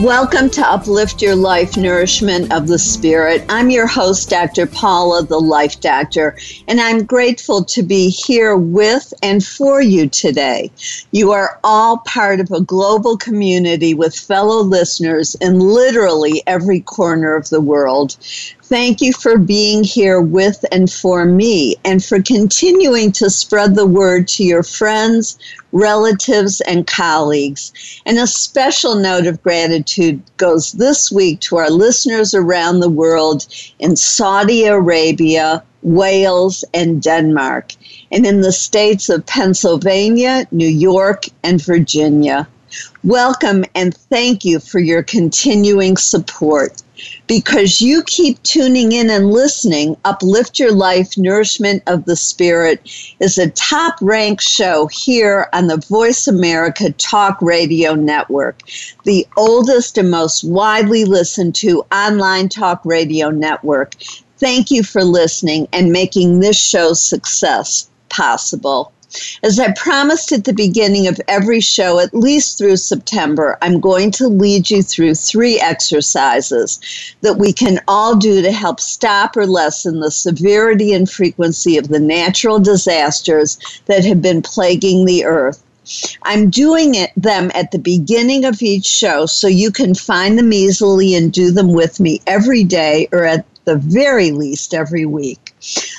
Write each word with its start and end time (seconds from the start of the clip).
Welcome 0.00 0.50
to 0.50 0.60
Uplift 0.60 1.22
Your 1.22 1.36
Life 1.36 1.76
Nourishment 1.76 2.52
of 2.52 2.66
the 2.66 2.80
Spirit. 2.80 3.44
I'm 3.48 3.70
your 3.70 3.86
host, 3.86 4.28
Dr. 4.28 4.66
Paula, 4.66 5.22
the 5.22 5.38
Life 5.38 5.80
Doctor, 5.80 6.36
and 6.66 6.80
I'm 6.80 7.04
grateful 7.04 7.64
to 7.66 7.82
be 7.84 8.10
here 8.10 8.56
with 8.56 9.14
and 9.22 9.42
for 9.42 9.80
you 9.80 10.08
today. 10.08 10.72
You 11.12 11.30
are 11.30 11.60
all 11.62 11.98
part 11.98 12.40
of 12.40 12.50
a 12.50 12.60
global 12.60 13.16
community 13.16 13.94
with 13.94 14.16
fellow 14.16 14.62
listeners 14.62 15.36
in 15.36 15.60
literally 15.60 16.42
every 16.48 16.80
corner 16.80 17.36
of 17.36 17.48
the 17.50 17.60
world. 17.60 18.16
Thank 18.74 19.00
you 19.00 19.12
for 19.12 19.38
being 19.38 19.84
here 19.84 20.20
with 20.20 20.64
and 20.72 20.90
for 20.90 21.24
me, 21.24 21.76
and 21.84 22.04
for 22.04 22.20
continuing 22.20 23.12
to 23.12 23.30
spread 23.30 23.76
the 23.76 23.86
word 23.86 24.26
to 24.30 24.42
your 24.42 24.64
friends, 24.64 25.38
relatives, 25.70 26.60
and 26.62 26.84
colleagues. 26.84 27.72
And 28.04 28.18
a 28.18 28.26
special 28.26 28.96
note 28.96 29.28
of 29.28 29.40
gratitude 29.44 30.20
goes 30.38 30.72
this 30.72 31.12
week 31.12 31.38
to 31.42 31.56
our 31.58 31.70
listeners 31.70 32.34
around 32.34 32.80
the 32.80 32.90
world 32.90 33.46
in 33.78 33.94
Saudi 33.94 34.64
Arabia, 34.64 35.62
Wales, 35.84 36.64
and 36.74 37.00
Denmark, 37.00 37.74
and 38.10 38.26
in 38.26 38.40
the 38.40 38.50
states 38.50 39.08
of 39.08 39.24
Pennsylvania, 39.24 40.48
New 40.50 40.66
York, 40.66 41.26
and 41.44 41.64
Virginia. 41.64 42.48
Welcome 43.04 43.64
and 43.76 43.96
thank 43.96 44.44
you 44.44 44.58
for 44.58 44.80
your 44.80 45.04
continuing 45.04 45.96
support 45.96 46.82
because 47.26 47.80
you 47.80 48.02
keep 48.04 48.42
tuning 48.42 48.92
in 48.92 49.10
and 49.10 49.30
listening. 49.30 49.96
Uplift 50.04 50.58
Your 50.58 50.72
Life 50.72 51.16
Nourishment 51.16 51.82
of 51.86 52.04
the 52.04 52.16
Spirit 52.16 52.80
is 53.20 53.38
a 53.38 53.50
top 53.50 53.96
ranked 54.00 54.42
show 54.42 54.88
here 54.92 55.48
on 55.52 55.66
the 55.66 55.82
Voice 55.88 56.26
America 56.26 56.92
Talk 56.92 57.40
Radio 57.40 57.94
Network, 57.94 58.62
the 59.04 59.26
oldest 59.36 59.98
and 59.98 60.10
most 60.10 60.44
widely 60.44 61.04
listened 61.04 61.54
to 61.56 61.84
online 61.92 62.48
talk 62.48 62.80
radio 62.84 63.30
network. 63.30 63.94
Thank 64.38 64.70
you 64.70 64.82
for 64.82 65.04
listening 65.04 65.68
and 65.72 65.92
making 65.92 66.40
this 66.40 66.58
show's 66.58 67.00
success 67.00 67.88
possible. 68.08 68.92
As 69.42 69.58
I 69.58 69.72
promised 69.72 70.32
at 70.32 70.44
the 70.44 70.52
beginning 70.52 71.06
of 71.06 71.20
every 71.28 71.60
show, 71.60 71.98
at 71.98 72.14
least 72.14 72.58
through 72.58 72.76
September, 72.76 73.58
I'm 73.62 73.80
going 73.80 74.10
to 74.12 74.28
lead 74.28 74.70
you 74.70 74.82
through 74.82 75.14
three 75.14 75.60
exercises 75.60 76.80
that 77.20 77.38
we 77.38 77.52
can 77.52 77.80
all 77.86 78.16
do 78.16 78.42
to 78.42 78.52
help 78.52 78.80
stop 78.80 79.36
or 79.36 79.46
lessen 79.46 80.00
the 80.00 80.10
severity 80.10 80.92
and 80.92 81.08
frequency 81.08 81.78
of 81.78 81.88
the 81.88 82.00
natural 82.00 82.58
disasters 82.58 83.58
that 83.86 84.04
have 84.04 84.22
been 84.22 84.42
plaguing 84.42 85.04
the 85.04 85.24
earth. 85.24 85.62
I'm 86.22 86.48
doing 86.48 86.94
it, 86.94 87.10
them 87.16 87.50
at 87.54 87.70
the 87.70 87.78
beginning 87.78 88.44
of 88.44 88.62
each 88.62 88.86
show 88.86 89.26
so 89.26 89.46
you 89.46 89.70
can 89.70 89.94
find 89.94 90.38
them 90.38 90.52
easily 90.52 91.14
and 91.14 91.32
do 91.32 91.50
them 91.50 91.72
with 91.72 92.00
me 92.00 92.22
every 92.26 92.64
day 92.64 93.08
or 93.12 93.24
at 93.24 93.44
the 93.64 93.76
very 93.76 94.30
least 94.30 94.74
every 94.74 95.06
week. 95.06 95.52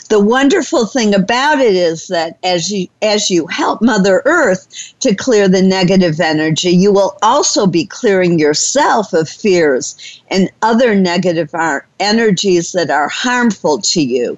The 0.10 0.20
wonderful 0.20 0.86
thing 0.86 1.16
about 1.16 1.60
it 1.60 1.76
is 1.76 2.08
that 2.08 2.38
as 2.44 2.72
you 2.72 2.88
as 3.02 3.32
you 3.32 3.48
help 3.48 3.82
Mother 3.82 4.22
Earth 4.26 4.68
to 5.00 5.16
clear 5.16 5.48
the 5.48 5.62
negative 5.62 6.20
energy, 6.20 6.70
you 6.70 6.92
will 6.92 7.18
also 7.24 7.66
be 7.66 7.86
clearing 7.86 8.38
yourself 8.38 9.14
of 9.14 9.28
fears 9.28 10.22
and 10.30 10.52
other 10.62 10.94
negative 10.96 11.50
energies 12.00 12.72
that 12.74 12.92
are 12.92 13.10
harmful 13.10 13.80
to 13.80 14.02
you. 14.02 14.38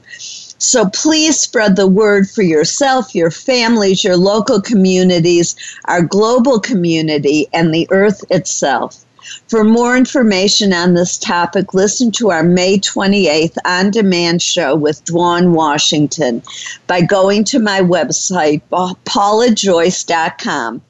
So 0.60 0.90
please 0.90 1.40
spread 1.40 1.76
the 1.76 1.88
word 1.88 2.30
for 2.30 2.42
yourself, 2.42 3.14
your 3.14 3.30
families, 3.30 4.04
your 4.04 4.18
local 4.18 4.62
communities, 4.62 5.56
our 5.86 6.02
global 6.02 6.60
community, 6.60 7.48
and 7.54 7.74
the 7.74 7.88
earth 7.92 8.24
itself. 8.32 9.06
For 9.48 9.64
more 9.64 9.96
information 9.96 10.74
on 10.74 10.94
this 10.94 11.18
topic, 11.18 11.74
listen 11.74 12.12
to 12.14 12.32
our 12.32 12.44
May 12.44 12.80
28th 12.80 13.56
on 13.64 13.92
demand 13.92 14.42
show 14.42 14.76
with 14.76 15.06
Dwan 15.06 15.54
Washington 15.54 16.44
by 16.86 17.00
going 17.00 17.46
to 17.46 17.60
my 17.60 17.80
website, 17.80 18.62
paulajoyce.com. 18.72 20.82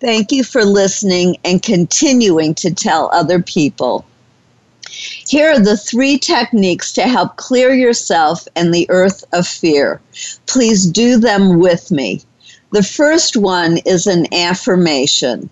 Thank 0.00 0.30
you 0.30 0.44
for 0.44 0.64
listening 0.64 1.38
and 1.44 1.60
continuing 1.60 2.54
to 2.54 2.72
tell 2.72 3.10
other 3.12 3.42
people. 3.42 4.06
Here 5.26 5.50
are 5.50 5.58
the 5.58 5.76
three 5.76 6.16
techniques 6.16 6.92
to 6.92 7.02
help 7.02 7.34
clear 7.34 7.74
yourself 7.74 8.46
and 8.54 8.72
the 8.72 8.86
earth 8.90 9.24
of 9.32 9.44
fear. 9.44 10.00
Please 10.46 10.86
do 10.86 11.18
them 11.18 11.58
with 11.58 11.90
me. 11.90 12.22
The 12.70 12.84
first 12.84 13.36
one 13.36 13.78
is 13.78 14.06
an 14.06 14.32
affirmation. 14.32 15.50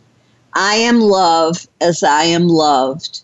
I 0.54 0.74
am 0.74 1.00
love 1.00 1.66
as 1.80 2.02
I 2.02 2.24
am 2.24 2.48
loved. 2.48 3.22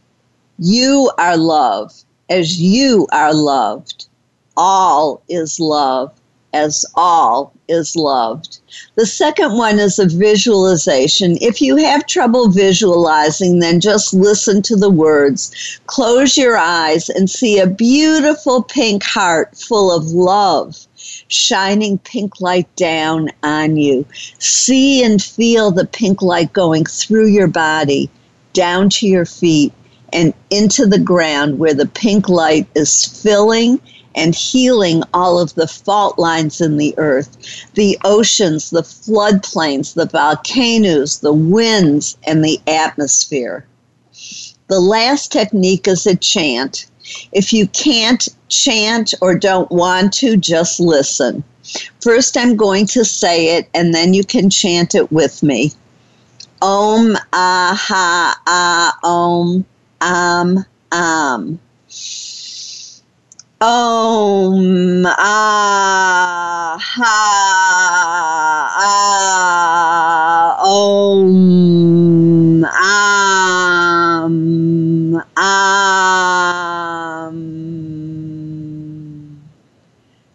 You 0.59 1.11
are 1.19 1.37
love 1.37 1.93
as 2.31 2.59
you 2.59 3.07
are 3.13 3.35
loved. 3.35 4.09
All 4.57 5.23
is 5.29 5.61
love 5.61 6.13
as 6.55 6.85
all 6.95 7.53
is 7.69 7.95
loved. 7.95 8.59
The 8.97 9.07
second 9.07 9.57
one 9.59 9.79
is 9.79 9.99
a 9.99 10.07
visualization. 10.07 11.37
If 11.41 11.61
you 11.61 11.77
have 11.77 12.07
trouble 12.07 12.49
visualizing, 12.49 13.59
then 13.59 13.81
just 13.81 14.15
listen 14.15 14.63
to 14.63 14.77
the 14.77 14.91
words. 14.91 15.81
Close 15.87 16.37
your 16.37 16.57
eyes 16.57 17.09
and 17.11 17.29
see 17.29 17.59
a 17.59 17.67
beautiful 17.67 18.63
pink 18.63 19.03
heart 19.05 19.57
full 19.57 19.95
of 19.95 20.07
love 20.07 20.88
shining 21.29 21.99
pink 21.99 22.41
light 22.41 22.75
down 22.77 23.31
on 23.43 23.77
you. 23.77 24.05
See 24.39 25.05
and 25.05 25.23
feel 25.23 25.71
the 25.71 25.87
pink 25.87 26.23
light 26.23 26.53
going 26.53 26.85
through 26.85 27.29
your 27.29 27.49
body, 27.49 28.11
down 28.53 28.91
to 28.91 29.07
your 29.07 29.25
feet, 29.25 29.73
and 30.13 30.33
into 30.51 30.87
the 30.87 30.99
ground 30.99 31.59
where 31.59 31.75
the 31.75 31.87
pink 31.87 32.29
light 32.29 32.67
is 32.75 33.05
filling 33.23 33.81
and 34.15 34.35
healing 34.35 35.03
all 35.15 35.39
of 35.39 35.55
the 35.55 35.69
fault 35.69 36.19
lines 36.19 36.61
in 36.61 36.77
the 36.77 36.93
earth, 36.99 37.69
the 37.75 37.97
oceans, 38.05 38.71
the 38.71 38.83
floodplains, 38.83 39.95
the 39.95 40.07
volcanoes, 40.07 41.21
the 41.21 41.33
winds, 41.33 42.17
and 42.27 42.45
the 42.45 42.61
atmosphere. 42.67 43.65
The 44.67 44.81
last 44.81 45.31
technique 45.31 45.87
is 45.87 46.05
a 46.07 46.17
chant. 46.17 46.88
If 47.33 47.53
you 47.53 47.67
can't 47.69 48.29
chant 48.49 49.15
or 49.21 49.35
don't 49.35 49.71
want 49.71 50.13
to, 50.15 50.37
just 50.37 50.81
listen. 50.81 51.45
First, 52.01 52.37
I'm 52.37 52.57
going 52.57 52.87
to 52.87 53.05
say 53.05 53.57
it, 53.57 53.69
and 53.75 53.95
then 53.95 54.15
you 54.15 54.25
can 54.25 54.51
chant 54.51 54.95
it 54.95 55.13
with 55.13 55.43
me. 55.43 55.73
Om, 56.63 57.17
ah, 57.33 57.77
ha, 57.79 58.41
ah, 58.47 58.99
om, 59.05 59.65
am, 60.01 60.65
am. 60.93 61.59
Om, 63.61 65.05
ah, 65.07 66.79
ha, 66.81 67.15
ah, 68.81 70.57
om, 70.65 72.65
am, 72.65 74.33
am. 75.37 75.98
Um, 77.29 78.89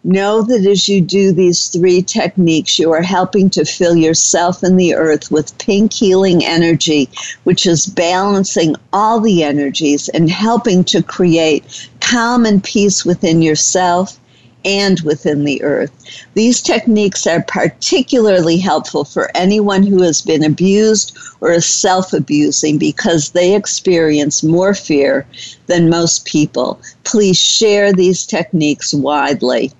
know 0.04 0.42
that 0.42 0.66
as 0.66 0.88
you 0.88 1.00
do 1.00 1.32
these 1.32 1.68
three 1.68 2.02
techniques, 2.02 2.78
you 2.78 2.92
are 2.92 3.02
helping 3.02 3.50
to 3.50 3.64
fill 3.64 3.96
yourself 3.96 4.62
and 4.62 4.78
the 4.78 4.94
earth 4.94 5.30
with 5.30 5.56
pink 5.58 5.92
healing 5.92 6.44
energy, 6.44 7.08
which 7.44 7.66
is 7.66 7.86
balancing 7.86 8.76
all 8.92 9.20
the 9.20 9.42
energies 9.42 10.08
and 10.10 10.30
helping 10.30 10.84
to 10.84 11.02
create 11.02 11.88
calm 12.00 12.44
and 12.46 12.62
peace 12.62 13.04
within 13.04 13.42
yourself 13.42 14.20
and 14.64 15.00
within 15.00 15.44
the 15.44 15.62
earth. 15.62 15.92
These 16.34 16.62
techniques 16.62 17.26
are 17.26 17.42
particularly 17.42 18.56
helpful 18.58 19.04
for 19.04 19.30
anyone 19.34 19.82
who 19.82 20.02
has 20.02 20.22
been 20.22 20.44
abused 20.44 21.16
or 21.40 21.52
is 21.52 21.66
self 21.66 22.12
abusing 22.12 22.78
because 22.78 23.30
they 23.30 23.54
experience 23.54 24.42
more 24.42 24.74
fear 24.74 25.26
than 25.66 25.90
most 25.90 26.24
people. 26.24 26.80
Please 27.04 27.38
share 27.38 27.92
these 27.92 28.26
techniques 28.26 28.94
widely. 28.94 29.72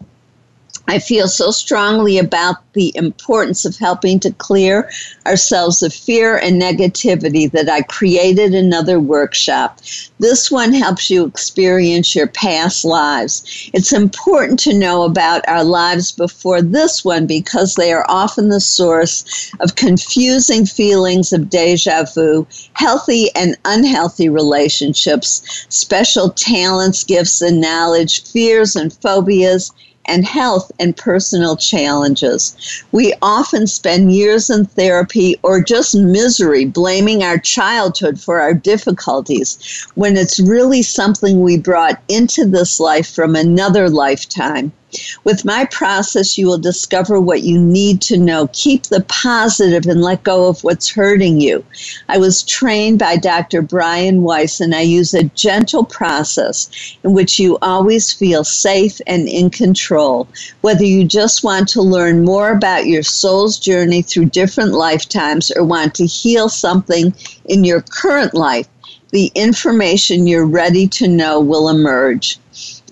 I 0.86 0.98
feel 0.98 1.28
so 1.28 1.50
strongly 1.50 2.18
about 2.18 2.56
the 2.74 2.92
importance 2.94 3.64
of 3.64 3.76
helping 3.76 4.20
to 4.20 4.32
clear 4.32 4.90
ourselves 5.26 5.82
of 5.82 5.94
fear 5.94 6.36
and 6.36 6.60
negativity 6.60 7.50
that 7.52 7.70
I 7.70 7.82
created 7.82 8.54
another 8.54 9.00
workshop. 9.00 9.80
This 10.18 10.50
one 10.50 10.74
helps 10.74 11.08
you 11.08 11.24
experience 11.24 12.14
your 12.14 12.26
past 12.26 12.84
lives. 12.84 13.70
It's 13.72 13.94
important 13.94 14.58
to 14.60 14.78
know 14.78 15.04
about 15.04 15.48
our 15.48 15.64
lives 15.64 16.12
before 16.12 16.60
this 16.60 17.02
one 17.02 17.26
because 17.26 17.76
they 17.76 17.90
are 17.92 18.04
often 18.08 18.50
the 18.50 18.60
source 18.60 19.50
of 19.60 19.76
confusing 19.76 20.66
feelings 20.66 21.32
of 21.32 21.48
deja 21.48 22.04
vu, 22.14 22.46
healthy 22.74 23.30
and 23.34 23.56
unhealthy 23.64 24.28
relationships, 24.28 25.66
special 25.70 26.28
talents, 26.30 27.04
gifts, 27.04 27.40
and 27.40 27.60
knowledge, 27.60 28.22
fears 28.24 28.76
and 28.76 28.92
phobias 28.92 29.70
and 30.06 30.24
health 30.24 30.70
and 30.78 30.96
personal 30.96 31.56
challenges. 31.56 32.84
We 32.92 33.14
often 33.22 33.66
spend 33.66 34.12
years 34.12 34.50
in 34.50 34.66
therapy 34.66 35.38
or 35.42 35.62
just 35.62 35.94
misery 35.94 36.64
blaming 36.64 37.22
our 37.22 37.38
childhood 37.38 38.20
for 38.20 38.40
our 38.40 38.54
difficulties 38.54 39.86
when 39.94 40.16
it's 40.16 40.40
really 40.40 40.82
something 40.82 41.40
we 41.40 41.58
brought 41.58 42.00
into 42.08 42.44
this 42.44 42.80
life 42.80 43.08
from 43.08 43.34
another 43.34 43.88
lifetime. 43.88 44.72
With 45.24 45.44
my 45.44 45.64
process, 45.66 46.36
you 46.38 46.46
will 46.46 46.58
discover 46.58 47.20
what 47.20 47.42
you 47.42 47.58
need 47.58 48.00
to 48.02 48.16
know. 48.16 48.48
Keep 48.52 48.84
the 48.84 49.02
positive 49.08 49.86
and 49.86 50.02
let 50.02 50.22
go 50.22 50.48
of 50.48 50.62
what's 50.64 50.90
hurting 50.90 51.40
you. 51.40 51.64
I 52.08 52.18
was 52.18 52.42
trained 52.42 52.98
by 52.98 53.16
Dr. 53.16 53.62
Brian 53.62 54.22
Weiss, 54.22 54.60
and 54.60 54.74
I 54.74 54.82
use 54.82 55.14
a 55.14 55.24
gentle 55.24 55.84
process 55.84 56.68
in 57.02 57.12
which 57.12 57.38
you 57.38 57.58
always 57.62 58.12
feel 58.12 58.44
safe 58.44 59.00
and 59.06 59.28
in 59.28 59.50
control. 59.50 60.28
Whether 60.60 60.84
you 60.84 61.04
just 61.04 61.44
want 61.44 61.68
to 61.68 61.82
learn 61.82 62.24
more 62.24 62.50
about 62.50 62.86
your 62.86 63.02
soul's 63.02 63.58
journey 63.58 64.02
through 64.02 64.26
different 64.26 64.72
lifetimes 64.72 65.50
or 65.50 65.64
want 65.64 65.94
to 65.96 66.06
heal 66.06 66.48
something 66.48 67.14
in 67.46 67.64
your 67.64 67.82
current 67.82 68.34
life, 68.34 68.68
the 69.10 69.30
information 69.34 70.26
you're 70.26 70.44
ready 70.46 70.88
to 70.88 71.06
know 71.06 71.40
will 71.40 71.68
emerge. 71.68 72.38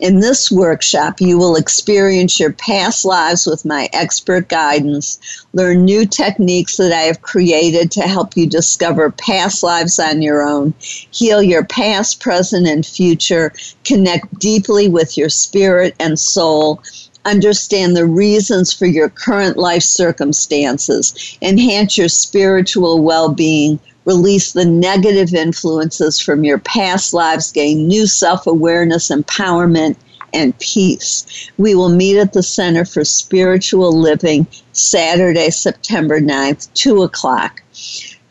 In 0.02 0.18
this 0.18 0.50
workshop, 0.50 1.20
you 1.20 1.38
will 1.38 1.54
experience 1.54 2.40
your 2.40 2.52
past 2.52 3.04
lives 3.04 3.46
with 3.46 3.64
my 3.64 3.88
expert 3.92 4.48
guidance, 4.48 5.20
learn 5.52 5.84
new 5.84 6.06
techniques 6.06 6.76
that 6.78 6.90
I 6.90 7.02
have 7.02 7.22
created 7.22 7.92
to 7.92 8.00
help 8.00 8.36
you 8.36 8.48
discover 8.48 9.12
past 9.12 9.62
lives 9.62 10.00
on 10.00 10.20
your 10.20 10.42
own, 10.42 10.74
heal 10.80 11.40
your 11.40 11.64
past, 11.64 12.18
present, 12.18 12.66
and 12.66 12.84
future, 12.84 13.52
connect 13.84 14.40
deeply 14.40 14.88
with 14.88 15.16
your 15.16 15.28
spirit 15.28 15.94
and 16.00 16.18
soul, 16.18 16.82
understand 17.24 17.96
the 17.96 18.04
reasons 18.04 18.72
for 18.72 18.86
your 18.86 19.08
current 19.08 19.56
life 19.56 19.84
circumstances, 19.84 21.38
enhance 21.42 21.96
your 21.96 22.08
spiritual 22.08 23.00
well 23.04 23.28
being, 23.28 23.78
release 24.04 24.52
the 24.52 24.64
negative 24.64 25.34
influences 25.34 26.18
from 26.18 26.44
your 26.44 26.58
past 26.58 27.14
lives, 27.14 27.52
gain 27.52 27.86
new 27.86 28.06
self 28.06 28.46
awareness, 28.46 29.08
empowerment, 29.08 29.96
and 30.32 30.58
peace. 30.58 31.50
We 31.58 31.74
will 31.74 31.90
meet 31.90 32.18
at 32.18 32.32
the 32.32 32.42
Center 32.42 32.84
for 32.84 33.04
Spiritual 33.04 33.92
Living 33.92 34.46
Saturday, 34.72 35.50
September 35.50 36.20
9th, 36.20 36.72
2 36.74 37.02
o'clock. 37.02 37.62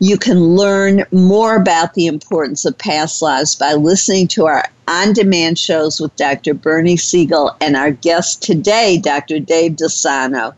You 0.00 0.18
can 0.18 0.56
learn 0.56 1.04
more 1.12 1.54
about 1.54 1.94
the 1.94 2.06
importance 2.06 2.64
of 2.64 2.76
past 2.76 3.22
lives 3.22 3.54
by 3.54 3.74
listening 3.74 4.26
to 4.28 4.46
our 4.46 4.64
on 4.88 5.12
demand 5.12 5.58
shows 5.58 6.00
with 6.00 6.14
Dr. 6.16 6.54
Bernie 6.54 6.96
Siegel 6.96 7.54
and 7.60 7.76
our 7.76 7.92
guest 7.92 8.42
today, 8.42 8.98
Dr. 8.98 9.38
Dave 9.38 9.72
DeSano 9.72 10.54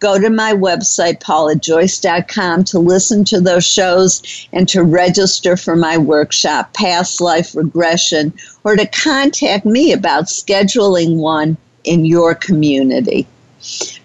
go 0.00 0.18
to 0.18 0.30
my 0.30 0.52
website, 0.52 1.20
paulajoyce.com, 1.20 2.64
to 2.64 2.78
listen 2.78 3.24
to 3.26 3.40
those 3.40 3.64
shows 3.64 4.48
and 4.52 4.68
to 4.68 4.82
register 4.82 5.56
for 5.56 5.76
my 5.76 5.96
workshop, 5.96 6.72
Past 6.72 7.20
Life 7.20 7.54
Regression, 7.54 8.32
or 8.64 8.76
to 8.76 8.86
contact 8.86 9.64
me 9.64 9.92
about 9.92 10.24
scheduling 10.24 11.16
one 11.16 11.56
in 11.84 12.04
your 12.04 12.34
community. 12.34 13.26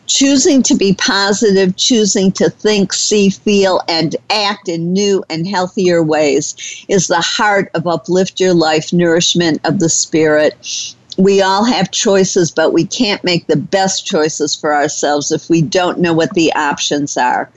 Choosing 0.06 0.62
to 0.64 0.76
be 0.76 0.94
positive, 0.94 1.76
choosing 1.78 2.32
to 2.34 2.50
think, 2.50 2.94
see, 2.94 3.30
feel, 3.30 3.82
and 3.88 4.16
act 4.30 4.68
in 4.68 4.94
new 4.94 5.24
and 5.30 5.48
healthier 5.48 6.04
ways 6.04 6.86
is 6.90 7.08
the 7.08 7.22
heart 7.22 7.72
of 7.74 7.88
Uplift 7.88 8.40
Your 8.40 8.54
Life 8.54 8.92
Nourishment 8.94 9.62
of 9.64 9.80
the 9.80 9.90
Spirit 9.90 10.96
we 11.18 11.42
all 11.42 11.64
have 11.64 11.92
choices, 11.92 12.52
but 12.52 12.74
we 12.74 12.86
can't 12.86 13.24
make 13.24 13.48
the 13.48 13.56
best 13.56 14.06
choices 14.06 14.56
for 14.56 14.74
ourselves 14.74 15.32
if 15.32 15.50
we 15.50 15.62
don't 15.62 16.00
know 16.00 16.14
what 16.14 16.34
the 16.34 16.54
options 16.54 17.18
are. 17.18 17.50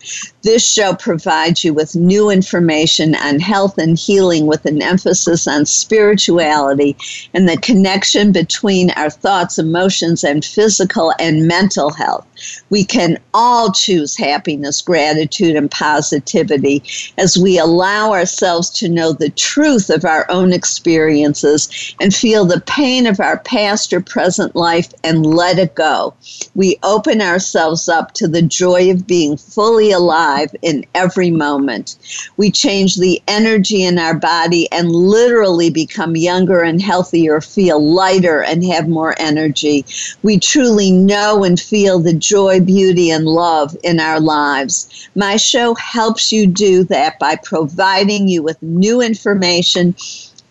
This 0.43 0.65
show 0.65 0.95
provides 0.95 1.65
you 1.65 1.75
with 1.75 1.97
new 1.97 2.31
information 2.31 3.17
on 3.17 3.41
health 3.41 3.77
and 3.77 3.99
healing 3.99 4.47
with 4.47 4.67
an 4.67 4.81
emphasis 4.81 5.49
on 5.49 5.67
spirituality 5.67 6.97
and 7.35 7.49
the 7.49 7.57
connection 7.57 8.31
between 8.31 8.91
our 8.93 9.11
thoughts, 9.11 9.59
emotions, 9.59 10.23
and 10.23 10.45
physical 10.45 11.13
and 11.19 11.49
mental 11.49 11.91
health. 11.91 12.25
We 12.71 12.85
can 12.85 13.19
all 13.35 13.73
choose 13.73 14.17
happiness, 14.17 14.81
gratitude, 14.81 15.57
and 15.57 15.69
positivity 15.69 16.85
as 17.19 17.37
we 17.37 17.59
allow 17.59 18.13
ourselves 18.13 18.71
to 18.79 18.89
know 18.89 19.13
the 19.13 19.31
truth 19.31 19.91
of 19.91 20.05
our 20.05 20.25
own 20.31 20.53
experiences 20.53 21.97
and 22.01 22.15
feel 22.15 22.45
the 22.45 22.61
pain 22.61 23.07
of 23.07 23.19
our 23.19 23.41
past 23.41 23.93
or 23.93 24.01
present 24.01 24.55
life 24.55 24.95
and 25.03 25.27
let 25.27 25.59
it 25.59 25.75
go. 25.75 26.15
We 26.55 26.79
open 26.85 27.21
ourselves 27.21 27.89
up 27.89 28.15
to 28.15 28.29
the 28.29 28.43
joy 28.43 28.93
of 28.93 29.05
being 29.05 29.37
fully 29.37 29.91
alive 29.91 30.28
alive 30.29 30.55
in 30.63 30.85
every 30.95 31.31
moment. 31.31 31.97
We 32.37 32.51
change 32.51 32.97
the 32.97 33.23
energy 33.27 33.85
in 33.85 33.99
our 33.99 34.15
body 34.15 34.71
and 34.73 34.91
literally 34.91 35.71
become 35.71 36.17
younger 36.17 36.61
and 36.61 36.81
healthier, 36.81 37.41
feel 37.41 37.83
lighter 37.83 38.43
and 38.43 38.65
have 38.65 38.89
more 38.89 39.15
energy. 39.19 39.85
We 40.23 40.39
truly 40.39 40.91
know 40.91 41.45
and 41.45 41.59
feel 41.59 41.99
the 41.99 42.13
joy, 42.13 42.61
beauty, 42.61 43.11
and 43.11 43.25
love 43.25 43.77
in 43.83 44.01
our 44.01 44.21
lives. 44.21 45.09
My 45.15 45.37
show 45.37 45.75
helps 45.75 46.33
you 46.33 46.47
do 46.47 46.85
that 46.85 47.19
by 47.19 47.37
providing 47.37 48.29
you 48.29 48.43
with 48.43 48.63
new 48.63 49.01
information 49.01 49.95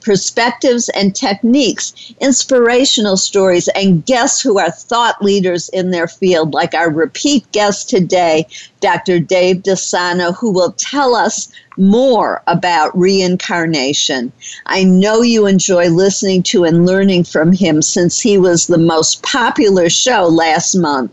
perspectives 0.07 0.87
and 0.95 1.13
techniques, 1.13 2.13
inspirational 2.21 3.17
stories, 3.17 3.67
and 3.75 4.05
guests 4.05 4.41
who 4.41 4.57
are 4.57 4.71
thought 4.71 5.21
leaders 5.21 5.67
in 5.73 5.91
their 5.91 6.07
field, 6.07 6.53
like 6.53 6.73
our 6.73 6.89
repeat 6.89 7.45
guest 7.51 7.89
today, 7.89 8.47
Dr. 8.79 9.19
Dave 9.19 9.63
DeSano, 9.63 10.33
who 10.33 10.49
will 10.49 10.71
tell 10.77 11.13
us 11.13 11.51
more 11.75 12.41
about 12.47 12.97
reincarnation. 12.97 14.31
I 14.65 14.85
know 14.85 15.23
you 15.23 15.45
enjoy 15.45 15.89
listening 15.89 16.41
to 16.43 16.63
and 16.63 16.85
learning 16.85 17.25
from 17.25 17.51
him 17.51 17.81
since 17.81 18.17
he 18.21 18.37
was 18.37 18.67
the 18.67 18.77
most 18.77 19.21
popular 19.23 19.89
show 19.89 20.27
last 20.27 20.73
month. 20.73 21.11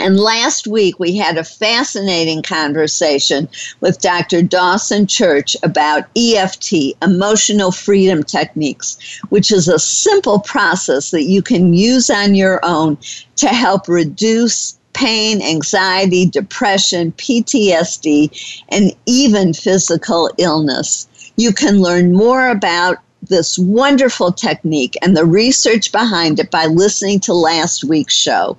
And 0.00 0.18
last 0.18 0.66
week 0.66 0.98
we 0.98 1.16
had 1.16 1.36
a 1.36 1.44
fascinating 1.44 2.42
conversation 2.42 3.48
with 3.80 4.00
Dr. 4.00 4.40
Dawson 4.42 5.06
Church 5.06 5.58
about 5.62 6.04
EFT, 6.16 6.96
emotional 7.02 7.70
freedom 7.70 8.22
techniques, 8.22 9.20
which 9.28 9.52
is 9.52 9.68
a 9.68 9.78
simple 9.78 10.40
process 10.40 11.10
that 11.10 11.24
you 11.24 11.42
can 11.42 11.74
use 11.74 12.08
on 12.08 12.34
your 12.34 12.64
own 12.64 12.96
to 13.36 13.48
help 13.48 13.88
reduce 13.88 14.78
pain, 14.94 15.42
anxiety, 15.42 16.24
depression, 16.24 17.12
PTSD, 17.12 18.62
and 18.70 18.96
even 19.04 19.52
physical 19.52 20.30
illness. 20.38 21.08
You 21.36 21.52
can 21.52 21.82
learn 21.82 22.14
more 22.14 22.48
about 22.48 22.98
this 23.22 23.58
wonderful 23.58 24.32
technique 24.32 24.96
and 25.02 25.14
the 25.14 25.26
research 25.26 25.92
behind 25.92 26.40
it 26.40 26.50
by 26.50 26.64
listening 26.66 27.20
to 27.20 27.34
last 27.34 27.84
week's 27.84 28.14
show 28.14 28.56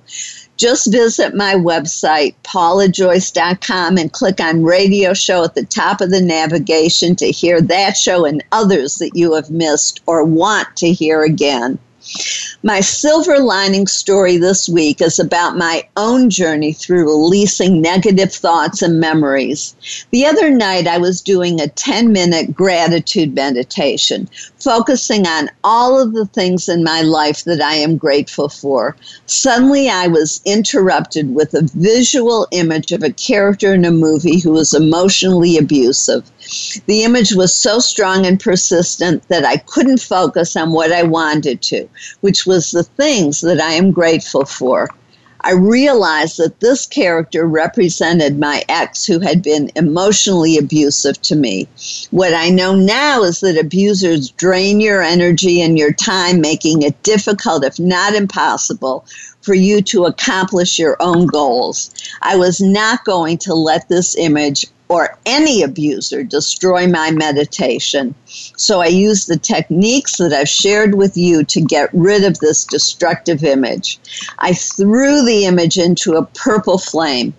just 0.56 0.92
visit 0.92 1.34
my 1.34 1.54
website, 1.54 2.34
paulajoyce.com, 2.44 3.96
and 3.96 4.12
click 4.12 4.40
on 4.40 4.62
radio 4.62 5.14
show 5.14 5.44
at 5.44 5.54
the 5.54 5.64
top 5.64 6.00
of 6.00 6.10
the 6.10 6.20
navigation 6.20 7.16
to 7.16 7.30
hear 7.30 7.60
that 7.60 7.96
show 7.96 8.24
and 8.24 8.44
others 8.52 8.96
that 8.96 9.12
you 9.14 9.34
have 9.34 9.50
missed 9.50 10.02
or 10.06 10.24
want 10.24 10.68
to 10.76 10.92
hear 10.92 11.22
again. 11.22 11.78
My 12.64 12.80
silver 12.80 13.40
lining 13.40 13.86
story 13.86 14.36
this 14.36 14.68
week 14.68 15.00
is 15.00 15.18
about 15.18 15.56
my 15.56 15.84
own 15.96 16.30
journey 16.30 16.72
through 16.72 17.04
releasing 17.06 17.82
negative 17.82 18.32
thoughts 18.32 18.82
and 18.82 19.00
memories. 19.00 19.74
The 20.10 20.26
other 20.26 20.50
night, 20.50 20.86
I 20.86 20.98
was 20.98 21.20
doing 21.20 21.60
a 21.60 21.68
10 21.68 22.12
minute 22.12 22.54
gratitude 22.54 23.34
meditation, 23.34 24.28
focusing 24.58 25.26
on 25.26 25.50
all 25.64 26.00
of 26.00 26.12
the 26.12 26.26
things 26.26 26.68
in 26.68 26.84
my 26.84 27.02
life 27.02 27.44
that 27.44 27.60
I 27.60 27.74
am 27.74 27.96
grateful 27.96 28.48
for. 28.48 28.96
Suddenly, 29.26 29.88
I 29.88 30.06
was 30.06 30.40
interrupted 30.44 31.34
with 31.34 31.54
a 31.54 31.68
visual 31.74 32.46
image 32.52 32.92
of 32.92 33.02
a 33.02 33.12
character 33.12 33.74
in 33.74 33.84
a 33.84 33.90
movie 33.90 34.38
who 34.38 34.52
was 34.52 34.72
emotionally 34.72 35.56
abusive. 35.56 36.30
The 36.86 37.04
image 37.04 37.34
was 37.34 37.54
so 37.54 37.78
strong 37.78 38.26
and 38.26 38.38
persistent 38.38 39.28
that 39.28 39.44
I 39.44 39.58
couldn't 39.58 40.00
focus 40.00 40.56
on 40.56 40.72
what 40.72 40.92
I 40.92 41.02
wanted 41.02 41.62
to, 41.62 41.88
which 42.20 42.46
was 42.46 42.70
the 42.70 42.82
things 42.82 43.40
that 43.42 43.60
I 43.60 43.72
am 43.72 43.92
grateful 43.92 44.44
for. 44.44 44.88
I 45.44 45.52
realized 45.52 46.38
that 46.38 46.60
this 46.60 46.86
character 46.86 47.46
represented 47.46 48.38
my 48.38 48.62
ex 48.68 49.04
who 49.04 49.18
had 49.18 49.42
been 49.42 49.72
emotionally 49.74 50.56
abusive 50.56 51.20
to 51.22 51.34
me. 51.34 51.66
What 52.12 52.32
I 52.32 52.48
know 52.48 52.76
now 52.76 53.24
is 53.24 53.40
that 53.40 53.58
abusers 53.58 54.30
drain 54.30 54.80
your 54.80 55.02
energy 55.02 55.60
and 55.60 55.76
your 55.76 55.92
time, 55.92 56.40
making 56.40 56.82
it 56.82 57.02
difficult, 57.02 57.64
if 57.64 57.80
not 57.80 58.14
impossible, 58.14 59.04
for 59.40 59.54
you 59.54 59.82
to 59.82 60.04
accomplish 60.04 60.78
your 60.78 60.96
own 61.00 61.26
goals. 61.26 61.90
I 62.22 62.36
was 62.36 62.60
not 62.60 63.04
going 63.04 63.38
to 63.38 63.54
let 63.54 63.88
this 63.88 64.16
image 64.16 64.66
or 64.92 65.16
any 65.24 65.62
abuser 65.62 66.22
destroy 66.22 66.86
my 66.86 67.10
meditation. 67.10 68.14
So 68.26 68.82
I 68.82 68.88
use 68.88 69.24
the 69.24 69.38
techniques 69.38 70.18
that 70.18 70.34
I've 70.34 70.50
shared 70.50 70.96
with 70.96 71.16
you 71.16 71.44
to 71.44 71.62
get 71.62 71.88
rid 71.94 72.24
of 72.24 72.40
this 72.40 72.66
destructive 72.66 73.42
image. 73.42 73.98
I 74.40 74.52
threw 74.52 75.24
the 75.24 75.46
image 75.46 75.78
into 75.78 76.16
a 76.16 76.26
purple 76.34 76.76
flame. 76.76 77.32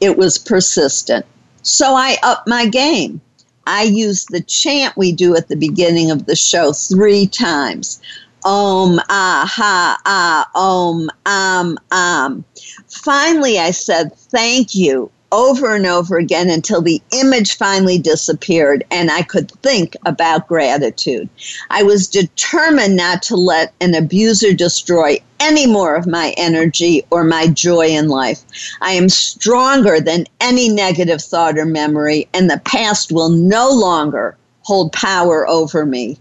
It 0.00 0.18
was 0.18 0.36
persistent. 0.36 1.24
So 1.62 1.94
I 1.94 2.18
upped 2.22 2.46
my 2.46 2.66
game. 2.66 3.22
I 3.66 3.84
used 3.84 4.28
the 4.28 4.42
chant 4.42 4.94
we 4.94 5.12
do 5.12 5.34
at 5.34 5.48
the 5.48 5.56
beginning 5.56 6.10
of 6.10 6.26
the 6.26 6.36
show 6.36 6.74
three 6.74 7.26
times. 7.26 8.02
Om, 8.44 9.00
ah, 9.08 9.50
ha, 9.50 9.98
ah, 10.04 10.50
om, 10.54 11.08
am, 11.24 11.78
am. 11.90 12.44
Finally, 12.86 13.58
I 13.58 13.70
said, 13.70 14.14
Thank 14.14 14.74
you 14.74 15.10
over 15.32 15.74
and 15.74 15.86
over 15.86 16.18
again 16.18 16.50
until 16.50 16.82
the 16.82 17.02
image 17.10 17.56
finally 17.56 17.98
disappeared 17.98 18.84
and 18.90 19.10
I 19.10 19.22
could 19.22 19.50
think 19.62 19.96
about 20.06 20.46
gratitude. 20.46 21.28
I 21.70 21.82
was 21.82 22.06
determined 22.06 22.96
not 22.96 23.22
to 23.24 23.36
let 23.36 23.72
an 23.80 23.94
abuser 23.94 24.52
destroy 24.52 25.18
any 25.40 25.66
more 25.66 25.96
of 25.96 26.06
my 26.06 26.34
energy 26.36 27.04
or 27.10 27.24
my 27.24 27.48
joy 27.48 27.88
in 27.88 28.08
life. 28.08 28.40
I 28.80 28.92
am 28.92 29.08
stronger 29.08 30.00
than 30.00 30.26
any 30.40 30.68
negative 30.68 31.20
thought 31.20 31.58
or 31.58 31.64
memory, 31.64 32.28
and 32.32 32.48
the 32.48 32.60
past 32.64 33.10
will 33.10 33.30
no 33.30 33.70
longer 33.70 34.36
hold 34.62 34.92
power 34.92 35.48
over 35.48 35.84
me. 35.84 36.18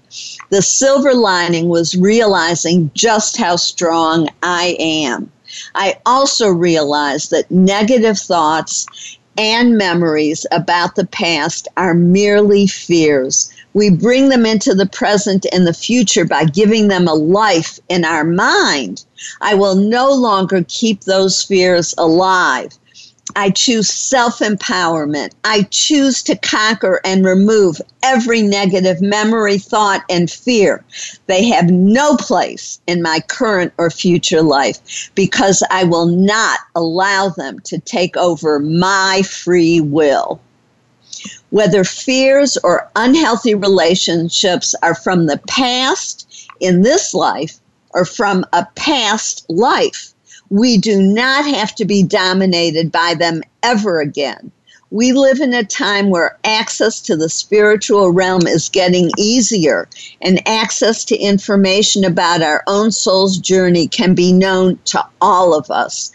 The 0.49 0.61
silver 0.61 1.13
lining 1.13 1.69
was 1.69 1.95
realizing 1.95 2.89
just 2.95 3.37
how 3.37 3.57
strong 3.57 4.29
I 4.41 4.75
am. 4.79 5.31
I 5.75 5.99
also 6.05 6.49
realized 6.49 7.31
that 7.31 7.49
negative 7.49 8.17
thoughts 8.17 8.85
and 9.37 9.77
memories 9.77 10.45
about 10.51 10.95
the 10.95 11.07
past 11.07 11.67
are 11.77 11.93
merely 11.93 12.67
fears. 12.67 13.51
We 13.73 13.89
bring 13.89 14.29
them 14.29 14.45
into 14.45 14.75
the 14.75 14.85
present 14.85 15.45
and 15.51 15.65
the 15.65 15.73
future 15.73 16.25
by 16.25 16.45
giving 16.45 16.89
them 16.89 17.07
a 17.07 17.13
life 17.13 17.79
in 17.87 18.03
our 18.03 18.25
mind. 18.25 19.05
I 19.39 19.55
will 19.55 19.75
no 19.75 20.11
longer 20.11 20.65
keep 20.67 21.01
those 21.01 21.41
fears 21.41 21.93
alive. 21.97 22.77
I 23.35 23.49
choose 23.49 23.89
self 23.89 24.39
empowerment. 24.39 25.31
I 25.43 25.63
choose 25.63 26.23
to 26.23 26.35
conquer 26.35 26.99
and 27.03 27.25
remove 27.25 27.81
every 28.03 28.41
negative 28.41 29.01
memory, 29.01 29.57
thought, 29.57 30.03
and 30.09 30.29
fear. 30.29 30.83
They 31.27 31.45
have 31.45 31.69
no 31.69 32.15
place 32.17 32.79
in 32.87 33.01
my 33.01 33.19
current 33.19 33.73
or 33.77 33.89
future 33.89 34.41
life 34.41 35.11
because 35.15 35.63
I 35.69 35.83
will 35.83 36.07
not 36.07 36.59
allow 36.75 37.29
them 37.29 37.59
to 37.61 37.79
take 37.79 38.17
over 38.17 38.59
my 38.59 39.21
free 39.23 39.81
will. 39.81 40.39
Whether 41.51 41.83
fears 41.83 42.57
or 42.63 42.89
unhealthy 42.95 43.55
relationships 43.55 44.73
are 44.81 44.95
from 44.95 45.25
the 45.25 45.37
past 45.47 46.49
in 46.59 46.81
this 46.81 47.13
life 47.13 47.59
or 47.93 48.05
from 48.05 48.45
a 48.53 48.65
past 48.75 49.45
life 49.49 50.10
we 50.51 50.77
do 50.77 51.01
not 51.01 51.45
have 51.45 51.73
to 51.75 51.85
be 51.85 52.03
dominated 52.03 52.91
by 52.91 53.15
them 53.17 53.41
ever 53.63 54.01
again. 54.01 54.51
We 54.89 55.13
live 55.13 55.39
in 55.39 55.53
a 55.53 55.63
time 55.63 56.09
where 56.09 56.37
access 56.43 56.99
to 57.03 57.15
the 57.15 57.29
spiritual 57.29 58.11
realm 58.11 58.45
is 58.45 58.67
getting 58.67 59.09
easier, 59.17 59.87
and 60.21 60.45
access 60.45 61.05
to 61.05 61.17
information 61.17 62.03
about 62.03 62.41
our 62.41 62.61
own 62.67 62.91
soul's 62.91 63.37
journey 63.37 63.87
can 63.87 64.13
be 64.13 64.33
known 64.33 64.77
to 64.85 65.01
all 65.21 65.57
of 65.57 65.71
us. 65.71 66.11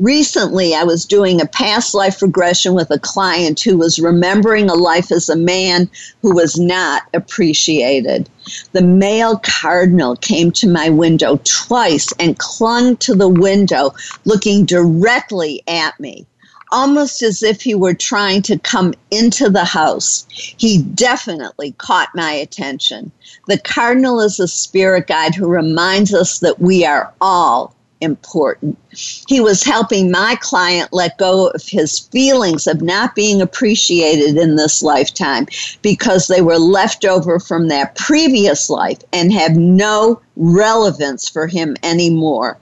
Recently, 0.00 0.74
I 0.74 0.82
was 0.82 1.04
doing 1.04 1.42
a 1.42 1.46
past 1.46 1.94
life 1.94 2.22
regression 2.22 2.72
with 2.72 2.90
a 2.90 2.98
client 2.98 3.60
who 3.60 3.76
was 3.76 3.98
remembering 3.98 4.70
a 4.70 4.74
life 4.74 5.12
as 5.12 5.28
a 5.28 5.36
man 5.36 5.90
who 6.22 6.34
was 6.34 6.58
not 6.58 7.02
appreciated. 7.12 8.26
The 8.72 8.80
male 8.80 9.38
cardinal 9.44 10.16
came 10.16 10.52
to 10.52 10.70
my 10.70 10.88
window 10.88 11.38
twice 11.44 12.14
and 12.18 12.38
clung 12.38 12.96
to 12.96 13.14
the 13.14 13.28
window, 13.28 13.94
looking 14.24 14.64
directly 14.64 15.62
at 15.68 16.00
me 16.00 16.26
almost 16.72 17.20
as 17.20 17.42
if 17.42 17.60
he 17.60 17.74
were 17.74 17.92
trying 17.92 18.40
to 18.40 18.58
come 18.58 18.94
into 19.10 19.50
the 19.50 19.64
house. 19.64 20.24
He 20.30 20.78
definitely 20.78 21.72
caught 21.72 22.08
my 22.14 22.30
attention. 22.32 23.10
The 23.48 23.58
cardinal 23.58 24.20
is 24.20 24.38
a 24.38 24.48
spirit 24.48 25.08
guide 25.08 25.34
who 25.34 25.48
reminds 25.48 26.14
us 26.14 26.38
that 26.38 26.60
we 26.60 26.86
are 26.86 27.12
all 27.20 27.74
important. 28.00 28.78
He 28.92 29.40
was 29.40 29.62
helping 29.62 30.10
my 30.10 30.36
client 30.40 30.92
let 30.92 31.18
go 31.18 31.48
of 31.48 31.62
his 31.66 31.98
feelings 31.98 32.66
of 32.66 32.82
not 32.82 33.14
being 33.14 33.40
appreciated 33.40 34.36
in 34.36 34.56
this 34.56 34.82
lifetime 34.82 35.46
because 35.82 36.26
they 36.26 36.42
were 36.42 36.58
left 36.58 37.04
over 37.04 37.38
from 37.38 37.68
that 37.68 37.94
previous 37.94 38.68
life 38.68 38.98
and 39.12 39.32
have 39.32 39.56
no 39.56 40.20
relevance 40.40 41.28
for 41.28 41.46
him 41.46 41.76
anymore. 41.82 42.58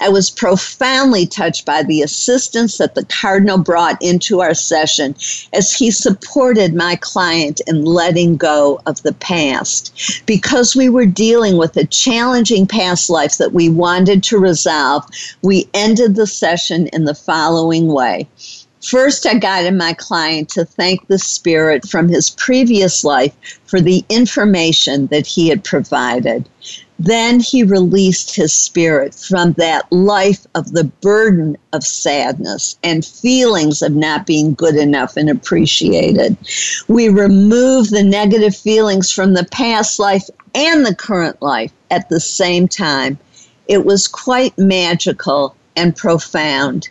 I 0.00 0.08
was 0.08 0.30
profoundly 0.30 1.26
touched 1.26 1.64
by 1.64 1.82
the 1.82 2.02
assistance 2.02 2.78
that 2.78 2.96
the 2.96 3.04
Cardinal 3.04 3.58
brought 3.58 4.02
into 4.02 4.40
our 4.40 4.54
session 4.54 5.14
as 5.52 5.72
he 5.72 5.92
supported 5.92 6.74
my 6.74 6.96
client 6.96 7.60
in 7.68 7.84
letting 7.84 8.36
go 8.36 8.80
of 8.86 9.02
the 9.02 9.14
past. 9.14 10.22
Because 10.26 10.74
we 10.74 10.88
were 10.88 11.06
dealing 11.06 11.56
with 11.56 11.76
a 11.76 11.86
challenging 11.86 12.66
past 12.66 13.08
life 13.08 13.38
that 13.38 13.52
we 13.52 13.68
wanted 13.68 14.24
to 14.24 14.38
resolve, 14.38 15.04
we 15.42 15.68
ended 15.74 16.14
the 16.14 16.26
session 16.26 16.88
in 16.88 17.04
the 17.04 17.14
following 17.14 17.88
way. 17.88 18.28
First, 18.82 19.26
I 19.26 19.34
guided 19.34 19.74
my 19.74 19.92
client 19.92 20.48
to 20.50 20.64
thank 20.64 21.06
the 21.06 21.18
spirit 21.18 21.86
from 21.86 22.08
his 22.08 22.30
previous 22.30 23.04
life 23.04 23.34
for 23.66 23.78
the 23.78 24.04
information 24.08 25.06
that 25.08 25.26
he 25.26 25.48
had 25.48 25.64
provided. 25.64 26.48
Then 26.98 27.40
he 27.40 27.62
released 27.62 28.34
his 28.34 28.52
spirit 28.52 29.14
from 29.14 29.52
that 29.54 29.90
life 29.90 30.46
of 30.54 30.72
the 30.72 30.84
burden 30.84 31.58
of 31.72 31.84
sadness 31.84 32.78
and 32.82 33.04
feelings 33.04 33.82
of 33.82 33.94
not 33.94 34.26
being 34.26 34.54
good 34.54 34.76
enough 34.76 35.16
and 35.16 35.28
appreciated. 35.28 36.36
We 36.88 37.08
remove 37.08 37.90
the 37.90 38.02
negative 38.02 38.56
feelings 38.56 39.10
from 39.10 39.34
the 39.34 39.46
past 39.50 39.98
life 39.98 40.28
and 40.54 40.84
the 40.84 40.94
current 40.94 41.40
life 41.42 41.72
at 41.90 42.08
the 42.08 42.20
same 42.20 42.66
time. 42.66 43.18
It 43.68 43.84
was 43.84 44.08
quite 44.08 44.58
magical 44.58 45.54
and 45.80 45.96
profound. 45.96 46.88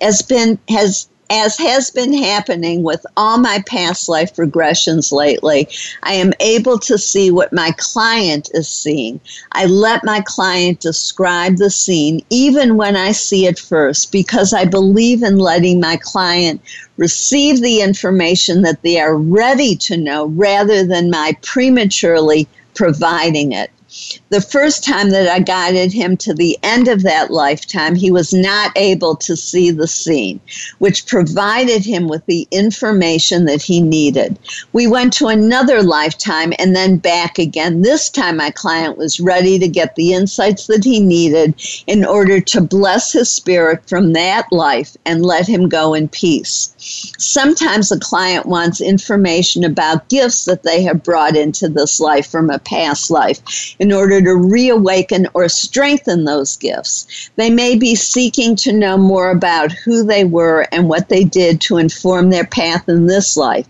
As 0.00 0.22
been 0.22 0.58
has 0.68 1.08
as 1.30 1.56
has 1.56 1.90
been 1.90 2.12
happening 2.12 2.82
with 2.82 3.06
all 3.16 3.38
my 3.38 3.62
past 3.66 4.06
life 4.06 4.36
regressions 4.36 5.12
lately, 5.12 5.66
I 6.02 6.12
am 6.12 6.32
able 6.40 6.78
to 6.80 6.98
see 6.98 7.30
what 7.30 7.54
my 7.54 7.72
client 7.78 8.50
is 8.52 8.68
seeing. 8.68 9.18
I 9.52 9.64
let 9.64 10.04
my 10.04 10.22
client 10.26 10.80
describe 10.80 11.56
the 11.56 11.70
scene 11.70 12.20
even 12.28 12.76
when 12.76 12.96
I 12.96 13.12
see 13.12 13.46
it 13.46 13.58
first 13.58 14.12
because 14.12 14.52
I 14.52 14.66
believe 14.66 15.22
in 15.22 15.38
letting 15.38 15.80
my 15.80 15.96
client 15.96 16.60
receive 16.98 17.62
the 17.62 17.80
information 17.80 18.60
that 18.62 18.82
they 18.82 19.00
are 19.00 19.16
ready 19.16 19.74
to 19.76 19.96
know 19.96 20.26
rather 20.26 20.84
than 20.84 21.10
my 21.10 21.34
prematurely 21.40 22.46
providing 22.74 23.52
it. 23.52 23.70
The 24.30 24.40
first 24.40 24.82
time 24.82 25.10
that 25.10 25.28
I 25.28 25.40
guided 25.40 25.92
him 25.92 26.16
to 26.18 26.32
the 26.32 26.58
end 26.62 26.88
of 26.88 27.02
that 27.02 27.30
lifetime, 27.30 27.94
he 27.94 28.10
was 28.10 28.32
not 28.32 28.72
able 28.74 29.14
to 29.16 29.36
see 29.36 29.70
the 29.70 29.86
scene, 29.86 30.40
which 30.78 31.04
provided 31.04 31.84
him 31.84 32.08
with 32.08 32.24
the 32.24 32.48
information 32.50 33.44
that 33.44 33.60
he 33.60 33.82
needed. 33.82 34.38
We 34.72 34.86
went 34.86 35.12
to 35.14 35.26
another 35.26 35.82
lifetime 35.82 36.54
and 36.58 36.74
then 36.74 36.96
back 36.96 37.38
again. 37.38 37.82
This 37.82 38.08
time, 38.08 38.38
my 38.38 38.50
client 38.50 38.96
was 38.96 39.20
ready 39.20 39.58
to 39.58 39.68
get 39.68 39.94
the 39.94 40.14
insights 40.14 40.66
that 40.68 40.84
he 40.84 40.98
needed 40.98 41.54
in 41.86 42.02
order 42.02 42.40
to 42.40 42.62
bless 42.62 43.12
his 43.12 43.30
spirit 43.30 43.86
from 43.86 44.14
that 44.14 44.46
life 44.50 44.96
and 45.04 45.26
let 45.26 45.46
him 45.46 45.68
go 45.68 45.92
in 45.92 46.08
peace. 46.08 46.72
Sometimes 47.18 47.92
a 47.92 48.00
client 48.00 48.46
wants 48.46 48.80
information 48.80 49.64
about 49.64 50.08
gifts 50.08 50.46
that 50.46 50.62
they 50.62 50.82
have 50.82 51.02
brought 51.02 51.36
into 51.36 51.68
this 51.68 52.00
life 52.00 52.26
from 52.26 52.48
a 52.48 52.58
past 52.58 53.10
life 53.10 53.40
in 53.82 53.90
order 53.90 54.22
to 54.22 54.36
reawaken 54.36 55.26
or 55.34 55.48
strengthen 55.48 56.24
those 56.24 56.56
gifts. 56.56 57.30
They 57.34 57.50
may 57.50 57.74
be 57.74 57.96
seeking 57.96 58.54
to 58.56 58.72
know 58.72 58.96
more 58.96 59.28
about 59.28 59.72
who 59.72 60.04
they 60.04 60.24
were 60.24 60.68
and 60.70 60.88
what 60.88 61.08
they 61.08 61.24
did 61.24 61.60
to 61.62 61.78
inform 61.78 62.30
their 62.30 62.46
path 62.46 62.88
in 62.88 63.06
this 63.06 63.36
life. 63.36 63.66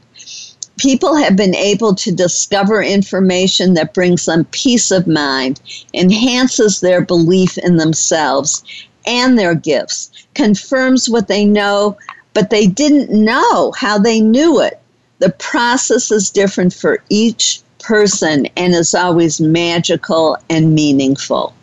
People 0.77 1.17
have 1.17 1.35
been 1.35 1.55
able 1.55 1.95
to 1.95 2.13
discover 2.13 2.83
information 2.83 3.73
that 3.73 3.95
brings 3.95 4.27
them 4.27 4.45
peace 4.51 4.91
of 4.91 5.07
mind, 5.07 5.63
enhances 5.95 6.81
their 6.81 7.01
belief 7.01 7.57
in 7.57 7.79
themselves 7.79 8.63
and 9.07 9.39
their 9.39 9.55
gifts, 9.55 10.11
confirms 10.35 11.09
what 11.09 11.27
they 11.27 11.47
know, 11.47 11.97
but 12.35 12.51
they 12.51 12.67
didn't 12.67 13.09
know 13.09 13.73
how 13.79 13.97
they 13.97 14.21
knew 14.21 14.61
it. 14.61 14.79
The 15.21 15.31
process 15.31 16.11
is 16.11 16.29
different 16.29 16.75
for 16.75 17.03
each 17.09 17.63
person 17.83 18.47
and 18.57 18.75
is 18.75 18.95
always 18.95 19.41
magical 19.41 20.37
and 20.49 20.75
meaningful. 20.75 21.55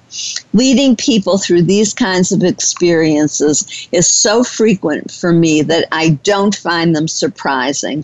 Leading 0.54 0.96
people 0.96 1.38
through 1.38 1.62
these 1.62 1.94
kinds 1.94 2.32
of 2.32 2.44
experiences 2.44 3.88
is 3.92 4.08
so 4.08 4.44
frequent 4.44 5.12
for 5.12 5.32
me 5.32 5.62
that 5.62 5.88
I 5.92 6.12
don't 6.24 6.56
find 6.56 6.96
them 6.96 7.08
surprising. 7.08 8.04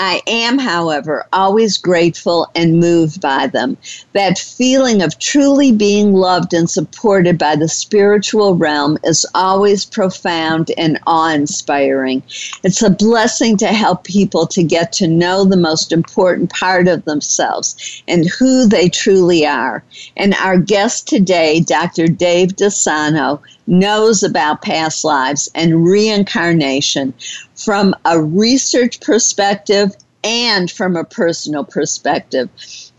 I 0.00 0.22
am, 0.28 0.60
however, 0.60 1.26
always 1.32 1.76
grateful 1.76 2.48
and 2.54 2.78
moved 2.78 3.20
by 3.20 3.48
them. 3.48 3.76
That 4.12 4.38
feeling 4.38 5.02
of 5.02 5.18
truly 5.18 5.72
being 5.72 6.14
loved 6.14 6.54
and 6.54 6.70
supported 6.70 7.36
by 7.36 7.56
the 7.56 7.68
spiritual 7.68 8.54
realm 8.54 8.98
is 9.02 9.26
always 9.34 9.84
profound 9.84 10.70
and 10.78 11.00
awe 11.08 11.32
inspiring. 11.32 12.22
It's 12.62 12.80
a 12.80 12.90
blessing 12.90 13.56
to 13.56 13.66
help 13.66 14.04
people 14.04 14.46
to 14.46 14.62
get 14.62 14.92
to 14.92 15.08
know 15.08 15.44
the 15.44 15.56
most 15.56 15.90
important 15.90 16.50
part 16.50 16.86
of 16.86 17.04
themselves 17.04 18.00
and 18.06 18.24
who 18.28 18.68
they 18.68 18.88
truly 18.88 19.44
are. 19.44 19.82
And 20.16 20.32
our 20.34 20.58
guest 20.58 21.08
today, 21.08 21.58
Dr. 21.58 22.06
Dave 22.06 22.50
DeSano, 22.50 23.40
knows 23.66 24.22
about 24.22 24.62
past 24.62 25.04
lives 25.04 25.50
and 25.54 25.84
reincarnation 25.84 27.12
from 27.58 27.94
a 28.04 28.20
research 28.22 29.00
perspective 29.00 29.94
and 30.24 30.70
from 30.70 30.96
a 30.96 31.04
personal 31.04 31.64
perspective, 31.64 32.48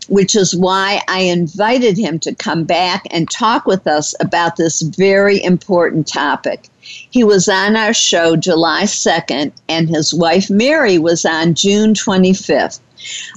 which 0.08 0.36
is 0.36 0.54
why 0.54 1.00
I 1.08 1.20
invited 1.20 1.96
him 1.96 2.18
to 2.20 2.34
come 2.34 2.64
back 2.64 3.06
and 3.10 3.30
talk 3.30 3.66
with 3.66 3.86
us 3.86 4.14
about 4.20 4.56
this 4.56 4.82
very 4.82 5.42
important 5.42 6.06
topic. 6.06 6.68
He 6.82 7.24
was 7.24 7.48
on 7.48 7.76
our 7.76 7.94
show 7.94 8.36
July 8.36 8.84
2nd, 8.84 9.52
and 9.68 9.88
his 9.88 10.12
wife 10.12 10.50
Mary 10.50 10.98
was 10.98 11.24
on 11.24 11.54
June 11.54 11.94
25th. 11.94 12.80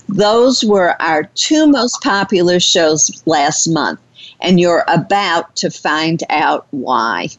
Those 0.10 0.63
were 0.63 1.01
our 1.01 1.24
two 1.36 1.68
most 1.68 2.01
popular 2.01 2.60
shows 2.60 3.22
last 3.25 3.68
month, 3.68 4.00
and 4.42 4.60
you're 4.60 4.84
about 4.88 5.56
to 5.58 5.70
find 5.70 6.22
out 6.30 6.68
why. 6.72 7.30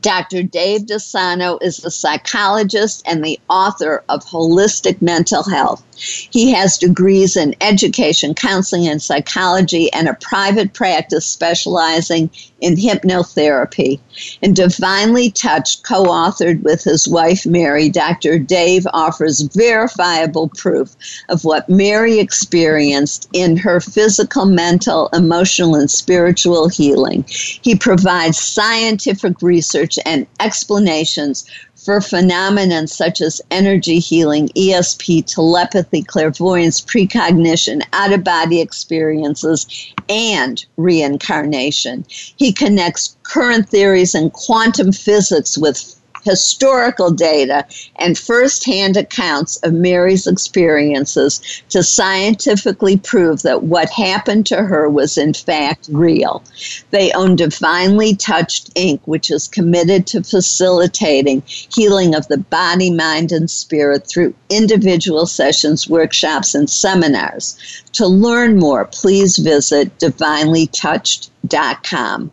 Dr. 0.00 0.42
Dave 0.42 0.82
DeSano 0.82 1.58
is 1.62 1.84
a 1.84 1.90
psychologist 1.90 3.02
and 3.06 3.24
the 3.24 3.40
author 3.48 4.04
of 4.08 4.24
Holistic 4.24 5.00
Mental 5.00 5.42
Health. 5.42 5.82
He 5.98 6.52
has 6.52 6.78
degrees 6.78 7.36
in 7.36 7.56
education, 7.60 8.34
counseling, 8.34 8.86
and 8.86 9.02
psychology, 9.02 9.92
and 9.92 10.08
a 10.08 10.14
private 10.14 10.72
practice 10.72 11.26
specializing 11.26 12.30
in 12.60 12.76
hypnotherapy. 12.76 13.98
And 14.42 14.54
Divinely 14.54 15.30
Touched, 15.30 15.82
co 15.82 16.04
authored 16.04 16.62
with 16.62 16.84
his 16.84 17.08
wife 17.08 17.46
Mary, 17.46 17.88
Dr. 17.88 18.38
Dave 18.38 18.86
offers 18.92 19.40
verifiable 19.40 20.50
proof 20.50 20.94
of 21.28 21.44
what 21.44 21.68
Mary 21.68 22.18
experienced 22.18 23.28
in 23.32 23.56
her 23.56 23.80
physical, 23.80 24.44
mental, 24.44 25.08
emotional, 25.12 25.74
and 25.74 25.90
spiritual 25.90 26.68
healing. 26.68 27.24
He 27.28 27.74
provides 27.74 28.38
scientific 28.38 29.40
research 29.42 29.87
and 30.04 30.26
explanations 30.40 31.48
for 31.76 32.00
phenomena 32.00 32.86
such 32.86 33.20
as 33.20 33.40
energy 33.50 33.98
healing, 33.98 34.48
ESP, 34.48 35.24
telepathy, 35.24 36.02
clairvoyance, 36.02 36.80
precognition, 36.80 37.82
out 37.92 38.12
of 38.12 38.24
body 38.24 38.60
experiences, 38.60 39.66
and 40.08 40.66
reincarnation. 40.76 42.04
He 42.08 42.52
connects 42.52 43.16
current 43.22 43.68
theories 43.68 44.14
in 44.14 44.30
quantum 44.30 44.92
physics 44.92 45.56
with 45.56 45.97
historical 46.28 47.10
data 47.10 47.64
and 47.96 48.18
firsthand 48.18 48.96
accounts 48.96 49.56
of 49.58 49.72
Mary's 49.72 50.26
experiences 50.26 51.62
to 51.70 51.82
scientifically 51.82 52.98
prove 52.98 53.42
that 53.42 53.62
what 53.62 53.88
happened 53.88 54.44
to 54.46 54.62
her 54.62 54.90
was 54.90 55.16
in 55.16 55.32
fact 55.32 55.88
real. 55.90 56.42
They 56.90 57.10
own 57.12 57.36
Divinely 57.36 58.14
Touched 58.14 58.74
Inc., 58.74 59.00
which 59.06 59.30
is 59.30 59.48
committed 59.48 60.06
to 60.08 60.22
facilitating 60.22 61.42
healing 61.46 62.14
of 62.14 62.28
the 62.28 62.38
body, 62.38 62.90
mind, 62.90 63.32
and 63.32 63.50
spirit 63.50 64.06
through 64.06 64.34
individual 64.50 65.24
sessions, 65.24 65.88
workshops, 65.88 66.54
and 66.54 66.68
seminars. 66.68 67.56
To 67.92 68.06
learn 68.06 68.58
more, 68.58 68.84
please 68.84 69.38
visit 69.38 69.96
divinelytouched.com. 69.98 72.32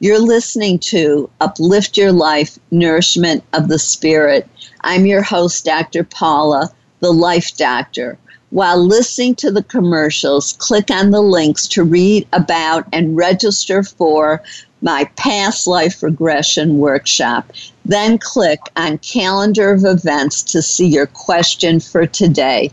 You're 0.00 0.20
listening 0.20 0.78
to 0.90 1.28
Uplift 1.40 1.96
Your 1.96 2.12
Life 2.12 2.56
Nourishment 2.70 3.42
of 3.52 3.66
the 3.66 3.80
Spirit. 3.80 4.48
I'm 4.82 5.06
your 5.06 5.22
host, 5.22 5.64
Dr. 5.64 6.04
Paula, 6.04 6.70
the 7.00 7.12
Life 7.12 7.56
Doctor. 7.56 8.16
While 8.50 8.78
listening 8.78 9.34
to 9.36 9.50
the 9.50 9.64
commercials, 9.64 10.52
click 10.52 10.92
on 10.92 11.10
the 11.10 11.20
links 11.20 11.66
to 11.68 11.82
read 11.82 12.28
about 12.32 12.86
and 12.92 13.16
register 13.16 13.82
for 13.82 14.40
my 14.82 15.10
past 15.16 15.66
life 15.66 16.00
regression 16.00 16.78
workshop. 16.78 17.50
Then 17.84 18.18
click 18.18 18.60
on 18.76 18.98
calendar 18.98 19.72
of 19.72 19.84
events 19.84 20.44
to 20.44 20.62
see 20.62 20.86
your 20.86 21.06
question 21.06 21.80
for 21.80 22.06
today. 22.06 22.70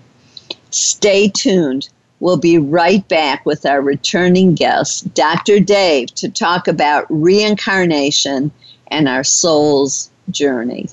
Stay 0.70 1.30
tuned. 1.30 1.90
We'll 2.20 2.38
be 2.38 2.58
right 2.58 3.08
back 3.08 3.46
with 3.46 3.66
our 3.66 3.82
returning 3.82 4.56
guest, 4.56 5.14
Dr. 5.14 5.60
Dave, 5.60 6.14
to 6.16 6.30
talk 6.30 6.68
about 6.68 7.06
reincarnation 7.10 8.52
and 8.88 9.10
our 9.10 9.24
soul's 9.24 10.10
journey. 10.30 10.88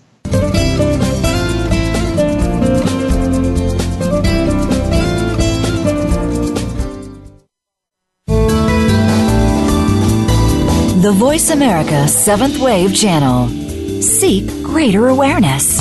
The 11.03 11.13
Voice 11.13 11.51
America 11.51 12.07
Seventh 12.07 12.61
Wave 12.61 12.95
Channel. 12.95 13.49
Seek 14.01 14.47
greater 14.63 15.09
awareness. 15.09 15.81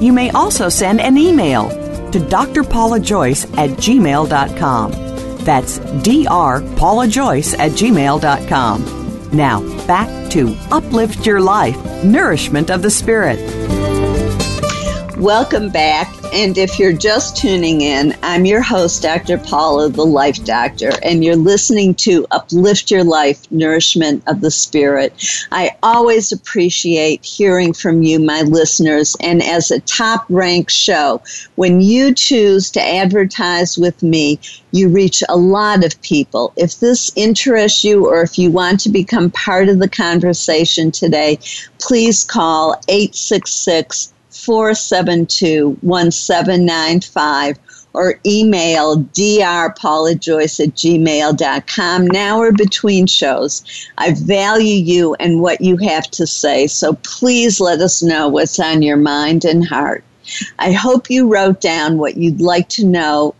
You 0.00 0.12
may 0.12 0.30
also 0.30 0.68
send 0.68 1.00
an 1.00 1.16
email 1.16 1.68
to 2.10 2.18
drpaulajoyce 2.18 3.56
at 3.58 3.70
gmail.com. 3.70 4.92
That's 5.44 5.78
drpaulajoyce 5.78 7.58
at 7.58 7.72
gmail.com. 7.72 9.30
Now, 9.32 9.86
back 9.86 10.30
to 10.30 10.56
Uplift 10.70 11.26
Your 11.26 11.40
Life 11.40 12.04
Nourishment 12.04 12.70
of 12.70 12.82
the 12.82 12.90
Spirit. 12.90 13.38
Welcome 15.16 15.70
back. 15.70 16.25
And 16.36 16.58
if 16.58 16.78
you're 16.78 16.92
just 16.92 17.34
tuning 17.34 17.80
in, 17.80 18.14
I'm 18.22 18.44
your 18.44 18.60
host, 18.60 19.00
Dr. 19.00 19.38
Paula, 19.38 19.88
the 19.88 20.04
Life 20.04 20.44
Doctor, 20.44 20.92
and 21.02 21.24
you're 21.24 21.34
listening 21.34 21.94
to 21.94 22.26
Uplift 22.30 22.90
Your 22.90 23.04
Life 23.04 23.50
Nourishment 23.50 24.22
of 24.26 24.42
the 24.42 24.50
Spirit. 24.50 25.14
I 25.50 25.74
always 25.82 26.32
appreciate 26.32 27.24
hearing 27.24 27.72
from 27.72 28.02
you, 28.02 28.18
my 28.18 28.42
listeners, 28.42 29.16
and 29.20 29.42
as 29.42 29.70
a 29.70 29.80
top 29.80 30.26
ranked 30.28 30.72
show, 30.72 31.22
when 31.54 31.80
you 31.80 32.12
choose 32.12 32.70
to 32.72 32.82
advertise 32.82 33.78
with 33.78 34.02
me, 34.02 34.38
you 34.72 34.90
reach 34.90 35.22
a 35.30 35.38
lot 35.38 35.86
of 35.86 35.98
people. 36.02 36.52
If 36.56 36.80
this 36.80 37.10
interests 37.16 37.82
you 37.82 38.06
or 38.06 38.20
if 38.20 38.38
you 38.38 38.50
want 38.50 38.80
to 38.80 38.90
become 38.90 39.30
part 39.30 39.70
of 39.70 39.78
the 39.78 39.88
conversation 39.88 40.90
today, 40.90 41.38
please 41.78 42.24
call 42.24 42.72
866 42.88 44.12
472 44.46 45.76
1795 45.80 47.58
or 47.94 48.20
email 48.24 48.98
drpaulajoyce 48.98 50.60
at 50.60 50.74
gmail.com. 50.74 52.06
Now 52.06 52.38
we're 52.38 52.52
between 52.52 53.06
shows. 53.06 53.64
I 53.98 54.14
value 54.14 54.76
you 54.76 55.16
and 55.18 55.40
what 55.40 55.60
you 55.60 55.76
have 55.78 56.08
to 56.12 56.28
say, 56.28 56.68
so 56.68 56.92
please 57.02 57.58
let 57.58 57.80
us 57.80 58.04
know 58.04 58.28
what's 58.28 58.60
on 58.60 58.82
your 58.82 58.98
mind 58.98 59.44
and 59.44 59.66
heart. 59.66 60.04
I 60.60 60.72
hope 60.72 61.10
you 61.10 61.26
wrote 61.26 61.60
down 61.60 61.98
what 61.98 62.16
you'd 62.16 62.40
like 62.40 62.68
to 62.70 62.86
know 62.86 63.34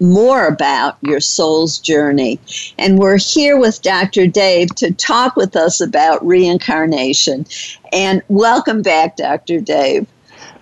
more 0.00 0.46
about 0.46 0.98
your 1.00 1.20
soul's 1.20 1.78
journey. 1.78 2.38
And 2.78 2.98
we're 2.98 3.18
here 3.18 3.58
with 3.58 3.82
Dr. 3.82 4.26
Dave 4.26 4.74
to 4.76 4.92
talk 4.92 5.36
with 5.36 5.56
us 5.56 5.80
about 5.80 6.24
reincarnation. 6.24 7.46
And 7.92 8.22
welcome 8.28 8.82
back, 8.82 9.16
Dr. 9.16 9.60
Dave. 9.60 10.06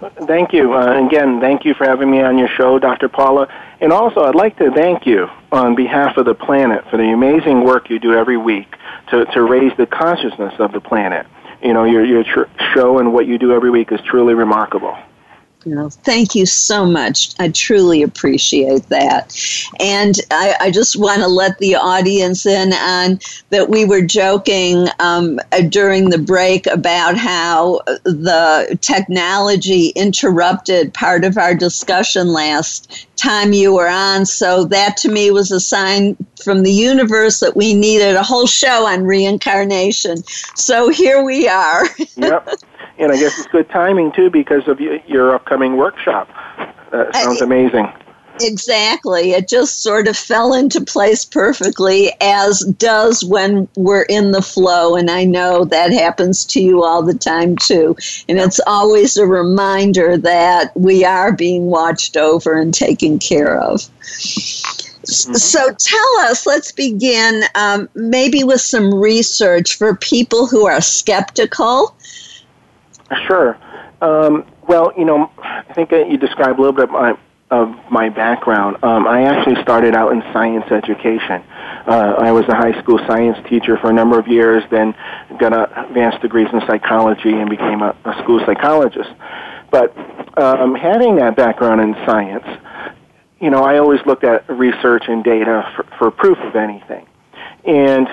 Thank 0.01 0.55
you. 0.55 0.73
Uh, 0.73 1.07
again, 1.07 1.41
thank 1.41 1.65
you 1.65 1.75
for 1.75 1.85
having 1.85 2.11
me 2.11 2.23
on 2.23 2.39
your 2.39 2.49
show, 2.49 2.79
Dr. 2.79 3.09
Paula. 3.09 3.49
And 3.81 3.93
also, 3.93 4.23
I'd 4.23 4.35
like 4.35 4.57
to 4.57 4.71
thank 4.71 5.05
you 5.07 5.29
on 5.53 5.75
behalf 5.75 6.17
of 6.17 6.25
the 6.25 6.35
planet 6.35 6.85
for 6.91 6.97
the 6.97 7.13
amazing 7.13 7.65
work 7.65 7.91
you 7.91 7.99
do 7.99 8.15
every 8.15 8.39
week 8.39 8.75
to, 9.11 9.27
to 9.27 9.43
raise 9.43 9.77
the 9.77 9.87
consciousness 9.87 10.55
of 10.59 10.73
the 10.73 10.81
planet. 10.81 11.27
You 11.63 11.75
know, 11.75 11.85
your, 11.85 12.05
your 12.05 12.25
tr- 12.25 12.51
show 12.75 12.99
and 12.99 13.13
what 13.13 13.27
you 13.27 13.39
do 13.39 13.53
every 13.53 13.71
week 13.71 13.93
is 13.93 14.01
truly 14.01 14.33
remarkable. 14.33 14.97
You 15.65 15.91
thank 15.91 16.35
you 16.35 16.47
so 16.47 16.87
much. 16.87 17.35
I 17.39 17.51
truly 17.51 18.03
appreciate 18.03 18.89
that. 18.89 19.37
And 19.79 20.17
I, 20.31 20.55
I 20.59 20.71
just 20.71 20.99
want 20.99 21.21
to 21.21 21.29
let 21.29 21.59
the 21.59 21.75
audience 21.75 22.47
in 22.47 22.73
on 22.73 23.21
that 23.51 23.69
we 23.69 23.85
were 23.85 24.01
joking 24.01 24.89
um, 25.01 25.39
uh, 25.53 25.61
during 25.63 26.09
the 26.09 26.19
break 26.19 26.67
about 26.67 27.17
how 27.19 27.81
the 28.05 28.79
technology 28.81 29.89
interrupted 29.89 30.95
part 30.95 31.25
of 31.25 31.37
our 31.37 31.55
discussion 31.55 32.29
last 32.29 33.07
time 33.17 33.53
you 33.53 33.75
were 33.75 33.89
on. 33.89 34.25
So 34.25 34.65
that 34.65 34.97
to 34.99 35.11
me 35.11 35.31
was 35.31 35.51
a 35.51 35.61
sign 35.61 36.17
from 36.43 36.63
the 36.63 36.73
universe 36.73 37.41
that 37.41 37.55
we 37.55 37.75
needed 37.75 38.17
a 38.17 38.23
whole 38.23 38.47
show 38.47 38.87
on 38.87 39.05
reincarnation. 39.05 40.25
So 40.55 40.89
here 40.89 41.23
we 41.23 41.49
are. 41.49 41.85
yep 42.17 42.49
and 42.99 43.13
I 43.13 43.17
guess 43.17 43.39
it's 43.39 43.49
good 43.49 43.69
timing 43.71 44.13
too 44.13 44.31
because 44.31 44.69
of 44.69 44.81
your 44.81 45.35
upcoming 45.35 45.77
workshop. 45.77 46.29
That 46.91 47.15
sounds 47.15 47.41
amazing. 47.41 47.93
Exactly. 48.43 49.33
It 49.33 49.49
just 49.49 49.83
sort 49.83 50.09
of 50.09 50.17
fell 50.17 50.55
into 50.55 50.81
place 50.81 51.25
perfectly, 51.25 52.13
as 52.21 52.61
does 52.79 53.25
when 53.25 53.69
we're 53.77 54.05
in 54.05 54.33
the 54.33 54.43
flow. 54.43 54.97
And 54.97 55.11
I 55.11 55.25
know 55.25 55.65
that 55.67 55.93
happens 55.93 56.45
to 56.47 56.61
you 56.61 56.83
all 56.83 57.03
the 57.03 57.15
time, 57.15 57.57
too. 57.57 57.97
And 58.29 58.39
it's 58.39 58.61
always 58.67 59.17
a 59.17 59.27
reminder 59.27 60.17
that 60.17 60.75
we 60.75 61.05
are 61.05 61.33
being 61.33 61.67
watched 61.67 62.17
over 62.17 62.59
and 62.59 62.73
taken 62.73 63.19
care 63.19 63.61
of. 63.61 63.81
Mm-hmm. 63.81 65.35
So 65.35 65.73
tell 65.79 66.21
us, 66.21 66.47
let's 66.47 66.73
begin 66.73 67.43
um, 67.55 67.89
maybe 67.95 68.45
with 68.45 68.61
some 68.61 68.95
research 68.95 69.77
for 69.77 69.97
people 69.97 70.47
who 70.47 70.67
are 70.67 70.81
skeptical 70.81 71.95
Sure. 73.27 73.59
Um, 74.01 74.45
well, 74.69 74.93
you 74.97 75.05
know, 75.05 75.31
I 75.43 75.65
think 75.75 75.91
you 75.93 76.17
described 76.17 76.59
a 76.59 76.63
little 76.63 76.75
bit 76.75 76.85
of 76.85 76.91
my, 76.91 77.19
of 77.51 77.75
my 77.91 78.09
background. 78.09 78.83
Um, 78.85 79.07
I 79.07 79.25
actually 79.25 79.61
started 79.63 79.95
out 79.95 80.13
in 80.13 80.23
science 80.33 80.71
education. 80.71 81.43
Uh, 81.87 82.15
I 82.19 82.31
was 82.33 82.45
a 82.49 82.55
high 82.55 82.81
school 82.81 82.99
science 83.07 83.37
teacher 83.49 83.77
for 83.79 83.91
a 83.91 83.93
number 83.93 84.19
of 84.19 84.29
years, 84.29 84.63
then 84.71 84.95
got 85.39 85.53
advanced 85.89 86.21
degrees 86.23 86.49
in 86.53 86.61
psychology 86.67 87.33
and 87.33 87.51
became 87.51 87.83
a, 87.83 87.97
a 88.05 88.23
school 88.23 88.41
psychologist. 88.47 89.11
But 89.71 89.97
um, 90.39 90.75
having 90.75 91.17
that 91.17 91.37
background 91.37 91.81
in 91.81 91.95
science, 92.07 92.47
you 93.41 93.51
know, 93.51 93.65
I 93.65 93.79
always 93.79 94.01
looked 94.07 94.25
at 94.25 94.49
research 94.49 95.05
and 95.09 95.25
data 95.25 95.73
for, 95.75 95.85
for 95.99 96.11
proof 96.11 96.39
of 96.39 96.55
anything. 96.55 97.07
And 97.65 98.09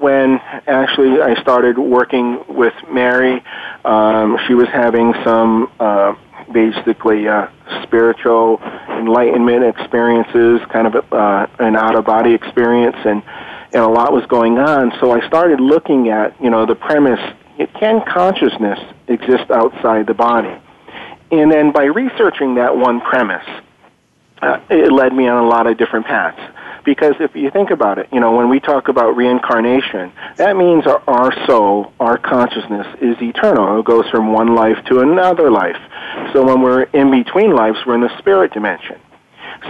when 0.00 0.40
actually 0.66 1.20
I 1.20 1.40
started 1.42 1.78
working 1.78 2.42
with 2.48 2.74
Mary, 2.90 3.44
um, 3.84 4.38
she 4.46 4.54
was 4.54 4.68
having 4.68 5.12
some 5.22 5.70
uh, 5.78 6.14
basically 6.50 7.28
uh, 7.28 7.48
spiritual 7.82 8.60
enlightenment 8.88 9.64
experiences, 9.64 10.60
kind 10.72 10.86
of 10.86 11.12
uh, 11.12 11.46
an 11.58 11.76
out 11.76 11.96
of 11.96 12.06
body 12.06 12.32
experience, 12.32 12.96
and 13.04 13.22
and 13.72 13.84
a 13.84 13.88
lot 13.88 14.12
was 14.12 14.24
going 14.26 14.58
on. 14.58 14.92
So 15.00 15.12
I 15.12 15.24
started 15.28 15.60
looking 15.60 16.08
at 16.08 16.40
you 16.42 16.50
know 16.50 16.64
the 16.64 16.74
premise: 16.74 17.20
it 17.58 17.72
can 17.74 18.02
consciousness 18.04 18.78
exist 19.06 19.50
outside 19.50 20.06
the 20.06 20.14
body? 20.14 20.56
And 21.30 21.52
then 21.52 21.72
by 21.72 21.84
researching 21.84 22.56
that 22.56 22.76
one 22.76 23.00
premise, 23.00 23.46
uh, 24.42 24.58
it 24.70 24.90
led 24.90 25.12
me 25.12 25.28
on 25.28 25.44
a 25.44 25.46
lot 25.46 25.66
of 25.66 25.78
different 25.78 26.06
paths. 26.06 26.40
Because 26.84 27.14
if 27.20 27.34
you 27.34 27.50
think 27.50 27.70
about 27.70 27.98
it, 27.98 28.08
you 28.12 28.20
know, 28.20 28.36
when 28.36 28.48
we 28.48 28.60
talk 28.60 28.88
about 28.88 29.16
reincarnation, 29.16 30.12
that 30.36 30.56
means 30.56 30.86
our, 30.86 31.02
our 31.06 31.46
soul, 31.46 31.92
our 32.00 32.18
consciousness 32.18 32.86
is 33.00 33.20
eternal. 33.20 33.80
It 33.80 33.84
goes 33.84 34.08
from 34.10 34.32
one 34.32 34.54
life 34.54 34.82
to 34.86 35.00
another 35.00 35.50
life. 35.50 35.76
So 36.32 36.44
when 36.44 36.62
we're 36.62 36.84
in 36.84 37.10
between 37.10 37.54
lives, 37.54 37.78
we're 37.86 37.96
in 37.96 38.00
the 38.00 38.18
spirit 38.18 38.52
dimension. 38.52 38.98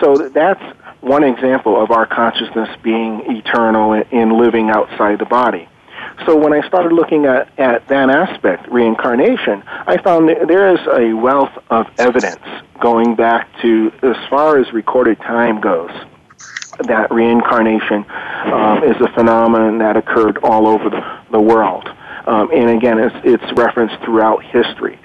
So 0.00 0.28
that's 0.28 0.62
one 1.00 1.24
example 1.24 1.82
of 1.82 1.90
our 1.90 2.06
consciousness 2.06 2.68
being 2.82 3.22
eternal 3.36 3.92
and 4.12 4.32
living 4.32 4.70
outside 4.70 5.18
the 5.18 5.24
body. 5.24 5.68
So 6.26 6.36
when 6.36 6.52
I 6.52 6.66
started 6.68 6.92
looking 6.92 7.24
at, 7.24 7.48
at 7.58 7.88
that 7.88 8.10
aspect, 8.10 8.68
reincarnation, 8.68 9.62
I 9.66 10.00
found 10.02 10.28
that 10.28 10.46
there 10.48 10.74
is 10.74 10.80
a 10.86 11.14
wealth 11.14 11.52
of 11.70 11.86
evidence 11.98 12.42
going 12.78 13.14
back 13.14 13.48
to 13.62 13.90
as 14.02 14.16
far 14.28 14.58
as 14.58 14.72
recorded 14.72 15.18
time 15.18 15.60
goes 15.60 15.90
that 16.86 17.10
reincarnation 17.10 18.04
um, 18.52 18.84
is 18.84 19.00
a 19.00 19.08
phenomenon 19.14 19.78
that 19.78 19.96
occurred 19.96 20.38
all 20.42 20.66
over 20.66 20.90
the, 20.90 21.20
the 21.30 21.40
world. 21.40 21.88
Um, 22.26 22.50
and 22.52 22.70
again, 22.70 22.98
it's, 22.98 23.16
it's 23.24 23.52
referenced 23.58 23.96
throughout 24.04 24.44
history. 24.44 24.98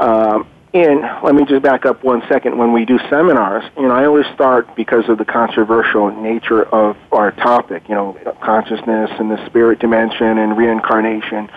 Um, 0.00 0.46
and 0.74 1.02
let 1.22 1.34
me 1.34 1.44
just 1.44 1.62
back 1.62 1.84
up 1.84 2.02
one 2.02 2.22
second. 2.28 2.56
When 2.56 2.72
we 2.72 2.86
do 2.86 2.98
seminars, 3.10 3.62
you 3.76 3.82
know, 3.82 3.94
I 3.94 4.06
always 4.06 4.24
start 4.34 4.74
because 4.74 5.06
of 5.10 5.18
the 5.18 5.24
controversial 5.24 6.10
nature 6.10 6.62
of 6.62 6.96
our 7.12 7.30
topic. 7.30 7.90
You 7.90 7.94
know, 7.94 8.36
consciousness 8.42 9.10
and 9.18 9.30
the 9.30 9.44
spirit 9.46 9.80
dimension 9.80 10.38
and 10.38 10.56
reincarnation, 10.56 11.50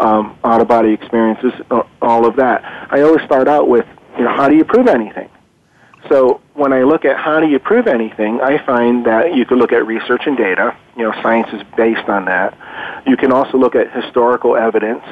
um, 0.00 0.38
out 0.44 0.62
of 0.62 0.68
body 0.68 0.92
experiences, 0.92 1.52
all 2.00 2.24
of 2.24 2.36
that. 2.36 2.64
I 2.90 3.02
always 3.02 3.22
start 3.26 3.48
out 3.48 3.68
with, 3.68 3.86
you 4.16 4.24
know, 4.24 4.34
how 4.34 4.48
do 4.48 4.56
you 4.56 4.64
prove 4.64 4.88
anything? 4.88 5.28
So 6.08 6.40
when 6.54 6.72
I 6.72 6.82
look 6.82 7.04
at 7.04 7.16
how 7.16 7.40
do 7.40 7.48
you 7.48 7.58
prove 7.58 7.86
anything, 7.86 8.40
I 8.40 8.64
find 8.64 9.06
that 9.06 9.34
you 9.34 9.46
can 9.46 9.58
look 9.58 9.72
at 9.72 9.86
research 9.86 10.22
and 10.26 10.36
data. 10.36 10.76
You 10.96 11.04
know, 11.04 11.12
science 11.22 11.48
is 11.52 11.62
based 11.76 12.08
on 12.08 12.26
that. 12.26 12.56
You 13.06 13.16
can 13.16 13.32
also 13.32 13.56
look 13.58 13.74
at 13.74 13.92
historical 13.92 14.56
evidence. 14.56 15.04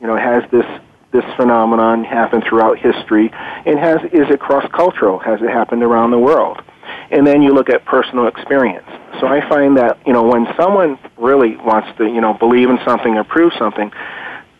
You 0.00 0.06
know, 0.06 0.16
has 0.16 0.42
this 0.50 0.66
this 1.12 1.24
phenomenon 1.36 2.04
happened 2.04 2.44
throughout 2.48 2.78
history, 2.78 3.30
and 3.66 3.78
has 3.78 4.00
is 4.12 4.30
it 4.30 4.40
cross 4.40 4.70
cultural? 4.72 5.18
Has 5.18 5.42
it 5.42 5.50
happened 5.50 5.82
around 5.82 6.12
the 6.12 6.18
world? 6.18 6.62
And 7.10 7.26
then 7.26 7.42
you 7.42 7.52
look 7.52 7.68
at 7.68 7.84
personal 7.84 8.26
experience. 8.26 8.86
So 9.20 9.26
I 9.26 9.46
find 9.48 9.76
that 9.76 9.98
you 10.06 10.12
know 10.12 10.22
when 10.22 10.46
someone 10.56 10.98
really 11.18 11.56
wants 11.56 11.88
to 11.98 12.04
you 12.06 12.20
know 12.20 12.34
believe 12.34 12.70
in 12.70 12.78
something 12.84 13.16
or 13.16 13.24
prove 13.24 13.52
something, 13.58 13.92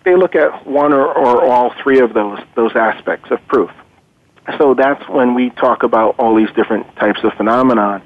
they 0.04 0.16
look 0.16 0.34
at 0.34 0.66
one 0.66 0.92
or, 0.92 1.06
or 1.06 1.44
all 1.44 1.72
three 1.82 2.00
of 2.00 2.12
those 2.12 2.40
those 2.54 2.74
aspects 2.76 3.30
of 3.30 3.38
proof. 3.46 3.70
So 4.58 4.74
that's 4.74 5.06
when 5.08 5.34
we 5.34 5.50
talk 5.50 5.82
about 5.82 6.16
all 6.18 6.34
these 6.34 6.50
different 6.54 6.86
types 6.96 7.20
of 7.24 7.32
phenomenon. 7.34 8.02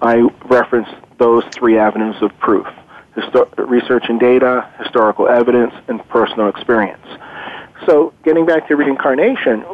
I 0.00 0.28
reference 0.44 0.88
those 1.18 1.44
three 1.52 1.78
avenues 1.78 2.16
of 2.22 2.36
proof: 2.38 2.66
research 3.56 4.04
and 4.08 4.20
data, 4.20 4.70
historical 4.78 5.28
evidence, 5.28 5.74
and 5.88 6.06
personal 6.08 6.48
experience. 6.48 7.06
So, 7.86 8.12
getting 8.24 8.44
back 8.44 8.68
to 8.68 8.76
reincarnation, 8.76 9.64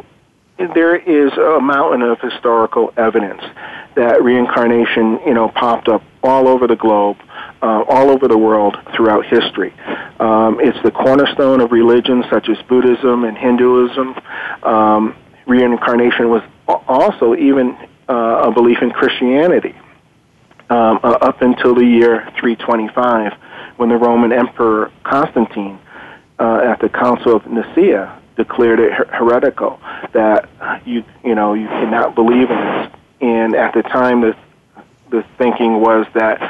there 0.57 0.95
is 0.95 1.33
a 1.33 1.59
mountain 1.59 2.01
of 2.01 2.19
historical 2.21 2.93
evidence 2.97 3.41
that 3.95 4.23
reincarnation, 4.23 5.19
you 5.25 5.33
know, 5.33 5.49
popped 5.49 5.87
up 5.87 6.01
all 6.23 6.47
over 6.47 6.67
the 6.67 6.75
globe, 6.75 7.17
uh, 7.61 7.83
all 7.87 8.09
over 8.09 8.27
the 8.27 8.37
world 8.37 8.77
throughout 8.95 9.25
history. 9.25 9.73
Um, 10.19 10.59
it's 10.61 10.81
the 10.83 10.91
cornerstone 10.91 11.61
of 11.61 11.71
religions 11.71 12.25
such 12.29 12.47
as 12.49 12.57
Buddhism 12.67 13.23
and 13.25 13.37
Hinduism. 13.37 14.15
Um, 14.63 15.15
reincarnation 15.45 16.29
was 16.29 16.43
also 16.67 17.35
even 17.35 17.77
uh, 18.09 18.47
a 18.47 18.51
belief 18.51 18.81
in 18.81 18.91
Christianity 18.91 19.75
um, 20.69 20.99
uh, 21.03 21.17
up 21.21 21.41
until 21.41 21.75
the 21.75 21.85
year 21.85 22.27
325 22.39 23.33
when 23.77 23.89
the 23.89 23.97
Roman 23.97 24.31
Emperor 24.31 24.91
Constantine 25.03 25.79
uh, 26.39 26.61
at 26.63 26.79
the 26.79 26.89
Council 26.89 27.35
of 27.35 27.45
Nicaea 27.47 28.21
declared 28.35 28.79
it 28.79 28.91
her- 28.91 29.07
heretical 29.11 29.79
that 30.13 30.49
you 30.85 31.03
you 31.23 31.35
know 31.35 31.53
you 31.53 31.67
cannot 31.67 32.15
believe 32.15 32.49
in 32.49 32.57
this. 32.57 32.91
And 33.21 33.55
at 33.55 33.73
the 33.73 33.81
time, 33.83 34.21
the 34.21 34.35
the 35.09 35.23
thinking 35.37 35.79
was 35.81 36.05
that 36.13 36.41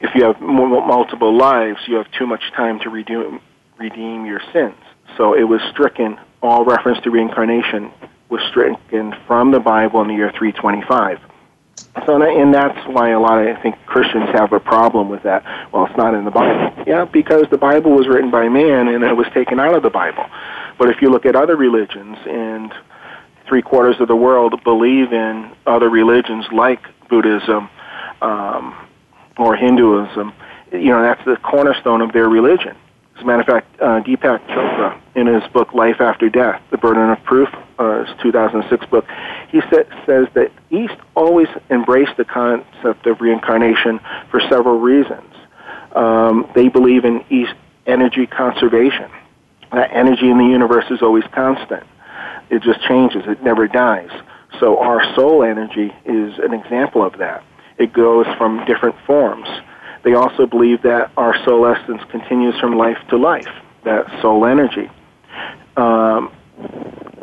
if 0.00 0.14
you 0.14 0.24
have 0.24 0.36
m- 0.36 0.70
multiple 0.86 1.36
lives, 1.36 1.80
you 1.86 1.96
have 1.96 2.10
too 2.12 2.26
much 2.26 2.42
time 2.52 2.78
to 2.80 2.90
redeem 2.90 3.40
redeem 3.78 4.26
your 4.26 4.40
sins. 4.52 4.76
So 5.16 5.34
it 5.34 5.44
was 5.44 5.60
stricken. 5.72 6.18
All 6.46 6.64
reference 6.64 7.00
to 7.02 7.10
reincarnation 7.10 7.92
was 8.28 8.40
stricken 8.50 9.14
from 9.26 9.50
the 9.50 9.60
Bible 9.60 10.00
in 10.02 10.08
the 10.08 10.14
year 10.14 10.30
325. 10.30 11.20
So, 12.04 12.22
and 12.22 12.52
that's 12.52 12.78
why 12.88 13.10
a 13.10 13.20
lot 13.20 13.40
of 13.40 13.56
I 13.56 13.60
think 13.60 13.76
Christians 13.86 14.30
have 14.32 14.52
a 14.52 14.60
problem 14.60 15.08
with 15.08 15.22
that. 15.22 15.44
Well, 15.72 15.86
it's 15.86 15.96
not 15.96 16.14
in 16.14 16.24
the 16.24 16.30
Bible. 16.30 16.84
Yeah, 16.86 17.04
because 17.04 17.46
the 17.50 17.58
Bible 17.58 17.92
was 17.92 18.06
written 18.06 18.30
by 18.30 18.48
man 18.48 18.88
and 18.88 19.02
it 19.02 19.16
was 19.16 19.26
taken 19.34 19.58
out 19.58 19.74
of 19.74 19.82
the 19.82 19.90
Bible. 19.90 20.24
But 20.78 20.90
if 20.90 21.00
you 21.00 21.10
look 21.10 21.26
at 21.26 21.34
other 21.34 21.56
religions, 21.56 22.18
and 22.26 22.72
three 23.48 23.62
quarters 23.62 23.96
of 24.00 24.08
the 24.08 24.16
world 24.16 24.62
believe 24.64 25.12
in 25.12 25.50
other 25.66 25.88
religions 25.88 26.44
like 26.52 26.80
Buddhism 27.08 27.68
um, 28.20 28.74
or 29.38 29.56
Hinduism, 29.56 30.32
you 30.72 30.90
know 30.90 31.02
that's 31.02 31.24
the 31.24 31.36
cornerstone 31.36 32.02
of 32.02 32.12
their 32.12 32.28
religion. 32.28 32.76
As 33.16 33.22
a 33.22 33.24
matter 33.24 33.40
of 33.40 33.46
fact, 33.46 33.80
uh, 33.80 34.00
Deepak 34.02 34.46
Chopra, 34.48 35.00
in 35.14 35.26
his 35.26 35.42
book 35.52 35.72
Life 35.72 36.00
After 36.00 36.28
Death, 36.28 36.60
The 36.70 36.76
Burden 36.76 37.08
of 37.10 37.22
Proof, 37.24 37.48
uh, 37.78 38.04
his 38.04 38.14
2006 38.22 38.84
book, 38.86 39.06
he 39.50 39.62
sa- 39.62 39.88
says 40.04 40.26
that 40.34 40.52
East 40.70 40.96
always 41.14 41.48
embraced 41.70 42.18
the 42.18 42.26
concept 42.26 43.06
of 43.06 43.20
reincarnation 43.22 44.00
for 44.30 44.40
several 44.40 44.80
reasons. 44.80 45.32
Um, 45.94 46.46
they 46.54 46.68
believe 46.68 47.06
in 47.06 47.24
East 47.30 47.54
energy 47.86 48.26
conservation. 48.26 49.10
That 49.72 49.90
energy 49.92 50.28
in 50.28 50.36
the 50.36 50.44
universe 50.44 50.84
is 50.90 51.00
always 51.00 51.24
constant. 51.32 51.84
It 52.50 52.62
just 52.62 52.82
changes. 52.82 53.24
It 53.26 53.42
never 53.42 53.66
dies. 53.66 54.10
So 54.60 54.78
our 54.78 55.02
soul 55.14 55.42
energy 55.42 55.92
is 56.04 56.38
an 56.38 56.52
example 56.52 57.02
of 57.02 57.16
that. 57.18 57.42
It 57.78 57.92
goes 57.92 58.26
from 58.36 58.64
different 58.66 58.96
forms. 59.06 59.48
They 60.06 60.14
also 60.14 60.46
believe 60.46 60.82
that 60.82 61.10
our 61.16 61.34
soul 61.44 61.66
essence 61.66 62.00
continues 62.12 62.54
from 62.60 62.78
life 62.78 62.96
to 63.08 63.16
life, 63.16 63.48
that 63.82 64.06
soul 64.22 64.46
energy. 64.46 64.88
Um, 65.76 66.30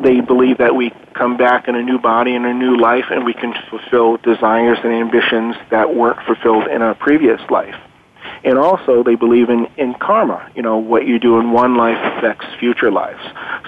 they 0.02 0.20
believe 0.20 0.58
that 0.58 0.76
we 0.76 0.92
come 1.14 1.38
back 1.38 1.66
in 1.66 1.76
a 1.76 1.82
new 1.82 1.98
body 1.98 2.34
in 2.34 2.44
a 2.44 2.52
new 2.52 2.76
life 2.76 3.06
and 3.10 3.24
we 3.24 3.32
can 3.32 3.54
fulfill 3.70 4.18
desires 4.18 4.76
and 4.84 4.92
ambitions 4.92 5.56
that 5.70 5.94
weren't 5.94 6.20
fulfilled 6.26 6.66
in 6.68 6.82
our 6.82 6.94
previous 6.94 7.40
life. 7.48 7.74
And 8.44 8.58
also, 8.58 9.02
they 9.02 9.14
believe 9.14 9.48
in, 9.48 9.66
in 9.78 9.94
karma. 9.94 10.52
You 10.54 10.60
know, 10.60 10.76
what 10.76 11.06
you 11.06 11.18
do 11.18 11.40
in 11.40 11.52
one 11.52 11.78
life 11.78 11.96
affects 12.18 12.44
future 12.60 12.92
lives. 12.92 13.22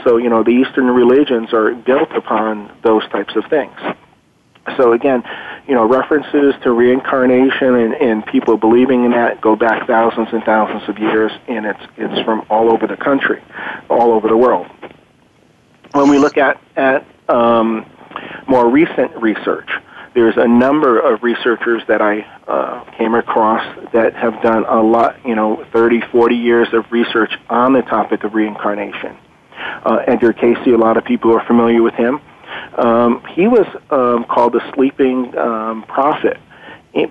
So, 0.05 0.18
you 0.18 0.29
know, 0.29 0.42
the 0.42 0.50
Eastern 0.50 0.88
religions 0.88 1.55
are 1.55 1.74
built 1.74 2.12
upon 2.12 2.70
those 2.85 3.09
types 3.09 3.35
of 3.35 3.46
things. 3.48 3.81
So 4.76 4.92
again, 4.92 5.22
you 5.66 5.74
know, 5.74 5.87
references 5.87 6.55
to 6.62 6.72
reincarnation 6.72 7.74
and, 7.74 7.94
and 7.94 8.26
people 8.26 8.57
believing 8.57 9.05
in 9.05 9.11
that 9.12 9.40
go 9.40 9.57
back 9.57 9.87
thousands 9.87 10.29
and 10.33 10.42
thousands 10.44 10.88
of 10.88 10.98
years, 10.98 11.33
and 11.48 11.66
it's 11.66 11.83
it's 11.96 12.24
from 12.24 12.46
all 12.50 12.72
over 12.72 12.87
the 12.87 12.96
country, 12.96 13.42
all 13.88 14.12
over 14.12 14.29
the 14.29 14.37
world. 14.37 14.66
When 15.92 16.09
we 16.09 16.18
look 16.18 16.37
at 16.37 16.61
at 16.76 17.07
um, 17.29 17.87
more 18.48 18.68
recent 18.68 19.16
research, 19.16 19.70
there's 20.14 20.37
a 20.37 20.48
number 20.48 20.98
of 20.98 21.22
researchers 21.22 21.83
that 21.88 22.00
I 22.00 22.20
uh, 22.48 22.85
came 22.96 23.14
across 23.14 23.62
that 23.92 24.14
have 24.14 24.40
done 24.42 24.64
a 24.64 24.83
lot, 24.83 25.16
you 25.26 25.35
know, 25.35 25.66
30, 25.72 26.00
40 26.11 26.35
years 26.35 26.68
of 26.72 26.90
research 26.90 27.33
on 27.50 27.74
the 27.74 27.83
topic 27.83 28.24
of 28.24 28.35
reincarnation. 28.35 29.16
Uh, 29.59 29.98
Edgar 30.07 30.33
Cayce, 30.33 30.66
a 30.66 30.70
lot 30.70 30.96
of 30.96 31.05
people 31.05 31.37
are 31.37 31.44
familiar 31.46 31.83
with 31.83 31.94
him. 31.94 32.20
Um, 32.79 33.23
he 33.35 33.47
was 33.49 33.66
um, 33.90 34.25
called 34.25 34.53
the 34.53 34.73
sleeping 34.75 35.37
um, 35.37 35.85
prophet 35.85 36.38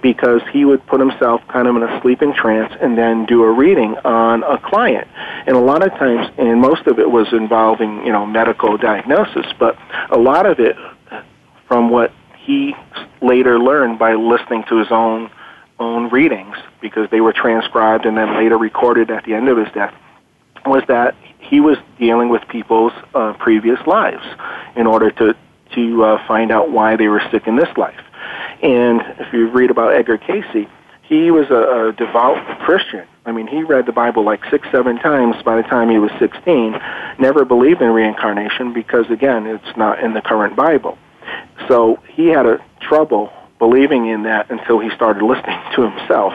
because 0.01 0.41
he 0.51 0.65
would 0.65 0.86
put 0.88 0.99
himself 0.99 1.41
kind 1.47 1.67
of 1.67 1.75
in 1.75 1.84
a 1.84 2.01
sleeping 2.01 2.34
trance 2.34 2.73
and 2.81 2.97
then 2.97 3.25
do 3.25 3.43
a 3.43 3.51
reading 3.51 3.95
on 3.97 4.41
a 4.43 4.58
client. 4.58 5.08
And 5.45 5.55
a 5.55 5.60
lot 5.60 5.86
of 5.86 5.91
times, 5.91 6.34
and 6.38 6.60
most 6.60 6.88
of 6.88 6.97
it 6.97 7.10
was 7.10 7.31
involving, 7.31 8.03
you 8.05 8.12
know, 8.12 8.25
medical 8.25 8.77
diagnosis, 8.77 9.45
but 9.60 9.77
a 10.10 10.17
lot 10.17 10.47
of 10.47 10.60
it 10.60 10.75
from 11.67 11.89
what 11.89 12.12
he 12.38 12.75
later 13.21 13.60
learned 13.60 13.99
by 13.99 14.15
listening 14.15 14.63
to 14.69 14.77
his 14.77 14.88
own 14.91 15.29
own 15.77 16.10
readings 16.10 16.55
because 16.79 17.10
they 17.10 17.19
were 17.19 17.34
transcribed 17.34 18.05
and 18.05 18.17
then 18.17 18.38
later 18.38 18.58
recorded 18.58 19.12
at 19.12 19.25
the 19.25 19.34
end 19.34 19.49
of 19.49 19.58
his 19.58 19.67
death 19.73 19.93
was 20.65 20.84
that 20.88 21.15
he 21.49 21.60
was 21.60 21.77
dealing 21.99 22.29
with 22.29 22.47
people's 22.47 22.93
uh, 23.13 23.34
previous 23.34 23.79
lives 23.88 24.23
in 24.75 24.88
order 24.88 25.12
to 25.12 25.36
to 25.73 26.03
uh, 26.03 26.27
find 26.27 26.51
out 26.51 26.71
why 26.71 26.95
they 26.95 27.08
were 27.08 27.21
sick 27.31 27.47
in 27.47 27.55
this 27.55 27.75
life. 27.75 27.99
And 28.62 29.01
if 29.19 29.34
you 29.34 29.49
read 29.49 29.71
about 29.71 29.93
Edgar 29.93 30.17
Cayce, 30.17 30.67
he 31.01 31.31
was 31.31 31.49
a, 31.49 31.89
a 31.89 31.93
devout 31.93 32.60
Christian. 32.60 33.05
I 33.25 33.31
mean, 33.31 33.47
he 33.47 33.63
read 33.63 33.86
the 33.86 33.91
Bible 33.91 34.23
like 34.23 34.41
six, 34.49 34.67
seven 34.71 34.97
times 34.97 35.36
by 35.43 35.58
the 35.58 35.63
time 35.63 35.89
he 35.89 35.97
was 35.97 36.12
16. 36.19 36.79
Never 37.19 37.43
believed 37.43 37.81
in 37.81 37.89
reincarnation 37.89 38.73
because, 38.73 39.10
again, 39.10 39.47
it's 39.47 39.77
not 39.77 39.99
in 39.99 40.13
the 40.13 40.21
current 40.21 40.55
Bible. 40.55 40.97
So 41.67 41.99
he 42.08 42.27
had 42.27 42.45
a 42.45 42.63
trouble 42.79 43.34
believing 43.59 44.07
in 44.07 44.23
that 44.23 44.51
until 44.51 44.79
he 44.79 44.89
started 44.95 45.23
listening 45.23 45.59
to 45.75 45.89
himself. 45.89 46.33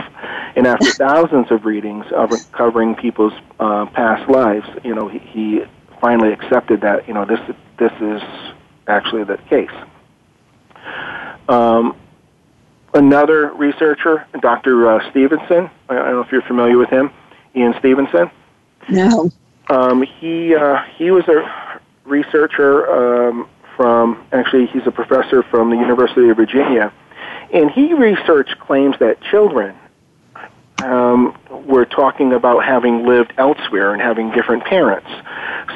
And 0.56 0.66
after 0.66 0.86
thousands 0.92 1.50
of 1.50 1.64
readings 1.64 2.06
of 2.12 2.30
covering 2.52 2.94
people's 2.94 3.34
uh, 3.58 3.86
past 3.86 4.28
lives, 4.30 4.66
you 4.84 4.94
know, 4.94 5.08
he, 5.08 5.18
he 5.18 5.60
finally 6.00 6.32
accepted 6.32 6.80
that 6.80 7.06
you 7.06 7.14
know 7.14 7.24
this 7.24 7.40
this 7.78 7.92
is 8.00 8.22
actually 8.86 9.24
the 9.24 9.38
case. 9.48 9.70
Um, 11.48 11.96
another 12.94 13.52
researcher, 13.52 14.26
Dr. 14.40 14.88
Uh, 14.88 15.10
Stevenson. 15.10 15.70
I 15.88 15.94
don't 15.94 16.12
know 16.12 16.20
if 16.20 16.32
you're 16.32 16.42
familiar 16.42 16.78
with 16.78 16.90
him, 16.90 17.10
Ian 17.54 17.74
Stevenson. 17.78 18.30
No. 18.88 19.30
Um, 19.68 20.02
he 20.02 20.54
uh, 20.54 20.82
he 20.96 21.10
was 21.10 21.24
a 21.28 21.80
researcher 22.04 23.28
um, 23.28 23.48
from 23.76 24.26
actually 24.32 24.66
he's 24.66 24.86
a 24.86 24.90
professor 24.90 25.42
from 25.44 25.70
the 25.70 25.76
University 25.76 26.28
of 26.28 26.36
Virginia, 26.36 26.92
and 27.52 27.70
he 27.70 27.94
researched 27.94 28.58
claims 28.60 28.96
that 29.00 29.20
children 29.22 29.76
um, 30.82 31.36
were 31.66 31.84
talking 31.84 32.32
about 32.32 32.64
having 32.64 33.06
lived 33.06 33.32
elsewhere 33.36 33.92
and 33.92 34.00
having 34.00 34.30
different 34.30 34.64
parents. 34.64 35.08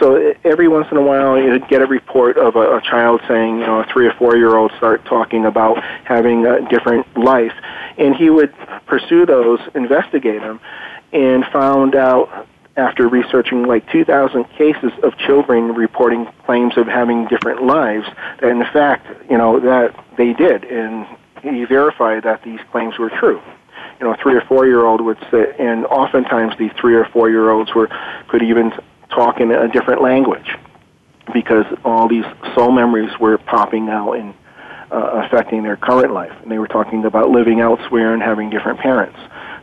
So 0.00 0.34
every 0.44 0.68
once 0.68 0.88
in 0.90 0.96
a 0.96 1.02
while, 1.02 1.38
you'd 1.38 1.68
get 1.68 1.82
a 1.82 1.86
report 1.86 2.36
of 2.36 2.56
a, 2.56 2.76
a 2.76 2.80
child 2.80 3.20
saying, 3.28 3.58
you 3.60 3.66
know, 3.66 3.80
a 3.80 3.86
three 3.92 4.06
or 4.06 4.12
four 4.14 4.36
year 4.36 4.56
old 4.56 4.72
start 4.76 5.04
talking 5.04 5.44
about 5.44 5.82
having 6.04 6.46
a 6.46 6.66
different 6.68 7.06
life, 7.16 7.52
and 7.98 8.14
he 8.16 8.30
would 8.30 8.54
pursue 8.86 9.26
those, 9.26 9.60
investigate 9.74 10.40
them, 10.40 10.60
and 11.12 11.44
found 11.46 11.94
out 11.94 12.48
after 12.76 13.06
researching 13.06 13.64
like 13.64 13.88
2,000 13.92 14.44
cases 14.50 14.90
of 15.04 15.16
children 15.16 15.74
reporting 15.74 16.26
claims 16.44 16.76
of 16.76 16.88
having 16.88 17.26
different 17.28 17.62
lives, 17.62 18.06
that 18.40 18.50
in 18.50 18.64
fact, 18.72 19.06
you 19.30 19.38
know, 19.38 19.60
that 19.60 19.94
they 20.16 20.32
did, 20.32 20.64
and 20.64 21.06
he 21.52 21.64
verified 21.64 22.22
that 22.24 22.42
these 22.42 22.60
claims 22.70 22.98
were 22.98 23.10
true. 23.10 23.40
You 24.00 24.06
know, 24.06 24.14
a 24.14 24.16
three 24.16 24.34
or 24.34 24.40
four 24.42 24.66
year 24.66 24.84
old 24.84 25.00
would 25.00 25.18
say, 25.30 25.54
and 25.58 25.86
oftentimes 25.86 26.56
the 26.58 26.70
three 26.80 26.94
or 26.94 27.04
four 27.06 27.30
year 27.30 27.50
olds 27.50 27.74
were 27.74 27.88
could 28.28 28.42
even 28.42 28.72
talk 29.10 29.40
in 29.40 29.50
a 29.50 29.68
different 29.68 30.02
language 30.02 30.56
because 31.32 31.64
all 31.84 32.08
these 32.08 32.24
soul 32.54 32.72
memories 32.72 33.10
were 33.18 33.38
popping 33.38 33.88
out 33.88 34.12
and 34.12 34.34
uh, 34.90 35.22
affecting 35.24 35.62
their 35.62 35.76
current 35.76 36.12
life, 36.12 36.32
and 36.42 36.50
they 36.50 36.58
were 36.58 36.68
talking 36.68 37.04
about 37.04 37.30
living 37.30 37.60
elsewhere 37.60 38.12
and 38.12 38.22
having 38.22 38.50
different 38.50 38.78
parents. 38.78 39.18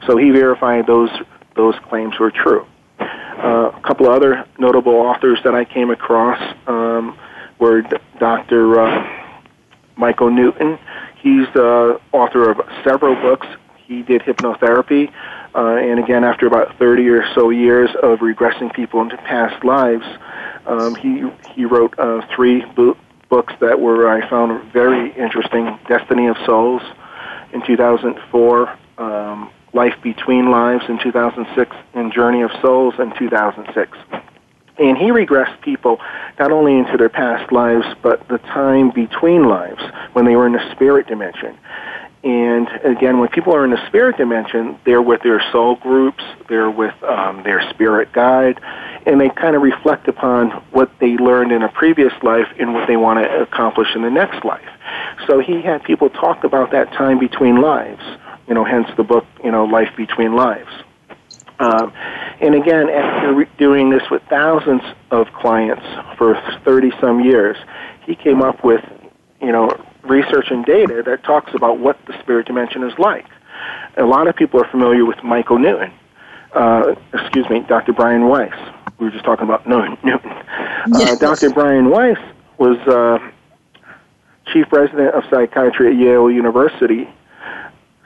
So 0.07 0.17
he 0.17 0.31
verified 0.31 0.87
those 0.87 1.09
those 1.55 1.75
claims 1.89 2.17
were 2.19 2.31
true. 2.31 2.65
Uh, 2.99 3.71
a 3.75 3.81
couple 3.85 4.07
of 4.07 4.13
other 4.13 4.45
notable 4.57 4.93
authors 4.93 5.39
that 5.43 5.55
I 5.55 5.65
came 5.65 5.89
across 5.89 6.39
um, 6.67 7.17
were 7.59 7.81
D- 7.81 7.97
Dr. 8.19 8.79
Uh, 8.79 9.07
Michael 9.97 10.31
Newton. 10.31 10.79
He's 11.21 11.47
the 11.53 11.99
author 12.11 12.49
of 12.49 12.61
several 12.83 13.15
books. 13.15 13.47
He 13.85 14.01
did 14.01 14.21
hypnotherapy, 14.21 15.11
uh, 15.53 15.75
and 15.75 15.99
again, 15.99 16.23
after 16.23 16.47
about 16.47 16.77
30 16.79 17.09
or 17.09 17.25
so 17.35 17.49
years 17.49 17.89
of 18.01 18.19
regressing 18.19 18.73
people 18.73 19.01
into 19.01 19.17
past 19.17 19.63
lives, 19.63 20.05
um, 20.65 20.95
he 20.95 21.23
he 21.53 21.65
wrote 21.65 21.93
uh, 21.99 22.25
three 22.33 22.63
bo- 22.75 22.97
books 23.29 23.53
that 23.59 23.79
were 23.79 24.09
I 24.09 24.27
found 24.29 24.71
very 24.71 25.11
interesting: 25.13 25.77
Destiny 25.87 26.27
of 26.27 26.37
Souls 26.45 26.81
in 27.53 27.65
2004. 27.65 28.77
Um, 28.97 29.51
Life 29.73 29.95
Between 30.03 30.51
Lives 30.51 30.83
in 30.89 30.99
2006 31.01 31.75
and 31.93 32.11
Journey 32.11 32.41
of 32.41 32.51
Souls 32.61 32.93
in 32.99 33.13
2006. 33.17 33.97
And 34.77 34.97
he 34.97 35.05
regressed 35.05 35.61
people 35.61 35.99
not 36.39 36.51
only 36.51 36.77
into 36.77 36.97
their 36.97 37.09
past 37.09 37.51
lives, 37.51 37.85
but 38.01 38.27
the 38.27 38.37
time 38.39 38.91
between 38.91 39.47
lives 39.47 39.81
when 40.13 40.25
they 40.25 40.35
were 40.35 40.47
in 40.47 40.53
the 40.53 40.71
spirit 40.71 41.07
dimension. 41.07 41.57
And 42.23 42.67
again, 42.83 43.19
when 43.19 43.29
people 43.29 43.53
are 43.55 43.65
in 43.65 43.71
the 43.71 43.87
spirit 43.87 44.17
dimension, 44.17 44.77
they're 44.85 45.01
with 45.01 45.23
their 45.23 45.41
soul 45.51 45.75
groups, 45.75 46.23
they're 46.47 46.69
with 46.69 46.93
um, 47.03 47.41
their 47.43 47.67
spirit 47.71 48.13
guide, 48.13 48.59
and 49.07 49.19
they 49.19 49.29
kind 49.29 49.55
of 49.55 49.63
reflect 49.63 50.07
upon 50.07 50.51
what 50.71 50.91
they 50.99 51.17
learned 51.17 51.51
in 51.51 51.63
a 51.63 51.69
previous 51.69 52.13
life 52.21 52.47
and 52.59 52.75
what 52.75 52.87
they 52.87 52.97
want 52.97 53.19
to 53.19 53.41
accomplish 53.41 53.87
in 53.95 54.03
the 54.03 54.11
next 54.11 54.45
life. 54.45 54.69
So 55.25 55.39
he 55.39 55.61
had 55.61 55.83
people 55.83 56.09
talk 56.11 56.43
about 56.43 56.71
that 56.71 56.93
time 56.93 57.17
between 57.17 57.59
lives 57.59 58.03
you 58.51 58.55
know, 58.55 58.65
hence 58.65 58.87
the 58.97 59.03
book, 59.03 59.25
you 59.45 59.49
know, 59.49 59.63
Life 59.63 59.95
Between 59.95 60.35
Lives. 60.35 60.69
Um, 61.61 61.93
and 62.41 62.55
again, 62.55 62.89
after 62.89 63.33
re- 63.33 63.49
doing 63.59 63.91
this 63.91 64.01
with 64.09 64.23
thousands 64.29 64.81
of 65.11 65.27
clients 65.33 65.85
for 66.17 66.35
30 66.65 66.91
some 66.99 67.23
years, 67.23 67.55
he 68.05 68.15
came 68.15 68.41
up 68.41 68.63
with, 68.63 68.83
you 69.39 69.51
know, 69.51 69.69
research 70.03 70.49
and 70.49 70.65
data 70.65 71.03
that 71.05 71.23
talks 71.23 71.53
about 71.53 71.77
what 71.77 72.03
the 72.07 72.19
spirit 72.19 72.47
dimension 72.47 72.83
is 72.83 72.97
like. 72.97 73.27
A 73.97 74.03
lot 74.03 74.27
of 74.27 74.35
people 74.35 74.59
are 74.59 74.69
familiar 74.71 75.05
with 75.05 75.23
Michael 75.23 75.59
Newton. 75.59 75.93
Uh, 76.53 76.95
excuse 77.13 77.47
me, 77.49 77.59
Dr. 77.67 77.93
Brian 77.93 78.27
Weiss. 78.27 78.53
We 78.97 79.05
were 79.05 79.11
just 79.11 79.23
talking 79.23 79.45
about 79.45 79.67
Newton. 79.67 79.97
Uh, 80.83 80.97
yes. 80.97 81.19
Dr. 81.19 81.51
Brian 81.51 81.91
Weiss 81.91 82.17
was 82.57 82.75
uh, 82.87 83.19
chief 84.51 84.65
resident 84.71 85.13
of 85.13 85.23
psychiatry 85.29 85.91
at 85.91 85.95
Yale 85.95 86.31
University 86.31 87.07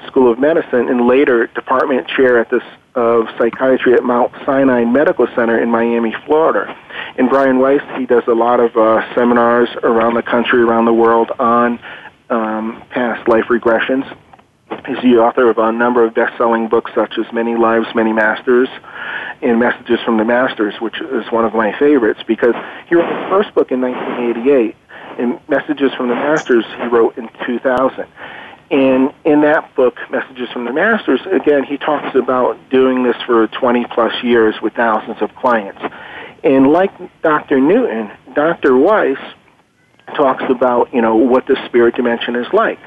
School 0.08 0.32
of 0.32 0.39
Medicine 0.39 0.89
and 0.89 1.08
later 1.08 1.48
department 1.48 2.08
chair 2.08 2.39
at 2.39 2.50
this 2.50 2.63
of 2.96 3.26
psychiatry 3.38 3.94
at 3.94 4.04
Mount 4.04 4.32
Sinai 4.46 4.86
Medical 4.86 5.28
Center 5.36 5.62
in 5.62 5.70
Miami, 5.70 6.15
Florida. 6.26 6.74
And 7.18 7.30
Brian 7.30 7.60
Weiss, 7.60 7.82
he 7.98 8.06
does 8.06 8.24
a 8.28 8.34
lot 8.34 8.60
of 8.60 8.76
uh, 8.78 9.13
seminars 9.13 9.70
around 9.84 10.13
the 10.13 10.24
country, 10.24 10.62
around 10.62 10.86
the 10.86 10.94
world 10.94 11.30
on 11.38 11.80
um, 12.30 12.82
past 12.89 13.28
life 13.28 13.46
regressions. 13.50 14.06
He's 14.88 15.02
the 15.04 15.18
author 15.20 15.50
of 15.50 15.58
a 15.58 15.72
number 15.72 16.06
of 16.06 16.13
best-selling 16.13 16.70
books 16.70 16.91
such 16.96 17.18
as 17.18 17.32
Many 17.34 17.56
Lives, 17.56 17.88
Many 17.94 18.13
Masters 18.13 18.70
and 19.41 19.60
Messages 19.60 20.00
from 20.06 20.18
the 20.18 20.26
Masters, 20.26 20.76
which 20.80 21.02
is 21.02 21.32
one 21.32 21.46
of 21.46 21.54
my 21.54 21.78
favorites 21.78 22.22
because 22.26 22.56
he 22.88 22.96
wrote 22.96 23.08
his 23.08 23.30
first 23.30 23.54
book 23.54 23.72
in 23.72 23.82
1988 23.82 24.76
and 25.20 25.39
Messages 25.48 25.94
from 25.96 26.10
the 26.10 26.15
Masters 26.15 26.65
he 26.78 26.88
wrote 26.88 27.18
in 27.18 27.30
2000. 27.46 28.08
And 28.71 29.13
in 29.23 29.41
that 29.41 29.75
book, 29.75 29.95
Messages 30.10 30.49
from 30.51 30.65
the 30.65 30.73
Masters, 30.73 31.21
again, 31.32 31.63
he 31.63 31.78
talks 31.78 32.15
about 32.15 32.58
doing 32.69 33.04
this 33.04 33.15
for 33.25 33.47
20 33.47 33.86
plus 33.93 34.23
years 34.23 34.56
with 34.62 34.73
thousands 34.73 35.21
of 35.21 35.36
clients. 35.36 35.82
And 36.43 36.71
like 36.71 36.91
Dr. 37.21 37.60
Newton, 37.60 38.12
Dr. 38.34 38.75
Weiss 38.75 39.19
talks 40.15 40.43
about, 40.49 40.93
you 40.93 41.01
know, 41.01 41.15
what 41.15 41.45
the 41.47 41.58
spirit 41.67 41.95
dimension 41.95 42.36
is 42.36 42.47
like. 42.54 42.80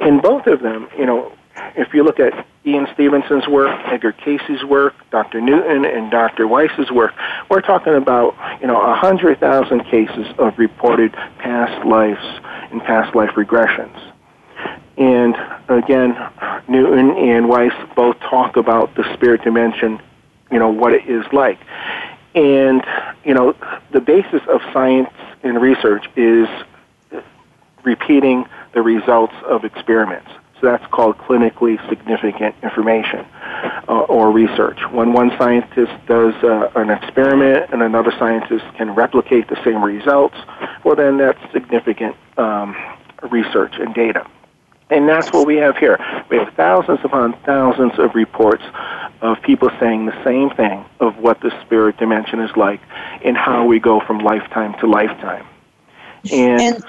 In 0.00 0.20
both 0.20 0.46
of 0.46 0.60
them, 0.60 0.88
you 0.98 1.06
know, 1.06 1.32
if 1.76 1.94
you 1.94 2.02
look 2.02 2.18
at 2.18 2.46
Ian 2.64 2.86
Stevenson's 2.94 3.46
work, 3.46 3.78
Edgar 3.86 4.12
Cayce's 4.12 4.64
work, 4.64 4.94
Dr. 5.10 5.40
Newton 5.40 5.84
and 5.84 6.10
Dr. 6.10 6.46
Weiss's 6.46 6.90
work, 6.90 7.12
we're 7.50 7.60
talking 7.60 7.94
about, 7.94 8.34
you 8.60 8.66
know, 8.66 8.74
100,000 8.74 9.84
cases 9.84 10.26
of 10.38 10.58
reported 10.58 11.12
past 11.38 11.84
lives 11.86 12.24
and 12.70 12.82
past 12.82 13.14
life 13.14 13.30
regressions. 13.30 14.11
And 14.96 15.36
again, 15.68 16.16
Newton 16.68 17.10
and 17.12 17.48
Weiss 17.48 17.72
both 17.96 18.18
talk 18.20 18.56
about 18.56 18.94
the 18.94 19.04
spirit 19.14 19.42
dimension, 19.42 20.00
you 20.50 20.58
know, 20.58 20.68
what 20.68 20.92
it 20.92 21.08
is 21.08 21.24
like. 21.32 21.58
And, 22.34 22.84
you 23.24 23.34
know, 23.34 23.54
the 23.90 24.00
basis 24.00 24.42
of 24.48 24.60
science 24.72 25.10
and 25.42 25.60
research 25.60 26.06
is 26.16 26.48
repeating 27.84 28.46
the 28.74 28.82
results 28.82 29.34
of 29.46 29.64
experiments. 29.64 30.30
So 30.60 30.68
that's 30.68 30.86
called 30.92 31.18
clinically 31.18 31.76
significant 31.88 32.54
information 32.62 33.26
uh, 33.88 34.06
or 34.08 34.30
research. 34.30 34.78
When 34.92 35.12
one 35.12 35.30
scientist 35.36 35.92
does 36.06 36.34
uh, 36.44 36.70
an 36.76 36.90
experiment 36.90 37.72
and 37.72 37.82
another 37.82 38.12
scientist 38.18 38.64
can 38.76 38.94
replicate 38.94 39.48
the 39.48 39.58
same 39.64 39.82
results, 39.82 40.36
well, 40.84 40.94
then 40.94 41.18
that's 41.18 41.40
significant 41.52 42.14
um, 42.36 42.76
research 43.30 43.74
and 43.78 43.92
data. 43.92 44.24
And 44.92 45.08
that's 45.08 45.32
what 45.32 45.46
we 45.46 45.56
have 45.56 45.76
here. 45.78 45.98
We 46.30 46.36
have 46.36 46.52
thousands 46.54 47.00
upon 47.02 47.32
thousands 47.44 47.98
of 47.98 48.14
reports 48.14 48.62
of 49.22 49.40
people 49.42 49.70
saying 49.80 50.06
the 50.06 50.24
same 50.24 50.50
thing 50.50 50.84
of 51.00 51.16
what 51.18 51.40
the 51.40 51.50
spirit 51.62 51.96
dimension 51.96 52.40
is 52.40 52.54
like 52.56 52.80
and 53.24 53.36
how 53.36 53.64
we 53.64 53.78
go 53.78 54.00
from 54.00 54.18
lifetime 54.18 54.74
to 54.80 54.86
lifetime. 54.86 55.46
And, 56.30 56.60
and 56.60 56.84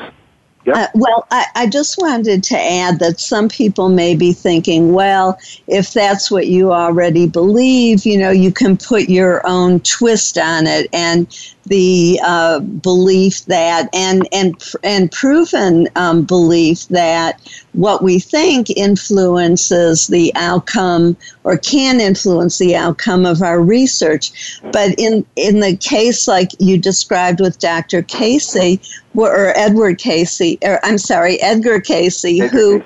Yep. 0.65 0.75
Uh, 0.77 0.87
well, 0.95 1.27
I, 1.29 1.45
I, 1.55 1.67
just 1.67 1.97
wanted 1.97 2.41
to 2.45 2.57
add 2.57 2.99
that 2.99 3.19
some 3.19 3.49
people 3.49 3.89
may 3.89 4.15
be 4.15 4.31
thinking, 4.31 4.93
well, 4.93 5.37
if 5.67 5.91
that's 5.91 6.31
what 6.31 6.47
you 6.47 6.71
already 6.71 7.27
believe, 7.27 8.05
you 8.05 8.17
know, 8.17 8.31
you 8.31 8.49
can 8.49 8.77
put 8.77 9.09
your 9.09 9.45
own 9.45 9.81
twist 9.81 10.37
on 10.37 10.65
it. 10.65 10.87
And 10.93 11.27
the 11.65 12.19
uh, 12.23 12.59
belief 12.59 13.45
that 13.45 13.89
and 13.93 14.27
and 14.31 14.61
and 14.83 15.11
proven 15.11 15.87
um, 15.95 16.23
belief 16.23 16.87
that 16.89 17.39
what 17.73 18.03
we 18.03 18.19
think 18.19 18.69
influences 18.71 20.07
the 20.07 20.31
outcome 20.35 21.15
or 21.43 21.57
can 21.57 21.99
influence 21.99 22.57
the 22.57 22.75
outcome 22.75 23.25
of 23.25 23.41
our 23.41 23.61
research. 23.61 24.59
But 24.71 24.95
in 24.97 25.25
in 25.35 25.59
the 25.61 25.77
case 25.77 26.27
like 26.27 26.49
you 26.59 26.77
described 26.77 27.39
with 27.39 27.59
Dr. 27.59 28.01
Cayce 28.03 28.77
or 29.15 29.57
Edward 29.57 29.99
Cayce 29.99 30.57
or 30.63 30.79
I'm 30.83 30.97
sorry, 30.97 31.41
Edgar 31.41 31.79
Cayce, 31.79 32.23
who 32.49 32.83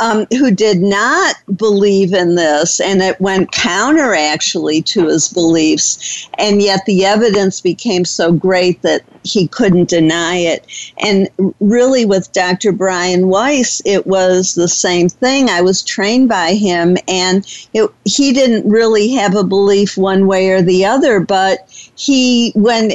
um, 0.00 0.26
who 0.30 0.50
did 0.50 0.80
not 0.80 1.36
believe 1.56 2.12
in 2.12 2.34
this, 2.34 2.80
and 2.80 3.02
it 3.02 3.20
went 3.20 3.52
counter 3.52 4.14
actually 4.14 4.82
to 4.82 5.06
his 5.06 5.28
beliefs, 5.28 6.28
and 6.38 6.62
yet 6.62 6.84
the 6.86 7.04
evidence 7.04 7.60
became 7.60 8.04
so 8.04 8.32
great 8.32 8.82
that 8.82 9.02
he 9.24 9.48
couldn't 9.48 9.88
deny 9.88 10.36
it. 10.36 10.64
And 11.04 11.28
really, 11.60 12.04
with 12.04 12.32
Dr. 12.32 12.72
Brian 12.72 13.28
Weiss, 13.28 13.82
it 13.84 14.06
was 14.06 14.54
the 14.54 14.68
same 14.68 15.08
thing. 15.08 15.48
I 15.48 15.60
was 15.60 15.82
trained 15.82 16.28
by 16.28 16.54
him, 16.54 16.96
and 17.08 17.46
it, 17.74 17.90
he 18.04 18.32
didn't 18.32 18.68
really 18.68 19.10
have 19.12 19.34
a 19.34 19.44
belief 19.44 19.96
one 19.96 20.26
way 20.26 20.50
or 20.50 20.62
the 20.62 20.84
other, 20.84 21.20
but 21.20 21.68
he, 21.96 22.52
when, 22.54 22.90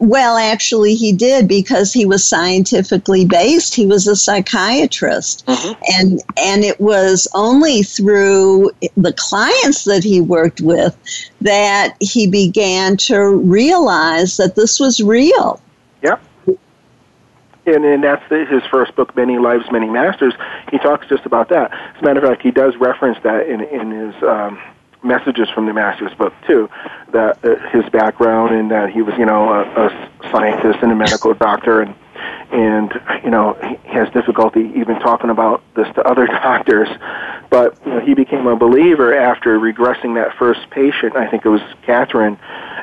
well, 0.00 0.36
actually, 0.36 0.94
he 0.94 1.12
did 1.12 1.48
because 1.48 1.92
he 1.92 2.04
was 2.04 2.24
scientifically 2.24 3.24
based. 3.24 3.74
He 3.74 3.86
was 3.86 4.06
a 4.06 4.16
psychiatrist. 4.16 5.46
Mm-hmm. 5.46 5.82
And, 5.94 6.22
and 6.36 6.64
it 6.64 6.80
was 6.80 7.26
only 7.34 7.82
through 7.82 8.70
the 8.96 9.14
clients 9.14 9.84
that 9.84 10.04
he 10.04 10.20
worked 10.20 10.60
with 10.60 10.96
that 11.40 11.96
he 12.00 12.26
began 12.26 12.96
to 12.98 13.18
realize 13.20 14.36
that 14.36 14.56
this 14.56 14.78
was 14.78 15.00
real. 15.00 15.60
Yep. 16.02 16.22
And, 17.66 17.84
and 17.84 18.02
that's 18.02 18.22
his 18.30 18.62
first 18.70 18.96
book, 18.96 19.14
Many 19.14 19.38
Lives, 19.38 19.64
Many 19.70 19.88
Masters. 19.88 20.34
He 20.70 20.78
talks 20.78 21.06
just 21.08 21.26
about 21.26 21.50
that. 21.50 21.72
As 21.72 22.00
a 22.00 22.04
matter 22.04 22.20
of 22.20 22.28
fact, 22.28 22.42
he 22.42 22.50
does 22.50 22.74
reference 22.76 23.18
that 23.22 23.46
in, 23.46 23.60
in 23.60 23.90
his 23.90 24.22
um, 24.22 24.58
messages 25.02 25.48
from 25.50 25.66
the 25.66 25.72
Masters 25.72 26.12
book 26.14 26.32
too. 26.46 26.68
That 27.12 27.44
uh, 27.44 27.56
his 27.70 27.88
background 27.90 28.54
and 28.54 28.70
that 28.70 28.90
he 28.90 29.02
was, 29.02 29.14
you 29.18 29.26
know, 29.26 29.52
a, 29.52 29.62
a 29.62 30.30
scientist 30.30 30.78
and 30.82 30.90
a 30.90 30.94
medical 30.94 31.34
doctor, 31.34 31.82
and 31.82 31.94
and 32.52 32.92
you 33.24 33.30
know 33.30 33.54
he 33.84 33.88
has 33.88 34.08
difficulty 34.10 34.72
even 34.76 34.98
talking 34.98 35.30
about 35.30 35.62
this 35.74 35.86
to 35.94 36.02
other 36.02 36.26
doctors. 36.42 36.88
But 37.50 37.78
you 37.84 37.92
know, 37.92 38.00
he 38.00 38.14
became 38.14 38.46
a 38.46 38.56
believer 38.56 39.14
after 39.14 39.58
regressing 39.58 40.14
that 40.14 40.36
first 40.38 40.68
patient. 40.70 41.16
I 41.16 41.28
think 41.28 41.44
it 41.44 41.48
was 41.48 41.62
Catherine 41.82 42.38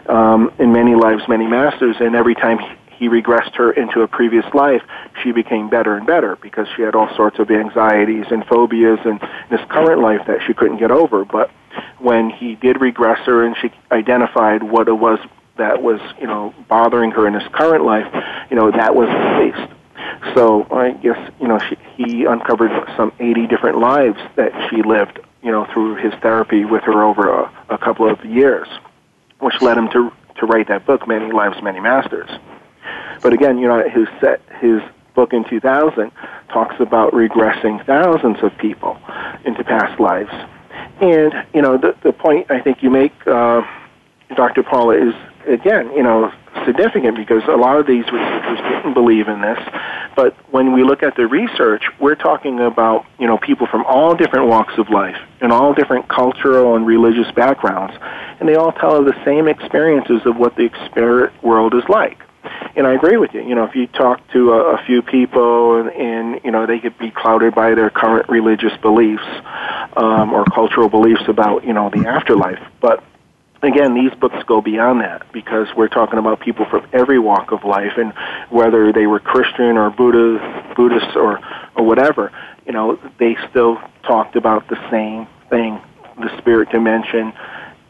um, 0.08 0.52
in 0.60 0.72
Many 0.72 0.96
Lives, 0.96 1.24
Many 1.28 1.48
Masters, 1.48 1.98
and 2.00 2.16
every 2.16 2.36
time 2.36 2.60
he, 2.60 2.68
he 2.98 3.10
regressed 3.10 3.56
her 3.56 3.72
into 3.72 4.02
a 4.02 4.08
previous 4.08 4.46
life, 4.54 4.82
she 5.24 5.32
became 5.32 5.70
better 5.70 5.96
and 5.96 6.08
better 6.08 6.36
because 6.38 6.68
she 6.76 6.82
had 6.82 6.96
all 6.96 7.14
sorts 7.16 7.40
of 7.40 7.52
anxieties 7.52 8.26
and 8.32 8.46
phobias 8.46 9.00
in 9.06 9.20
this 9.50 9.62
current 9.70 10.02
life 10.02 10.22
that 10.28 10.40
she 10.46 10.54
couldn't 10.54 10.78
get 10.78 10.92
over. 10.92 11.24
But 11.24 11.52
when 12.00 12.30
he 12.30 12.56
did 12.56 12.82
regress 12.82 13.20
her 13.26 13.46
and 13.46 13.56
she 13.62 13.72
identified 13.92 14.64
what 14.64 14.88
it 14.88 14.94
was 14.94 15.20
that 15.58 15.82
was, 15.82 16.00
you 16.20 16.28
know, 16.28 16.54
bothering 16.68 17.12
her 17.12 17.28
in 17.28 17.34
his 17.34 17.48
current 17.52 17.84
life, 17.84 18.08
you 18.50 18.56
know, 18.56 18.72
that 18.72 18.96
was 18.96 19.10
released. 19.10 19.74
So 20.36 20.68
I 20.72 20.92
guess, 20.92 21.32
you 21.40 21.48
know, 21.48 21.60
she, 21.60 21.78
he 21.96 22.26
uncovered 22.26 22.72
some 22.96 23.12
80 23.20 23.48
different 23.48 23.80
lives 23.80 24.20
that 24.36 24.52
she 24.70 24.84
lived, 24.84 25.20
you 25.42 25.52
know, 25.52 25.66
through 25.74 25.96
his 25.96 26.14
therapy 26.22 26.66
with 26.66 26.84
her 26.84 27.04
over 27.04 27.30
a, 27.30 27.52
a 27.70 27.78
couple 27.78 28.10
of 28.10 28.24
years, 28.24 28.68
which 29.40 29.62
led 29.62 29.78
him 29.78 29.90
to, 29.90 30.12
to 30.40 30.46
write 30.46 30.68
that 30.68 30.86
book, 30.86 31.08
Many 31.08 31.32
Lives, 31.32 31.62
Many 31.62 31.80
Masters. 31.80 32.30
But 33.22 33.34
again, 33.34 33.58
you 33.58 33.68
know, 33.68 33.88
his 33.90 34.08
set, 34.20 34.42
his 34.60 34.82
book 35.16 35.34
in 35.34 35.44
2000 35.44 36.12
talks 36.50 36.76
about 36.80 37.12
regressing 37.14 37.84
thousands 37.86 38.38
of 38.44 38.56
people 38.58 38.98
into 39.46 39.64
past 39.64 40.00
lives. 40.00 40.32
And, 41.02 41.34
you 41.54 41.62
know, 41.62 41.78
the, 41.78 41.96
the 42.04 42.14
point 42.14 42.50
I 42.50 42.62
think 42.62 42.84
you 42.84 42.90
make, 42.90 43.14
uh, 43.28 43.62
Dr. 44.36 44.64
Paula, 44.64 44.96
is 44.96 45.14
again, 45.48 45.92
you 45.94 46.04
know, 46.04 46.32
significant 46.66 47.16
because 47.16 47.44
a 47.48 47.56
lot 47.56 47.78
of 47.78 47.88
these 47.88 48.06
researchers 48.12 48.60
didn't 48.60 48.94
believe 48.94 49.28
in 49.28 49.42
this. 49.42 49.60
But 50.16 50.36
when 50.52 50.74
we 50.74 50.84
look 50.84 51.04
at 51.04 51.16
the 51.16 51.28
research, 51.28 51.84
we're 52.00 52.16
talking 52.16 52.60
about, 52.60 53.06
you 53.20 53.28
know, 53.28 53.38
people 53.38 53.68
from 53.68 53.86
all 53.86 54.16
different 54.16 54.48
walks 54.48 54.78
of 54.78 54.90
life 54.90 55.18
and 55.42 55.52
all 55.52 55.74
different 55.74 56.08
cultural 56.08 56.76
and 56.76 56.86
religious 56.86 57.32
backgrounds. 57.32 57.96
And 58.40 58.50
they 58.50 58.56
all 58.56 58.72
tell 58.72 58.98
of 58.98 59.06
the 59.06 59.16
same 59.24 59.48
experiences 59.48 60.22
of 60.26 60.38
what 60.38 60.56
the 60.56 60.70
spirit 60.86 61.32
world 61.44 61.74
is 61.74 61.84
like. 61.88 62.18
And 62.76 62.86
I 62.86 62.94
agree 62.94 63.18
with 63.18 63.34
you. 63.34 63.42
You 63.42 63.56
know, 63.56 63.66
if 63.66 63.76
you 63.76 63.88
talk 63.88 64.22
to 64.34 64.54
a, 64.54 64.76
a 64.76 64.86
few 64.86 65.02
people 65.02 65.80
and, 65.80 65.90
and, 65.90 66.42
you 66.44 66.52
know, 66.52 66.66
they 66.66 66.80
could 66.80 66.98
be 66.98 67.12
clouded 67.12 67.56
by 67.56 67.74
their 67.76 67.90
current 67.90 68.30
religious 68.30 68.76
beliefs 68.82 69.26
um, 69.96 70.34
or 70.34 70.46
cultural 70.46 70.90
beliefs 70.90 71.24
about, 71.28 71.66
you 71.66 71.74
know, 71.74 71.90
the 71.90 72.08
afterlife. 72.08 72.60
But 72.80 73.04
again, 73.62 73.94
these 73.94 74.14
books 74.20 74.38
go 74.46 74.62
beyond 74.62 75.02
that 75.02 75.32
because 75.32 75.68
we're 75.76 75.88
talking 75.88 76.20
about 76.20 76.40
people 76.40 76.66
from 76.66 76.88
every 76.94 77.20
walk 77.20 77.52
of 77.52 77.64
life, 77.64 77.94
and 77.98 78.14
whether 78.50 78.92
they 78.94 79.08
were 79.08 79.20
Christian 79.20 79.78
or 79.78 79.90
Buddha, 79.90 80.74
Buddhist 80.76 81.16
or 81.16 81.40
or 81.76 81.86
whatever, 81.86 82.32
you 82.66 82.74
know, 82.74 83.00
they 83.20 83.38
still 83.50 83.80
talked 84.04 84.36
about 84.36 84.68
the 84.68 84.78
same 84.92 85.28
thing: 85.50 85.82
the 86.20 86.36
spirit 86.38 86.70
dimension, 86.70 87.34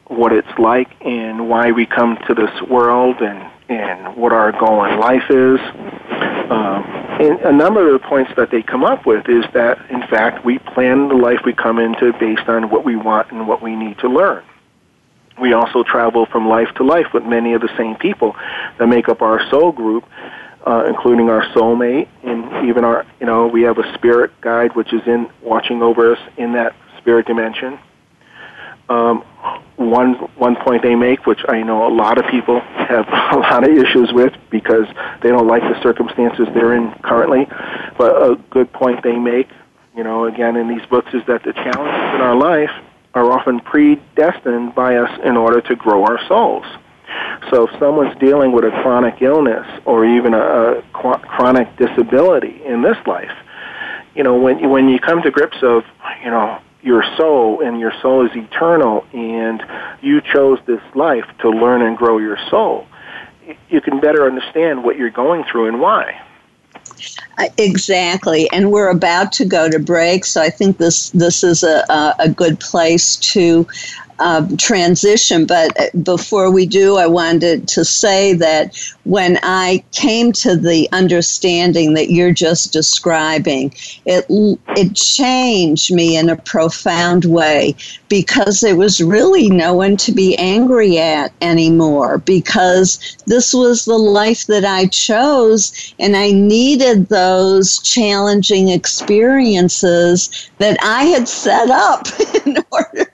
what 0.08 0.32
it's 0.32 0.60
like, 0.60 0.89
and 1.01 1.49
why 1.49 1.72
we 1.72 1.86
come 1.86 2.18
to 2.28 2.34
this 2.34 2.62
world, 2.70 3.22
and 3.22 3.51
and 3.70 4.15
what 4.15 4.34
our 4.34 4.51
goal 4.51 4.86
in 4.86 4.99
life 4.99 5.30
is. 5.30 5.59
Um, 6.49 6.84
and 7.20 7.39
a 7.41 7.51
number 7.51 7.93
of 7.93 8.01
the 8.01 8.07
points 8.07 8.32
that 8.38 8.51
they 8.51 8.61
come 8.61 8.84
up 8.84 9.05
with 9.05 9.28
is 9.28 9.43
that, 9.53 9.80
in 9.89 10.01
fact, 10.07 10.45
we 10.45 10.59
plan 10.59 11.09
the 11.09 11.15
life 11.15 11.41
we 11.45 11.53
come 11.53 11.80
into 11.80 12.13
based 12.13 12.47
on 12.47 12.70
what 12.70 12.86
we 12.86 12.95
want 12.95 13.32
and 13.32 13.47
what 13.47 13.61
we 13.61 13.76
need 13.76 13.97
to 13.99 14.07
learn 14.07 14.43
we 15.39 15.53
also 15.53 15.84
travel 15.84 16.26
from 16.26 16.47
life 16.47 16.70
to 16.76 16.84
life 16.84 17.07
with 17.13 17.24
many 17.24 17.53
of 17.53 17.61
the 17.61 17.70
same 17.78 17.95
people 17.95 18.36
that 18.80 18.88
make 18.88 19.07
up 19.09 19.22
our 19.22 19.47
soul 19.49 19.72
group, 19.72 20.05
uh, 20.65 20.86
including 20.88 21.30
our 21.30 21.43
soulmate, 21.53 22.07
and 22.24 22.68
even 22.68 22.84
our, 22.84 23.05
you 23.20 23.26
know, 23.26 23.47
we 23.47 23.61
have 23.63 23.78
a 23.78 23.93
spirit 23.93 24.32
guide 24.41 24.76
which 24.76 24.93
is 24.93 25.01
in 25.05 25.30
watching 25.41 25.82
over 25.82 26.13
us 26.13 26.20
in 26.38 26.53
that 26.53 26.76
spirit 26.97 27.26
dimension. 27.26 27.80
Um, 28.90 29.24
one 29.76 30.16
one 30.36 30.56
point 30.56 30.82
they 30.82 30.96
make, 30.96 31.26
which 31.26 31.42
I 31.48 31.62
know 31.62 31.88
a 31.88 31.94
lot 31.94 32.18
of 32.18 32.26
people 32.32 32.60
have 32.60 33.08
a 33.32 33.38
lot 33.38 33.68
of 33.68 33.78
issues 33.78 34.12
with 34.12 34.34
because 34.50 34.88
they 35.22 35.30
don't 35.30 35.48
like 35.48 35.62
the 35.62 35.82
circumstances 35.82 36.48
they're 36.54 36.74
in 36.74 36.92
currently, 37.04 37.48
but 37.98 38.16
a 38.16 38.36
good 38.50 38.72
point 38.74 39.04
they 39.04 39.18
make, 39.18 39.50
you 39.96 40.04
know, 40.04 40.26
again 40.26 40.56
in 40.56 40.68
these 40.68 40.86
books 40.88 41.14
is 41.14 41.22
that 41.28 41.44
the 41.44 41.54
challenges 41.54 42.16
in 42.16 42.22
our 42.22 42.36
life 42.36 42.72
are 43.14 43.32
often 43.32 43.60
predestined 43.60 44.76
by 44.76 44.96
us 44.98 45.20
in 45.24 45.38
order 45.38 45.62
to 45.62 45.76
grow 45.76 46.04
our 46.04 46.20
souls. 46.28 46.66
So 47.52 47.68
if 47.68 47.80
someone's 47.80 48.18
dealing 48.20 48.52
with 48.52 48.66
a 48.66 48.72
chronic 48.82 49.22
illness 49.22 49.66
or 49.86 50.06
even 50.06 50.34
a, 50.34 50.40
a 50.40 50.82
chronic 50.92 51.76
disability 51.78 52.62
in 52.66 52.82
this 52.82 52.98
life, 53.06 53.32
you 54.16 54.24
know, 54.24 54.36
when 54.36 54.60
you, 54.60 54.70
when 54.70 54.90
you 54.90 55.00
come 55.00 55.22
to 55.22 55.32
grips 55.32 55.58
of, 55.62 55.84
you 56.24 56.30
know, 56.30 56.60
your 56.88 57.04
soul 57.18 57.62
and 57.62 57.80
your 57.80 57.94
soul 58.02 58.26
is 58.26 58.36
eternal 58.36 59.06
and 59.12 59.62
you 60.02 60.22
chose 60.22 60.58
this 60.66 60.82
life 60.96 61.26
to 61.40 61.50
learn 61.50 61.82
and 61.82 61.98
grow 61.98 62.18
your 62.18 62.38
soul, 62.50 62.88
you 63.70 63.82
can 63.82 64.00
better 64.00 64.26
understand 64.26 64.84
what 64.84 64.96
you're 64.98 65.10
going 65.10 65.44
through 65.44 65.68
and 65.68 65.82
why. 65.82 66.20
Exactly, 67.58 68.50
and 68.52 68.72
we're 68.72 68.90
about 68.90 69.32
to 69.34 69.46
go 69.46 69.70
to 69.70 69.78
break, 69.78 70.26
so 70.26 70.42
I 70.42 70.50
think 70.50 70.78
this 70.78 71.12
this 71.12 71.44
is 71.44 71.64
a 71.64 71.84
a 72.18 72.30
good 72.30 72.60
place 72.60 73.18
to 73.18 73.68
um, 74.20 74.57
transition. 74.57 75.45
But 75.45 75.80
uh, 75.80 75.97
before 76.03 76.51
we 76.51 76.65
do, 76.65 76.97
I 76.97 77.07
wanted 77.07 77.68
to 77.70 77.86
say 77.86 78.34
that 78.34 78.78
when 79.03 79.39
I 79.43 79.84
came 79.91 80.32
to 80.34 80.55
the 80.55 80.89
understanding 80.91 81.93
that 81.93 82.11
you're 82.11 82.34
just 82.34 82.74
describing, 82.74 83.74
it 84.05 84.26
it 84.76 84.95
changed 84.95 85.93
me 85.93 86.18
in 86.18 86.30
a 86.30 86.36
profound 86.36 87.26
way 87.26 87.76
because 88.09 88.61
there 88.61 88.76
was 88.76 89.01
really 89.01 89.49
no 89.49 89.74
one 89.74 89.97
to 89.97 90.11
be 90.11 90.38
angry 90.38 90.97
at 90.97 91.32
anymore 91.41 92.20
because 92.20 93.18
this 93.26 93.53
was 93.53 93.86
the 93.86 93.97
life 93.97 94.47
that 94.47 94.65
I 94.65 94.88
chose 94.88 95.93
and 95.99 96.15
I 96.15 96.32
needed 96.32 97.09
those 97.09 97.80
challenging 97.80 98.70
experiences 98.70 100.49
that 100.57 100.78
I 100.82 101.03
had 101.05 101.28
set 101.28 101.70
up 101.70 102.07
in 102.45 102.57
order 102.72 103.07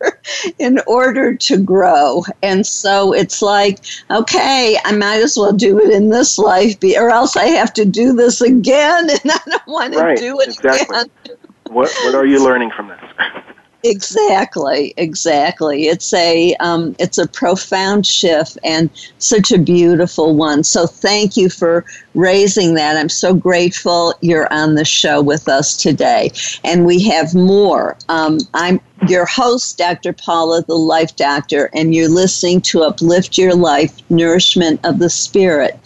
in 0.60 0.80
order 0.88 1.36
to 1.36 1.58
grow. 1.58 2.24
And 2.42 2.66
so 2.66 3.14
it's 3.14 3.42
like, 3.42 3.80
okay, 4.12 4.78
I 4.86 4.92
might 4.94 5.22
as 5.22 5.38
well 5.38 5.54
do 5.54 5.80
it 5.80 5.92
in 5.92 6.10
this 6.10 6.38
life, 6.38 6.78
or 6.98 7.10
else 7.10 7.36
I 7.36 7.46
have 7.46 7.74
to 7.74 7.86
do 7.86 8.14
this 8.14 8.42
again, 8.42 9.10
and 9.10 9.32
I 9.32 9.40
don't 9.46 9.68
want 9.68 9.94
to 9.94 10.16
do 10.16 10.40
it 10.40 10.50
exactly. 10.50 10.98
again. 10.98 11.38
What 11.70 11.92
What 12.04 12.16
are 12.16 12.26
you 12.26 12.44
learning 12.44 12.72
from 12.76 12.90
this? 12.90 13.00
Exactly, 13.86 14.94
exactly. 14.96 15.88
It's 15.88 16.14
a 16.14 16.56
um, 16.62 16.96
it's 17.00 17.18
a 17.18 17.28
profound 17.28 18.06
shift 18.08 18.58
and 18.64 18.90
such 19.18 19.52
a 19.52 19.58
beautiful 19.58 20.38
one. 20.38 20.64
So 20.64 20.88
thank 20.88 21.36
you 21.36 21.50
for 21.50 21.86
raising 22.14 22.76
that. 22.76 22.98
I'm 22.98 23.10
so 23.10 23.34
grateful 23.34 24.14
you're 24.22 24.52
on 24.52 24.76
the 24.76 24.86
show 24.86 25.22
with 25.22 25.48
us 25.48 25.76
today, 25.76 26.32
and 26.64 26.86
we 26.86 27.02
have 27.04 27.34
more. 27.34 27.98
Um, 28.10 28.40
I'm 28.54 28.80
your 29.10 29.26
host, 29.26 29.78
Dr. 29.78 30.14
Paula, 30.14 30.64
the 30.64 30.76
Life 30.76 31.16
Doctor, 31.16 31.70
and 31.74 31.94
you're 31.94 32.10
listening 32.10 32.62
to 32.62 32.84
Uplift 32.84 33.38
Your 33.38 33.54
Life, 33.54 34.00
Nourishment 34.10 34.80
of 34.86 35.00
the 35.00 35.10
Spirit. 35.10 35.78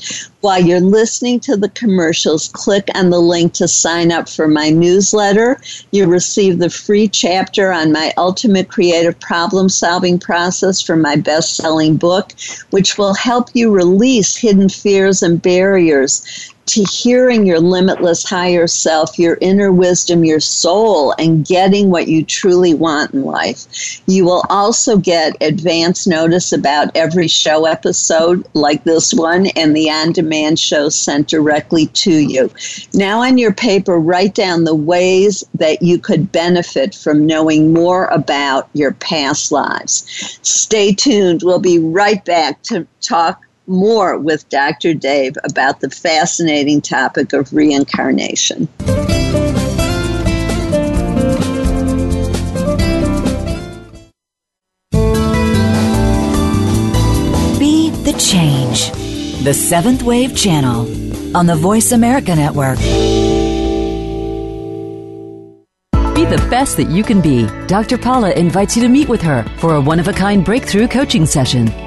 While 0.42 0.62
you're 0.62 0.80
listening 0.80 1.40
to 1.42 1.58
the 1.58 1.70
commercials, 1.70 2.50
click 2.50 2.88
on 2.94 3.10
the 3.10 3.20
link 3.20 3.54
to 3.54 3.68
sign 3.68 4.12
up 4.12 4.30
for 4.30 4.48
my 4.48 4.70
newsletter. 4.70 5.60
You'll 5.92 6.10
receive 6.10 6.60
the 6.60 6.70
free 6.70 7.08
chapter 7.08 7.72
on 7.72 7.92
my 7.92 8.14
ultimate 8.18 8.70
creative 8.70 9.20
problem 9.20 9.68
solving 9.68 10.20
process 10.20 10.80
from 10.80 11.02
my 11.02 11.16
best 11.16 11.56
selling 11.56 11.98
book, 11.98 12.34
which 12.70 12.98
will 12.98 13.16
help 13.16 13.50
you 13.54 13.72
release 13.72 14.36
hidden 14.36 14.70
fears 14.70 15.24
and 15.24 15.42
barriers 15.42 16.17
to 16.68 16.84
hearing 16.84 17.46
your 17.46 17.60
limitless 17.60 18.28
higher 18.30 18.68
self, 18.68 19.18
your 19.18 19.38
inner 19.40 19.72
wisdom, 19.72 20.26
your 20.26 20.42
soul, 20.42 21.14
and 21.18 21.46
getting 21.46 21.90
what 21.90 22.08
you 22.08 22.24
truly 22.24 22.74
want 22.74 23.14
in 23.14 23.24
life. 23.24 24.02
You 24.06 24.26
will 24.26 24.44
also 24.50 24.98
get 24.98 25.42
advance 25.42 26.06
notice 26.06 26.52
about 26.52 26.96
every 26.96 27.30
show 27.30 27.66
episode 27.66 28.46
like 28.54 28.84
this 28.84 29.14
one 29.14 29.48
and 29.56 29.76
the 29.76 29.90
on 29.90 30.12
demand 30.12 30.60
shows 30.60 31.00
sent 31.00 31.30
directly 31.30 31.88
to 31.88 32.12
you. 32.12 32.52
Now, 32.94 33.22
on 33.22 33.38
your 33.38 33.54
paper, 33.54 33.98
write 33.98 34.36
down 34.36 34.66
the 34.66 34.76
ways 34.76 35.46
that 35.56 35.82
you 35.82 35.98
could 35.98 36.32
benefit 36.34 36.94
from 36.94 37.26
knowing 37.26 37.72
more 37.72 38.08
about 38.08 38.70
your 38.74 38.92
past 38.94 39.52
lives. 39.54 40.06
Stay 40.42 40.94
tuned. 40.94 41.44
We'll 41.44 41.60
be 41.60 41.80
right 41.80 42.24
back 42.26 42.62
to 42.64 42.86
talk 43.00 43.47
more 43.68 44.18
with 44.18 44.48
Dr. 44.50 44.94
Dave 44.94 45.36
about 45.44 45.82
the 45.82 45.90
fascinating 45.90 46.82
topic 46.82 47.34
of 47.34 47.54
reincarnation. 47.54 48.68
Be 57.60 57.92
the 58.04 58.16
change. 58.18 58.92
The 59.44 59.54
Seventh 59.54 60.04
Wave 60.04 60.36
Channel 60.36 61.38
on 61.38 61.46
the 61.46 61.56
Voice 61.56 61.92
America 61.92 62.36
Network. 62.36 62.80
Be 66.16 66.26
the 66.26 66.48
best 66.50 66.78
that 66.78 66.90
you 66.90 67.04
can 67.04 67.22
be. 67.22 67.48
Dr. 67.68 67.98
Paula 67.98 68.32
invites 68.32 68.76
you 68.76 68.82
to 68.84 68.90
meet 68.90 69.08
with 69.08 69.22
her 69.22 69.44
for 69.60 69.76
a 69.76 69.82
one 69.82 70.00
of 70.00 70.08
a 70.08 70.14
kind 70.14 70.44
breakthrough 70.44 70.88
coaching 70.88 71.26
session. 71.26 71.87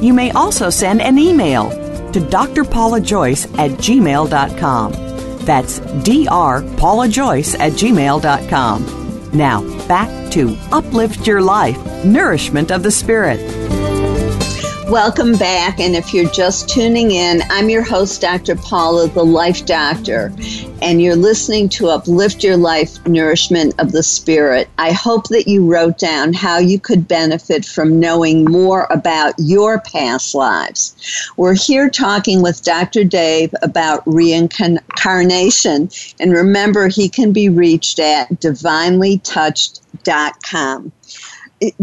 you 0.00 0.12
may 0.14 0.30
also 0.32 0.70
send 0.70 1.00
an 1.00 1.18
email 1.18 1.70
to 2.12 2.20
drpaulajoyce 2.20 3.58
at 3.58 3.72
gmail.com. 3.72 4.92
That's 5.44 5.80
drpaulajoyce 5.80 7.58
at 7.58 7.72
gmail.com. 7.72 9.30
Now, 9.32 9.86
back 9.88 10.30
to 10.32 10.56
Uplift 10.70 11.26
Your 11.26 11.42
Life 11.42 12.04
Nourishment 12.04 12.70
of 12.70 12.82
the 12.82 12.90
Spirit. 12.90 13.40
Welcome 14.88 15.36
back. 15.38 15.80
And 15.80 15.96
if 15.96 16.12
you're 16.12 16.30
just 16.30 16.68
tuning 16.68 17.12
in, 17.12 17.40
I'm 17.48 17.70
your 17.70 17.82
host, 17.82 18.20
Dr. 18.20 18.54
Paula, 18.54 19.08
the 19.08 19.24
Life 19.24 19.64
Doctor, 19.64 20.30
and 20.82 21.00
you're 21.00 21.16
listening 21.16 21.70
to 21.70 21.88
Uplift 21.88 22.44
Your 22.44 22.58
Life 22.58 23.02
Nourishment 23.06 23.74
of 23.78 23.92
the 23.92 24.02
Spirit. 24.02 24.68
I 24.76 24.92
hope 24.92 25.28
that 25.28 25.48
you 25.48 25.64
wrote 25.64 25.96
down 25.96 26.34
how 26.34 26.58
you 26.58 26.78
could 26.78 27.08
benefit 27.08 27.64
from 27.64 27.98
knowing 27.98 28.44
more 28.44 28.86
about 28.90 29.32
your 29.38 29.80
past 29.80 30.34
lives. 30.34 30.94
We're 31.38 31.54
here 31.54 31.88
talking 31.88 32.42
with 32.42 32.62
Dr. 32.62 33.04
Dave 33.04 33.54
about 33.62 34.02
reincarnation. 34.06 35.88
And 36.20 36.32
remember, 36.32 36.88
he 36.88 37.08
can 37.08 37.32
be 37.32 37.48
reached 37.48 38.00
at 38.00 38.28
divinelytouched.com. 38.38 40.92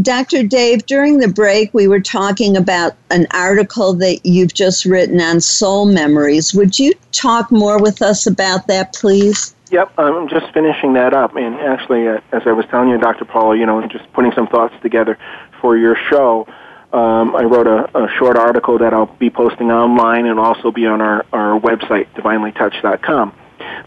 Dr. 0.02 0.44
Dave, 0.44 0.86
during 0.86 1.20
the 1.20 1.28
break, 1.28 1.74
we 1.74 1.88
were 1.88 2.02
talking 2.02 2.58
about 2.58 2.94
an 3.10 3.26
article 3.32 3.94
that 3.94 4.26
you've 4.26 4.54
just 4.54 4.86
written 4.86 5.22
on 5.22 5.42
soul 5.42 5.86
memories. 5.86 6.54
Would 6.54 6.78
you 6.78 6.94
talk 7.12 7.52
more 7.52 7.82
with 7.82 8.02
us 8.02 8.28
about 8.28 8.68
that, 8.68 8.94
please? 8.94 9.56
Yep, 9.72 9.94
I'm 9.98 10.28
just 10.28 10.52
finishing 10.54 10.94
that 10.94 11.14
up. 11.14 11.36
And 11.36 11.56
actually, 11.56 12.08
uh, 12.08 12.20
as 12.34 12.44
I 12.46 12.52
was 12.52 12.66
telling 12.70 12.90
you, 12.90 12.98
Dr. 12.98 13.26
Paula, 13.26 13.58
you 13.58 13.66
know, 13.66 13.82
just 13.88 14.12
putting 14.12 14.34
some 14.34 14.48
thoughts 14.48 14.76
together 14.82 15.18
for 15.62 15.78
your 15.78 15.96
show, 16.10 16.46
um, 16.92 17.36
I 17.36 17.44
wrote 17.44 17.68
a, 17.68 17.98
a, 17.98 18.10
short 18.20 18.38
article 18.38 18.78
that 18.80 18.94
I'll 18.94 19.06
be 19.06 19.30
posting 19.30 19.72
online 19.72 20.26
and 20.26 20.38
also 20.38 20.72
be 20.72 20.86
on 20.86 21.00
our, 21.00 21.26
our 21.32 21.58
website, 21.58 22.08
divinelytouch.com. 22.16 23.34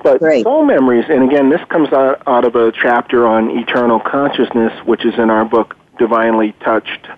But 0.02 0.18
Great. 0.18 0.44
soul 0.44 0.64
memories, 0.64 1.04
and 1.08 1.22
again, 1.24 1.50
this 1.50 1.60
comes 1.68 1.92
out, 1.92 2.22
out 2.26 2.44
of 2.44 2.54
a 2.56 2.72
chapter 2.72 3.26
on 3.26 3.50
eternal 3.58 4.00
consciousness, 4.00 4.72
which 4.84 5.04
is 5.04 5.14
in 5.18 5.30
our 5.30 5.44
book, 5.44 5.76
Divinely 5.98 6.52
Touched 6.60 7.08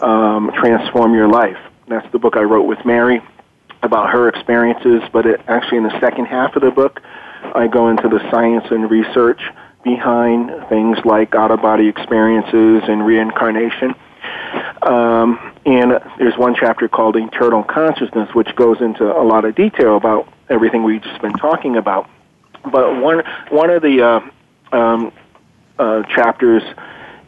um, 0.00 0.50
Transform 0.54 1.14
Your 1.14 1.28
Life. 1.28 1.58
That's 1.88 2.10
the 2.12 2.18
book 2.18 2.36
I 2.36 2.42
wrote 2.42 2.64
with 2.64 2.84
Mary 2.84 3.22
about 3.82 4.10
her 4.10 4.28
experiences, 4.28 5.02
but 5.12 5.26
it, 5.26 5.40
actually 5.48 5.78
in 5.78 5.84
the 5.84 6.00
second 6.00 6.26
half 6.26 6.56
of 6.56 6.62
the 6.62 6.70
book, 6.70 7.00
I 7.54 7.68
go 7.68 7.88
into 7.88 8.08
the 8.08 8.18
science 8.30 8.64
and 8.70 8.90
research 8.90 9.40
behind 9.84 10.50
things 10.68 10.98
like 11.04 11.34
out 11.34 11.50
of 11.52 11.62
body 11.62 11.86
experiences 11.88 12.82
and 12.88 13.06
reincarnation. 13.06 13.94
Um, 14.82 15.54
and 15.64 15.92
there's 16.18 16.36
one 16.36 16.56
chapter 16.58 16.88
called 16.88 17.16
Eternal 17.16 17.62
Consciousness, 17.62 18.28
which 18.34 18.54
goes 18.56 18.80
into 18.80 19.04
a 19.04 19.22
lot 19.22 19.44
of 19.44 19.54
detail 19.54 19.96
about 19.96 20.28
everything 20.48 20.82
we've 20.82 21.02
just 21.02 21.20
been 21.20 21.32
talking 21.34 21.76
about. 21.76 22.08
But 22.64 23.00
one 23.00 23.22
one 23.50 23.70
of 23.70 23.82
the 23.82 24.02
uh, 24.02 24.76
um, 24.76 25.12
uh, 25.78 26.02
chapters 26.04 26.62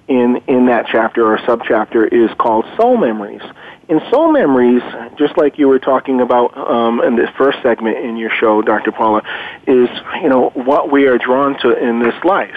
in 0.09 0.43
in 0.47 0.66
that 0.66 0.87
chapter 0.91 1.33
or 1.33 1.39
subchapter 1.39 2.11
is 2.11 2.35
called 2.39 2.64
Soul 2.77 2.97
Memories. 2.97 3.43
In 3.89 4.01
Soul 4.11 4.33
Memories, 4.33 4.83
just 5.16 5.37
like 5.39 5.59
you 5.59 5.69
were 5.69 5.79
talking 5.79 6.21
about 6.21 6.57
um, 6.57 7.01
in 7.01 7.16
the 7.16 7.27
first 7.39 7.62
segment 7.62 7.99
in 7.99 8.16
your 8.16 8.31
show, 8.31 8.61
Dr. 8.62 8.93
Paula, 8.93 9.23
is 9.66 9.89
you 10.23 10.29
know 10.29 10.51
what 10.51 10.91
we 10.91 11.07
are 11.07 11.19
drawn 11.19 11.59
to 11.61 11.73
in 11.73 12.01
this 12.01 12.14
life. 12.25 12.57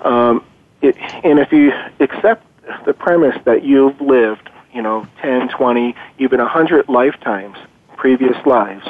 Um, 0.00 0.44
it, 0.80 0.96
and 1.24 1.38
if 1.38 1.52
you 1.52 1.72
accept 2.00 2.46
the 2.84 2.92
premise 2.92 3.36
that 3.44 3.64
you've 3.64 4.00
lived, 4.00 4.50
you 4.72 4.82
know, 4.82 5.06
10, 5.22 5.48
20, 5.48 5.94
even 6.18 6.40
100 6.40 6.88
lifetimes, 6.88 7.56
previous 7.96 8.36
lives, 8.46 8.86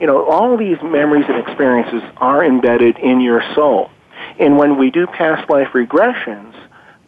you 0.00 0.06
know, 0.06 0.24
all 0.26 0.56
these 0.56 0.78
memories 0.82 1.24
and 1.28 1.38
experiences 1.38 2.02
are 2.18 2.44
embedded 2.44 2.98
in 2.98 3.20
your 3.20 3.42
soul. 3.54 3.90
And 4.38 4.56
when 4.56 4.76
we 4.78 4.90
do 4.90 5.06
past 5.06 5.48
life 5.50 5.68
regressions, 5.68 6.54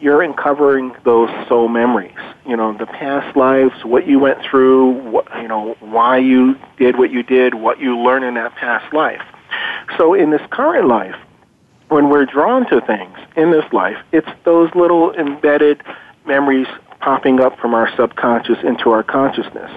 you're 0.01 0.23
uncovering 0.23 0.95
those 1.05 1.29
soul 1.49 1.69
memories. 1.69 2.17
You 2.47 2.57
know, 2.57 2.77
the 2.77 2.87
past 2.87 3.37
lives, 3.37 3.85
what 3.85 4.07
you 4.07 4.19
went 4.19 4.43
through, 4.43 5.11
what, 5.11 5.27
you 5.41 5.49
know, 5.49 5.77
why 5.81 6.19
you 6.19 6.57
did 6.79 6.99
what 6.99 7.11
you 7.11 7.23
did, 7.23 7.55
what 7.55 7.79
you 7.79 7.99
learned 7.99 8.25
in 8.25 8.35
that 8.35 8.55
past 8.57 8.93
life. 8.95 9.23
So 9.99 10.15
in 10.15 10.31
this 10.31 10.43
current 10.51 10.89
life, 10.89 11.17
when 11.89 12.09
we're 12.09 12.25
drawn 12.25 12.69
to 12.71 12.81
things 12.81 13.19
in 13.37 13.51
this 13.51 13.71
life, 13.73 13.97
it's 14.13 14.29
those 14.45 14.71
little 14.75 15.13
embedded 15.13 15.83
memories 16.27 16.69
popping 17.01 17.41
up 17.41 17.59
from 17.59 17.75
our 17.75 17.89
subconscious 17.97 18.59
into 18.63 18.91
our 18.91 19.03
consciousness. 19.03 19.71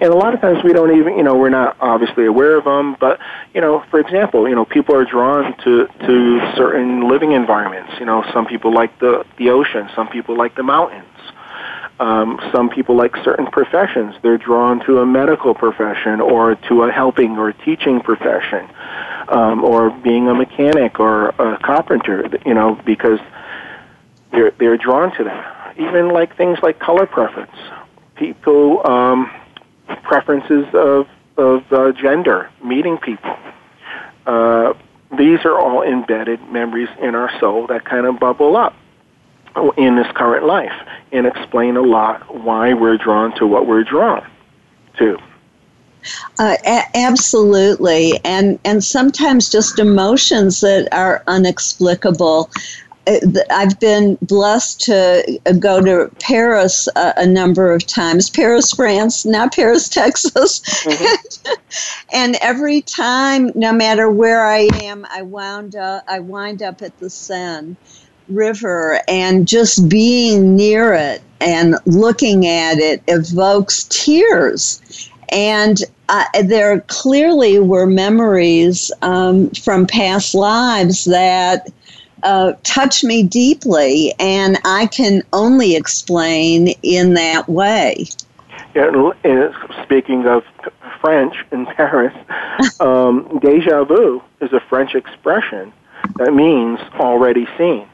And 0.00 0.04
a 0.04 0.16
lot 0.16 0.34
of 0.34 0.40
times 0.40 0.64
we 0.64 0.72
don't 0.72 0.96
even, 0.96 1.16
you 1.16 1.22
know, 1.22 1.36
we're 1.36 1.50
not 1.50 1.76
obviously 1.80 2.26
aware 2.26 2.56
of 2.56 2.64
them, 2.64 2.96
but, 2.98 3.20
you 3.54 3.60
know, 3.60 3.84
for 3.90 4.00
example, 4.00 4.48
you 4.48 4.54
know, 4.54 4.64
people 4.64 4.96
are 4.96 5.04
drawn 5.04 5.56
to, 5.58 5.86
to 5.86 6.52
certain 6.56 7.08
living 7.08 7.32
environments. 7.32 7.92
You 8.00 8.06
know, 8.06 8.24
some 8.32 8.46
people 8.46 8.72
like 8.72 8.98
the, 8.98 9.24
the 9.36 9.50
ocean, 9.50 9.88
some 9.94 10.08
people 10.08 10.36
like 10.36 10.56
the 10.56 10.62
mountains. 10.62 11.06
Um, 12.00 12.40
some 12.50 12.70
people 12.70 12.96
like 12.96 13.14
certain 13.16 13.46
professions. 13.46 14.14
They're 14.22 14.38
drawn 14.38 14.80
to 14.86 15.00
a 15.00 15.06
medical 15.06 15.54
profession 15.54 16.22
or 16.22 16.54
to 16.54 16.84
a 16.84 16.90
helping 16.90 17.36
or 17.36 17.52
teaching 17.52 18.00
profession, 18.00 18.66
um, 19.28 19.62
or 19.62 19.90
being 19.90 20.26
a 20.26 20.34
mechanic 20.34 20.98
or 20.98 21.28
a 21.28 21.58
carpenter. 21.58 22.26
You 22.46 22.54
know, 22.54 22.80
because 22.86 23.18
they're 24.32 24.52
they're 24.52 24.78
drawn 24.78 25.14
to 25.18 25.24
that. 25.24 25.59
Even 25.76 26.08
like 26.08 26.36
things 26.36 26.58
like 26.62 26.78
color 26.78 27.06
preference, 27.06 27.54
people 28.16 28.86
um, 28.86 29.30
preferences 30.02 30.66
of 30.74 31.08
of 31.36 31.72
uh, 31.72 31.92
gender, 31.92 32.50
meeting 32.62 32.98
people. 32.98 33.36
Uh, 34.26 34.74
these 35.16 35.44
are 35.44 35.58
all 35.58 35.82
embedded 35.82 36.40
memories 36.50 36.88
in 37.00 37.14
our 37.14 37.30
soul 37.40 37.66
that 37.66 37.84
kind 37.84 38.06
of 38.06 38.20
bubble 38.20 38.56
up 38.56 38.76
in 39.76 39.96
this 39.96 40.06
current 40.14 40.46
life 40.46 40.72
and 41.12 41.26
explain 41.26 41.76
a 41.76 41.82
lot 41.82 42.42
why 42.42 42.72
we're 42.72 42.96
drawn 42.96 43.34
to 43.36 43.46
what 43.46 43.66
we're 43.66 43.82
drawn 43.82 44.24
to. 44.96 45.18
Uh, 46.38 46.56
a- 46.64 46.96
absolutely, 46.96 48.18
and 48.24 48.58
and 48.64 48.82
sometimes 48.82 49.50
just 49.50 49.78
emotions 49.78 50.60
that 50.60 50.88
are 50.92 51.22
inexplicable. 51.28 52.50
Uh, 53.06 53.18
I've 53.50 53.78
been 53.80 54.18
blessed 54.22 54.80
to 54.82 55.40
uh, 55.46 55.52
go 55.52 55.80
to 55.82 56.14
Paris 56.20 56.88
a, 56.96 57.14
a, 57.16 57.26
number 57.26 57.72
of 57.72 57.86
times. 57.86 58.28
Paris, 58.28 58.72
France, 58.72 59.24
not 59.24 59.54
Paris, 59.54 59.88
Texas. 60.00 60.60
Mm-hmm. 60.60 61.52
and 62.12 62.36
every 62.42 62.82
time, 62.82 63.52
no 63.54 63.72
matter 63.72 64.10
where 64.10 64.44
I 64.44 64.68
am, 64.82 65.06
I 65.10 65.22
wound 65.22 65.76
up. 65.76 66.04
I 66.08 66.20
wind 66.20 66.62
up 66.62 66.82
at 66.82 66.98
the 66.98 67.08
Seine 67.08 67.76
river 68.28 69.00
and 69.08 69.46
just 69.46 69.88
being 69.88 70.56
near 70.56 70.92
it 70.92 71.22
and 71.40 71.76
looking 71.86 72.46
at 72.46 72.78
it 72.78 73.02
evokes 73.08 73.84
tears. 73.84 75.10
And 75.32 75.82
uh, 76.08 76.24
there 76.42 76.80
clearly 76.88 77.58
were 77.60 77.86
memories 77.86 78.90
um, 79.02 79.50
from 79.50 79.86
past 79.86 80.34
lives 80.34 81.04
that 81.04 81.70
uh, 82.22 82.52
touch 82.62 83.04
me 83.04 83.22
deeply, 83.22 84.14
and 84.18 84.58
I 84.64 84.86
can 84.86 85.22
only 85.32 85.76
explain 85.76 86.68
in 86.82 87.14
that 87.14 87.48
way. 87.48 88.06
Yeah, 88.74 89.10
and 89.24 89.54
speaking 89.82 90.26
of 90.26 90.44
French 91.00 91.34
in 91.50 91.66
Paris, 91.66 92.14
um, 92.80 93.40
deja 93.42 93.84
vu 93.84 94.22
is 94.40 94.52
a 94.52 94.60
French 94.60 94.94
expression 94.94 95.72
that 96.16 96.32
means 96.32 96.78
already 96.94 97.46
seen. 97.58 97.86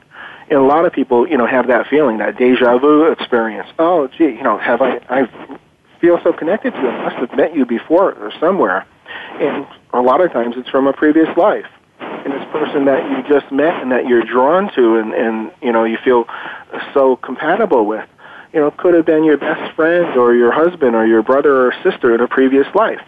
And 0.48 0.60
a 0.60 0.62
lot 0.62 0.84
of 0.84 0.92
people, 0.92 1.26
you 1.28 1.36
know, 1.36 1.46
have 1.46 1.66
that 1.68 1.88
feeling, 1.88 2.18
that 2.18 2.36
deja 2.36 2.78
vu 2.78 3.10
experience. 3.10 3.68
Oh, 3.78 4.06
gee, 4.08 4.26
you 4.26 4.42
know, 4.42 4.58
have 4.58 4.80
I, 4.80 5.00
I 5.08 5.28
feel 6.00 6.20
so 6.22 6.32
connected 6.32 6.72
to 6.72 6.80
you. 6.80 6.88
I 6.88 7.04
must 7.04 7.16
have 7.16 7.36
met 7.36 7.54
you 7.54 7.66
before 7.66 8.12
or 8.12 8.32
somewhere. 8.38 8.86
And 9.40 9.66
a 9.92 10.00
lot 10.00 10.20
of 10.20 10.32
times 10.32 10.54
it's 10.56 10.68
from 10.68 10.86
a 10.86 10.92
previous 10.92 11.34
life. 11.36 11.66
And 12.26 12.34
this 12.34 12.44
person 12.50 12.86
that 12.86 13.08
you 13.08 13.22
just 13.32 13.52
met 13.52 13.80
and 13.80 13.92
that 13.92 14.08
you're 14.08 14.24
drawn 14.24 14.74
to 14.74 14.96
and, 14.96 15.14
and 15.14 15.52
you 15.62 15.70
know, 15.70 15.84
you 15.84 15.96
feel 16.04 16.24
so 16.92 17.14
compatible 17.14 17.86
with, 17.86 18.04
you 18.52 18.58
know, 18.58 18.72
could 18.72 18.94
have 18.94 19.06
been 19.06 19.22
your 19.22 19.36
best 19.38 19.76
friend 19.76 20.18
or 20.18 20.34
your 20.34 20.50
husband 20.50 20.96
or 20.96 21.06
your 21.06 21.22
brother 21.22 21.68
or 21.68 21.72
sister 21.84 22.16
in 22.16 22.20
a 22.20 22.26
previous 22.26 22.66
life. 22.74 23.00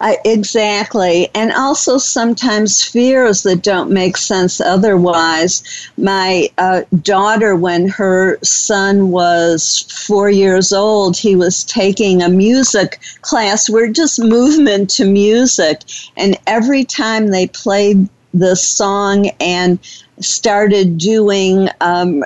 Uh, 0.00 0.14
exactly. 0.24 1.28
And 1.34 1.52
also 1.52 1.98
sometimes 1.98 2.84
fears 2.84 3.42
that 3.42 3.62
don't 3.62 3.90
make 3.90 4.16
sense 4.16 4.60
otherwise. 4.60 5.62
My 5.96 6.48
uh, 6.58 6.82
daughter, 7.02 7.56
when 7.56 7.88
her 7.88 8.38
son 8.42 9.10
was 9.10 9.80
four 10.06 10.30
years 10.30 10.72
old, 10.72 11.16
he 11.16 11.34
was 11.34 11.64
taking 11.64 12.22
a 12.22 12.28
music 12.28 13.00
class. 13.22 13.68
We're 13.68 13.92
just 13.92 14.20
movement 14.20 14.90
to 14.90 15.04
music. 15.04 15.80
And 16.16 16.38
every 16.46 16.84
time 16.84 17.28
they 17.28 17.48
played 17.48 18.08
the 18.32 18.54
song 18.54 19.30
and 19.40 19.78
started 20.20 20.98
doing 20.98 21.68
um, 21.80 22.22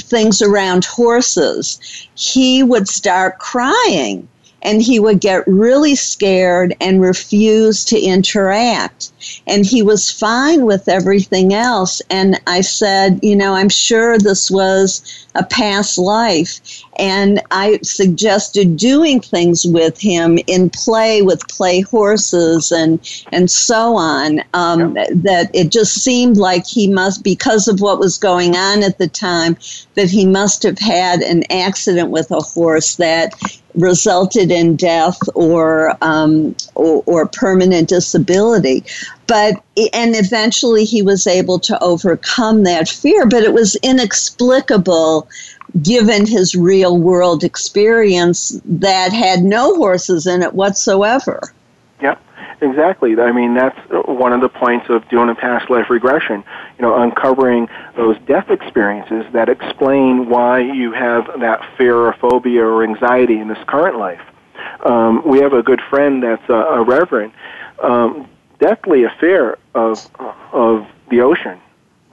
things 0.00 0.42
around 0.42 0.84
horses, 0.84 1.78
he 2.14 2.62
would 2.62 2.88
start 2.88 3.38
crying 3.38 4.28
and 4.64 4.82
he 4.82 4.98
would 4.98 5.20
get 5.20 5.46
really 5.46 5.94
scared 5.94 6.74
and 6.80 7.00
refuse 7.00 7.84
to 7.86 8.00
interact. 8.00 9.12
And 9.46 9.64
he 9.64 9.82
was 9.82 10.10
fine 10.10 10.64
with 10.64 10.88
everything 10.88 11.54
else. 11.54 12.02
And 12.10 12.40
I 12.46 12.60
said, 12.60 13.20
you 13.22 13.36
know, 13.36 13.54
I'm 13.54 13.68
sure 13.68 14.18
this 14.18 14.50
was 14.50 15.26
a 15.34 15.44
past 15.44 15.98
life. 15.98 16.60
And 16.98 17.42
I 17.50 17.80
suggested 17.82 18.76
doing 18.76 19.20
things 19.20 19.64
with 19.64 20.00
him 20.00 20.38
in 20.46 20.70
play 20.70 21.22
with 21.22 21.46
play 21.48 21.80
horses 21.80 22.70
and, 22.70 23.00
and 23.32 23.50
so 23.50 23.96
on. 23.96 24.40
Um, 24.54 24.96
yeah. 24.96 25.06
That 25.14 25.50
it 25.54 25.70
just 25.70 26.02
seemed 26.02 26.36
like 26.36 26.66
he 26.66 26.86
must, 26.88 27.24
because 27.24 27.66
of 27.68 27.80
what 27.80 27.98
was 27.98 28.16
going 28.16 28.54
on 28.56 28.82
at 28.82 28.98
the 28.98 29.08
time, 29.08 29.56
that 29.94 30.10
he 30.10 30.24
must 30.24 30.62
have 30.62 30.78
had 30.78 31.20
an 31.20 31.42
accident 31.50 32.10
with 32.10 32.30
a 32.30 32.40
horse 32.40 32.96
that 32.96 33.34
resulted 33.74 34.52
in 34.52 34.76
death 34.76 35.18
or, 35.34 35.96
um, 36.00 36.54
or, 36.76 37.02
or 37.06 37.26
permanent 37.26 37.88
disability 37.88 38.84
but 39.26 39.62
and 39.76 40.14
eventually 40.16 40.84
he 40.84 41.02
was 41.02 41.26
able 41.26 41.58
to 41.58 41.82
overcome 41.82 42.64
that 42.64 42.88
fear 42.88 43.26
but 43.26 43.42
it 43.42 43.52
was 43.52 43.76
inexplicable 43.76 45.28
given 45.82 46.26
his 46.26 46.54
real 46.54 46.98
world 46.98 47.42
experience 47.42 48.60
that 48.64 49.12
had 49.12 49.42
no 49.42 49.74
horses 49.76 50.26
in 50.26 50.42
it 50.42 50.54
whatsoever. 50.54 51.52
Yep 52.00 52.20
exactly. 52.60 53.18
I 53.18 53.32
mean 53.32 53.54
that's 53.54 53.78
one 54.06 54.32
of 54.32 54.40
the 54.40 54.48
points 54.48 54.88
of 54.88 55.08
doing 55.08 55.28
a 55.28 55.34
past 55.34 55.70
life 55.70 55.90
regression 55.90 56.44
you 56.78 56.82
know 56.82 57.00
uncovering 57.02 57.68
those 57.96 58.16
death 58.26 58.50
experiences 58.50 59.24
that 59.32 59.48
explain 59.48 60.28
why 60.28 60.60
you 60.60 60.92
have 60.92 61.40
that 61.40 61.64
fear 61.76 61.96
or 61.96 62.12
phobia 62.14 62.64
or 62.64 62.82
anxiety 62.82 63.38
in 63.38 63.48
this 63.48 63.62
current 63.66 63.98
life. 63.98 64.22
Um, 64.84 65.26
we 65.26 65.40
have 65.40 65.52
a 65.52 65.62
good 65.62 65.80
friend 65.90 66.22
that's 66.22 66.48
a, 66.48 66.54
a 66.54 66.82
reverend 66.82 67.32
um, 67.82 68.28
deathly 68.58 69.04
affair 69.04 69.58
of 69.74 69.98
of 70.52 70.86
the 71.10 71.20
ocean, 71.20 71.60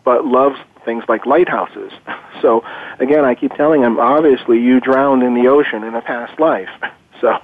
but 0.03 0.25
loves 0.25 0.59
things 0.85 1.03
like 1.07 1.25
lighthouses. 1.25 1.91
So 2.41 2.63
again, 2.97 3.23
I 3.23 3.35
keep 3.35 3.53
telling 3.53 3.83
him, 3.83 3.99
obviously 3.99 4.59
you 4.59 4.79
drowned 4.79 5.21
in 5.21 5.35
the 5.35 5.47
ocean 5.47 5.83
in 5.83 5.93
a 5.93 6.01
past 6.01 6.39
life. 6.39 6.69
So, 7.21 7.37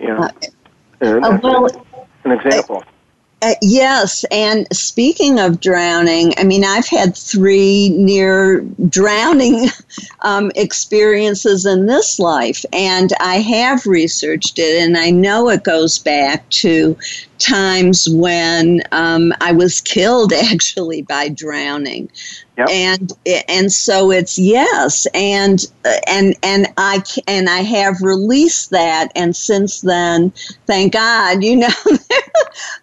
you 0.00 0.08
know, 0.08 0.28
uh, 1.00 1.38
well, 1.40 1.68
an 2.24 2.32
example. 2.32 2.82
Uh, 3.40 3.54
yes, 3.62 4.24
and 4.32 4.66
speaking 4.72 5.38
of 5.38 5.60
drowning, 5.60 6.34
I 6.36 6.42
mean, 6.42 6.64
I've 6.64 6.88
had 6.88 7.16
three 7.16 7.90
near 7.90 8.62
drowning 8.88 9.68
um, 10.22 10.50
experiences 10.56 11.64
in 11.64 11.86
this 11.86 12.18
life, 12.18 12.64
and 12.72 13.12
I 13.20 13.36
have 13.36 13.86
researched 13.86 14.58
it, 14.58 14.82
and 14.82 14.96
I 14.98 15.10
know 15.10 15.48
it 15.48 15.62
goes 15.62 16.00
back 16.00 16.48
to 16.50 16.96
times 17.38 18.08
when 18.08 18.82
um, 18.92 19.32
I 19.40 19.52
was 19.52 19.80
killed 19.80 20.32
actually 20.52 21.02
by 21.02 21.28
drowning. 21.28 22.10
Yep. 22.56 22.68
And 22.70 23.12
and 23.48 23.72
so 23.72 24.10
it's 24.10 24.36
yes, 24.36 25.06
and 25.14 25.64
and 26.08 26.34
and 26.42 26.66
I 26.76 27.04
and 27.28 27.48
I 27.48 27.58
have 27.58 28.02
released 28.02 28.70
that, 28.70 29.12
and 29.14 29.36
since 29.36 29.82
then, 29.82 30.32
thank 30.66 30.94
God, 30.94 31.44
you 31.44 31.54
know, 31.54 31.68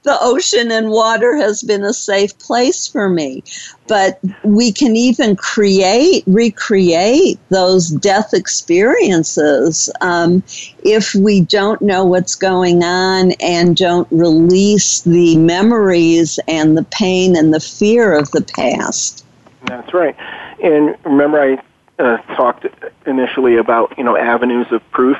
the 0.03 0.17
ocean 0.21 0.71
and 0.71 0.91
water 0.91 1.35
has 1.35 1.61
been 1.61 1.83
a 1.83 1.93
safe 1.93 2.39
place 2.39 2.87
for 2.87 3.09
me. 3.09 3.43
But 3.87 4.19
we 4.43 4.71
can 4.71 4.95
even 4.95 5.35
create, 5.35 6.23
recreate 6.25 7.39
those 7.49 7.89
death 7.89 8.33
experiences 8.33 9.91
um, 10.01 10.43
if 10.83 11.13
we 11.13 11.41
don't 11.41 11.81
know 11.81 12.03
what's 12.03 12.33
going 12.33 12.83
on 12.83 13.33
and 13.33 13.77
don't 13.77 14.07
release 14.11 15.01
the 15.01 15.37
memories 15.37 16.39
and 16.47 16.75
the 16.75 16.83
pain 16.85 17.35
and 17.35 17.53
the 17.53 17.59
fear 17.59 18.17
of 18.17 18.31
the 18.31 18.41
past. 18.41 19.23
That's 19.65 19.93
right. 19.93 20.15
And 20.63 20.95
remember, 21.03 21.39
I 21.39 21.63
uh, 22.01 22.17
talked 22.35 22.65
initially 23.05 23.57
about 23.57 23.97
you 23.97 24.03
know 24.03 24.17
avenues 24.17 24.67
of 24.71 24.81
proof. 24.91 25.17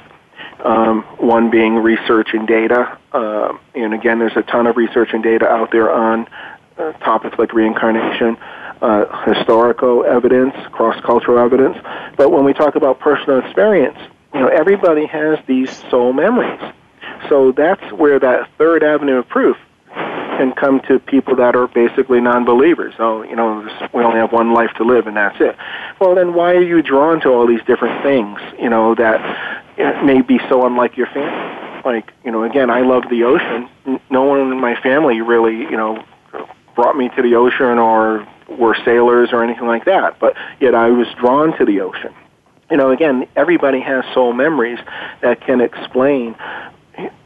Um, 0.63 1.03
one 1.17 1.51
being 1.51 1.75
research 1.75 2.29
and 2.33 2.47
data, 2.47 2.97
uh, 3.11 3.55
and 3.75 3.93
again, 3.93 4.17
there's 4.17 4.35
a 4.35 4.41
ton 4.41 4.65
of 4.65 4.77
research 4.77 5.09
and 5.13 5.21
data 5.21 5.47
out 5.47 5.71
there 5.71 5.91
on 5.91 6.27
uh, 6.77 6.91
topics 6.93 7.37
like 7.37 7.53
reincarnation. 7.53 8.37
Uh, 8.85 9.33
historical 9.33 10.05
evidence, 10.05 10.53
cross-cultural 10.71 11.39
evidence. 11.39 11.75
But 12.17 12.29
when 12.29 12.45
we 12.45 12.53
talk 12.53 12.75
about 12.75 12.99
personal 12.99 13.39
experience, 13.39 13.97
you 14.31 14.41
know, 14.41 14.47
everybody 14.47 15.07
has 15.07 15.39
these 15.47 15.71
soul 15.89 16.13
memories. 16.13 16.61
So 17.27 17.51
that's 17.51 17.81
where 17.91 18.19
that 18.19 18.47
third 18.59 18.83
avenue 18.83 19.17
of 19.17 19.27
proof 19.27 19.57
can 20.37 20.51
come 20.51 20.81
to 20.81 20.99
people 20.99 21.35
that 21.37 21.55
are 21.55 21.67
basically 21.67 22.21
non-believers. 22.21 22.93
Oh, 22.99 23.23
you 23.23 23.35
know, 23.35 23.67
we 23.91 24.03
only 24.03 24.19
have 24.19 24.31
one 24.31 24.53
life 24.53 24.69
to 24.77 24.83
live, 24.83 25.07
and 25.07 25.17
that's 25.17 25.41
it. 25.41 25.55
Well, 25.99 26.13
then 26.13 26.35
why 26.35 26.53
are 26.53 26.61
you 26.61 26.83
drawn 26.83 27.19
to 27.21 27.29
all 27.29 27.47
these 27.47 27.63
different 27.65 28.03
things? 28.03 28.39
You 28.59 28.69
know 28.69 28.93
that 28.93 29.19
may 30.05 30.21
be 30.21 30.37
so 30.47 30.63
unlike 30.63 30.95
your 30.95 31.07
family. 31.07 31.81
Like, 31.83 32.11
you 32.23 32.29
know, 32.29 32.43
again, 32.43 32.69
I 32.69 32.81
love 32.81 33.09
the 33.09 33.23
ocean. 33.23 33.67
No 34.11 34.21
one 34.25 34.41
in 34.41 34.59
my 34.59 34.75
family 34.79 35.21
really, 35.21 35.57
you 35.57 35.77
know, 35.81 36.03
brought 36.75 36.95
me 36.95 37.09
to 37.15 37.21
the 37.23 37.33
ocean 37.33 37.79
or 37.79 38.27
were 38.49 38.75
sailors 38.85 39.29
or 39.31 39.43
anything 39.43 39.67
like 39.67 39.85
that. 39.85 40.19
But 40.19 40.35
yet 40.59 40.75
I 40.75 40.89
was 40.89 41.07
drawn 41.19 41.57
to 41.57 41.65
the 41.65 41.81
ocean. 41.81 42.13
You 42.69 42.77
know, 42.77 42.91
again, 42.91 43.27
everybody 43.35 43.79
has 43.81 44.03
soul 44.13 44.33
memories 44.33 44.79
that 45.21 45.41
can 45.41 45.61
explain 45.61 46.35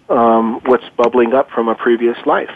um, 0.10 0.60
what's 0.66 0.88
bubbling 0.98 1.34
up 1.34 1.50
from 1.52 1.68
a 1.70 1.76
previous 1.76 2.18
life. 2.26 2.52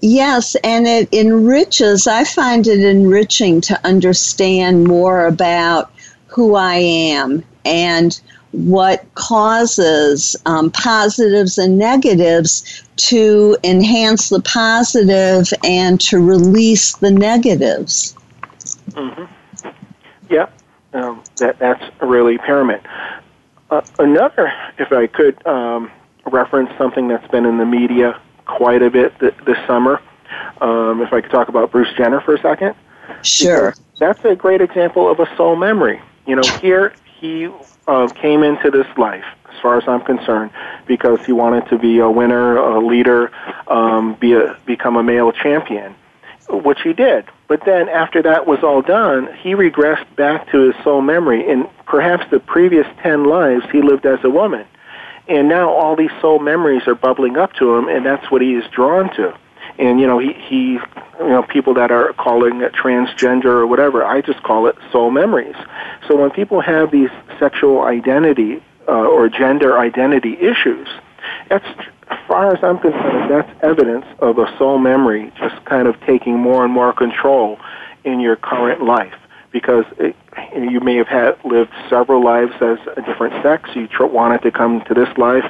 Yes, 0.00 0.56
and 0.64 0.86
it 0.86 1.12
enriches, 1.12 2.06
I 2.06 2.24
find 2.24 2.66
it 2.66 2.82
enriching 2.82 3.60
to 3.62 3.86
understand 3.86 4.84
more 4.84 5.26
about 5.26 5.92
who 6.26 6.54
I 6.56 6.76
am 6.76 7.44
and 7.64 8.20
what 8.54 9.04
causes 9.14 10.36
um, 10.46 10.70
positives 10.70 11.58
and 11.58 11.76
negatives 11.76 12.84
to 12.96 13.56
enhance 13.64 14.28
the 14.28 14.40
positive 14.40 15.52
and 15.64 16.00
to 16.00 16.18
release 16.18 16.94
the 16.96 17.10
negatives. 17.10 18.14
Mm-hmm. 18.90 19.24
Yeah, 20.30 20.48
um, 20.92 21.22
that, 21.38 21.58
that's 21.58 21.82
really 22.00 22.38
paramount. 22.38 22.86
Uh, 23.70 23.82
another, 23.98 24.52
if 24.78 24.92
I 24.92 25.08
could 25.08 25.44
um, 25.46 25.90
reference 26.26 26.70
something 26.78 27.08
that's 27.08 27.26
been 27.28 27.46
in 27.46 27.58
the 27.58 27.66
media 27.66 28.20
quite 28.46 28.82
a 28.82 28.90
bit 28.90 29.18
th- 29.18 29.34
this 29.46 29.58
summer, 29.66 30.00
um, 30.60 31.02
if 31.02 31.12
I 31.12 31.20
could 31.20 31.30
talk 31.30 31.48
about 31.48 31.72
Bruce 31.72 31.92
Jenner 31.96 32.20
for 32.20 32.34
a 32.34 32.40
second. 32.40 32.76
Sure. 33.22 33.74
That's 33.98 34.24
a 34.24 34.36
great 34.36 34.60
example 34.60 35.10
of 35.10 35.18
a 35.18 35.36
soul 35.36 35.56
memory. 35.56 36.00
You 36.26 36.36
know, 36.36 36.58
here 36.60 36.94
he 37.24 37.48
uh, 37.88 38.06
came 38.08 38.42
into 38.42 38.70
this 38.70 38.86
life, 38.98 39.24
as 39.50 39.58
far 39.62 39.78
as 39.78 39.84
I'm 39.88 40.02
concerned, 40.02 40.50
because 40.86 41.24
he 41.24 41.32
wanted 41.32 41.66
to 41.70 41.78
be 41.78 41.98
a 41.98 42.10
winner, 42.10 42.58
a 42.58 42.86
leader, 42.86 43.32
um, 43.66 44.14
be 44.20 44.34
a, 44.34 44.58
become 44.66 44.96
a 44.96 45.02
male 45.02 45.32
champion, 45.32 45.94
which 46.50 46.82
he 46.82 46.92
did. 46.92 47.24
But 47.48 47.64
then 47.64 47.88
after 47.88 48.20
that 48.22 48.46
was 48.46 48.62
all 48.62 48.82
done, 48.82 49.34
he 49.42 49.54
regressed 49.54 50.14
back 50.16 50.50
to 50.52 50.70
his 50.70 50.84
soul 50.84 51.00
memory. 51.00 51.48
In 51.48 51.66
perhaps 51.86 52.30
the 52.30 52.40
previous 52.40 52.86
10 53.02 53.24
lives, 53.24 53.64
he 53.72 53.80
lived 53.80 54.04
as 54.04 54.18
a 54.22 54.30
woman. 54.30 54.66
And 55.26 55.48
now 55.48 55.70
all 55.70 55.96
these 55.96 56.12
soul 56.20 56.40
memories 56.40 56.86
are 56.86 56.94
bubbling 56.94 57.38
up 57.38 57.54
to 57.54 57.74
him, 57.74 57.88
and 57.88 58.04
that's 58.04 58.30
what 58.30 58.42
he 58.42 58.52
is 58.52 58.64
drawn 58.70 59.08
to. 59.16 59.34
And, 59.78 60.00
you 60.00 60.06
know, 60.06 60.18
he, 60.18 60.32
he 60.32 60.78
you 61.18 61.28
know, 61.28 61.42
people 61.42 61.74
that 61.74 61.90
are 61.90 62.12
calling 62.14 62.60
it 62.62 62.72
transgender 62.72 63.46
or 63.46 63.66
whatever, 63.66 64.04
I 64.04 64.20
just 64.20 64.42
call 64.42 64.66
it 64.66 64.76
soul 64.90 65.10
memories. 65.10 65.56
So 66.08 66.16
when 66.16 66.30
people 66.30 66.60
have 66.60 66.90
these 66.90 67.10
sexual 67.38 67.82
identity 67.82 68.62
uh, 68.88 68.92
or 68.92 69.28
gender 69.28 69.78
identity 69.78 70.36
issues, 70.38 70.88
that's, 71.48 71.66
as 72.08 72.18
far 72.28 72.54
as 72.54 72.62
I'm 72.62 72.78
concerned, 72.78 73.30
that's 73.30 73.50
evidence 73.62 74.06
of 74.18 74.38
a 74.38 74.46
soul 74.58 74.78
memory 74.78 75.32
just 75.38 75.64
kind 75.64 75.88
of 75.88 76.00
taking 76.00 76.38
more 76.38 76.64
and 76.64 76.72
more 76.72 76.92
control 76.92 77.58
in 78.04 78.20
your 78.20 78.36
current 78.36 78.82
life 78.82 79.14
because 79.50 79.84
it, 79.98 80.16
you 80.52 80.80
may 80.80 80.96
have 80.96 81.06
had 81.06 81.42
lived 81.44 81.70
several 81.88 82.22
lives 82.22 82.52
as 82.60 82.78
a 82.96 83.02
different 83.02 83.40
sex. 83.42 83.70
You 83.74 83.86
tr- 83.86 84.04
wanted 84.04 84.42
to 84.42 84.50
come 84.50 84.82
to 84.86 84.94
this 84.94 85.08
life 85.16 85.44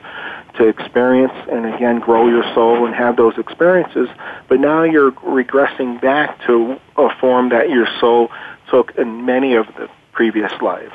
to 0.57 0.69
experience 0.69 1.33
and 1.51 1.67
again 1.75 1.99
grow 1.99 2.29
your 2.29 2.45
soul 2.55 2.87
and 2.87 2.95
have 2.95 3.17
those 3.17 3.37
experiences. 3.39 4.09
But 4.49 4.61
now 4.61 4.85
you're 4.85 5.13
regressing 5.13 6.01
back 6.01 6.41
to 6.47 6.81
a 6.97 7.09
form 7.21 7.49
that 7.51 7.71
your 7.71 7.87
soul 8.01 8.31
took 8.71 8.97
in 8.97 9.25
many 9.25 9.55
of 9.55 9.67
the 9.77 9.89
previous 10.13 10.53
lives. 10.61 10.95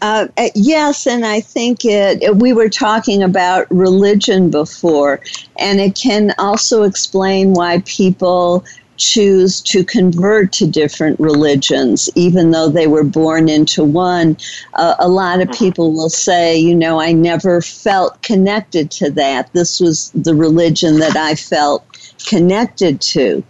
Uh, 0.00 0.28
uh 0.36 0.48
yes, 0.54 1.06
and 1.06 1.24
I 1.24 1.40
think 1.40 1.84
it, 1.84 2.36
we 2.36 2.52
were 2.52 2.68
talking 2.68 3.22
about 3.22 3.66
religion 3.70 4.50
before, 4.50 5.20
and 5.58 5.80
it 5.80 5.96
can 5.96 6.34
also 6.38 6.84
explain 6.84 7.52
why 7.54 7.82
people 7.84 8.64
choose 8.98 9.60
to 9.62 9.84
convert 9.84 10.52
to 10.52 10.66
different 10.66 11.18
religions, 11.18 12.10
even 12.14 12.50
though 12.50 12.68
they 12.68 12.86
were 12.86 13.04
born 13.04 13.48
into 13.48 13.84
one. 13.84 14.36
Uh, 14.74 14.94
a 14.98 15.08
lot 15.08 15.40
of 15.40 15.48
mm-hmm. 15.48 15.64
people 15.64 15.92
will 15.92 16.10
say, 16.10 16.56
you 16.58 16.74
know, 16.74 17.00
I 17.00 17.12
never 17.12 17.62
felt 17.62 18.20
connected 18.22 18.90
to 18.92 19.10
that. 19.12 19.52
This 19.52 19.80
was 19.80 20.10
the 20.14 20.34
religion 20.34 20.98
that 20.98 21.16
I 21.16 21.34
felt 21.34 21.84
connected 22.26 23.00
to. 23.00 23.42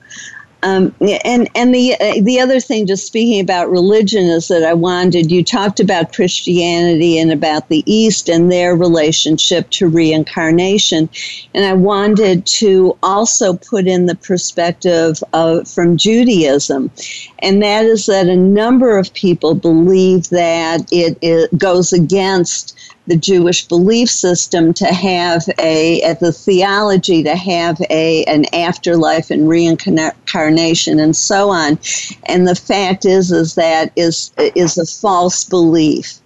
Um, 0.64 0.92
and 1.00 1.48
and 1.54 1.72
the 1.72 1.94
uh, 2.00 2.20
the 2.22 2.40
other 2.40 2.58
thing, 2.58 2.86
just 2.86 3.06
speaking 3.06 3.40
about 3.40 3.70
religion, 3.70 4.24
is 4.24 4.48
that 4.48 4.64
I 4.64 4.74
wanted 4.74 5.30
you 5.30 5.44
talked 5.44 5.78
about 5.78 6.12
Christianity 6.12 7.16
and 7.16 7.30
about 7.30 7.68
the 7.68 7.84
East 7.86 8.28
and 8.28 8.50
their 8.50 8.74
relationship 8.74 9.70
to 9.70 9.88
reincarnation, 9.88 11.08
and 11.54 11.64
I 11.64 11.74
wanted 11.74 12.44
to 12.46 12.98
also 13.04 13.54
put 13.54 13.86
in 13.86 14.06
the 14.06 14.16
perspective 14.16 15.22
of 15.32 15.68
from 15.68 15.96
Judaism, 15.96 16.90
and 17.38 17.62
that 17.62 17.84
is 17.84 18.06
that 18.06 18.26
a 18.26 18.36
number 18.36 18.98
of 18.98 19.14
people 19.14 19.54
believe 19.54 20.28
that 20.30 20.88
it, 20.90 21.18
it 21.22 21.56
goes 21.56 21.92
against 21.92 22.76
the 23.08 23.16
Jewish 23.16 23.66
belief 23.66 24.10
system 24.10 24.72
to 24.74 24.86
have 24.86 25.48
a, 25.58 26.00
at 26.02 26.20
the 26.20 26.32
theology 26.32 27.22
to 27.22 27.34
have 27.34 27.80
a 27.90 28.24
an 28.24 28.44
afterlife 28.54 29.30
and 29.30 29.48
reincarnation 29.48 31.00
and 31.00 31.16
so 31.16 31.48
on. 31.50 31.78
And 32.26 32.46
the 32.46 32.54
fact 32.54 33.04
is, 33.04 33.32
is 33.32 33.54
that 33.54 33.92
is 33.96 34.30
is 34.36 34.76
a 34.76 34.86
false 34.86 35.44
belief. 35.44 36.20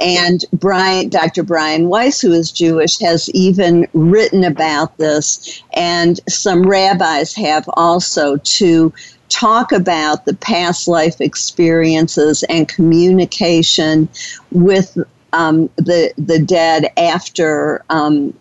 And 0.00 0.44
Brian, 0.52 1.08
Dr. 1.08 1.44
Brian 1.44 1.88
Weiss, 1.88 2.20
who 2.20 2.32
is 2.32 2.50
Jewish, 2.50 2.98
has 2.98 3.30
even 3.30 3.86
written 3.92 4.42
about 4.42 4.96
this, 4.96 5.62
and 5.74 6.18
some 6.28 6.64
rabbis 6.64 7.32
have 7.34 7.68
also 7.74 8.38
to 8.38 8.92
talk 9.28 9.72
about 9.72 10.24
the 10.24 10.34
past 10.34 10.88
life 10.88 11.20
experiences 11.20 12.42
and 12.44 12.68
communication 12.68 14.08
with 14.50 14.98
um, 15.32 15.68
the 15.76 16.12
the 16.16 16.38
dead 16.38 16.92
after 16.96 17.84
um, 17.90 18.32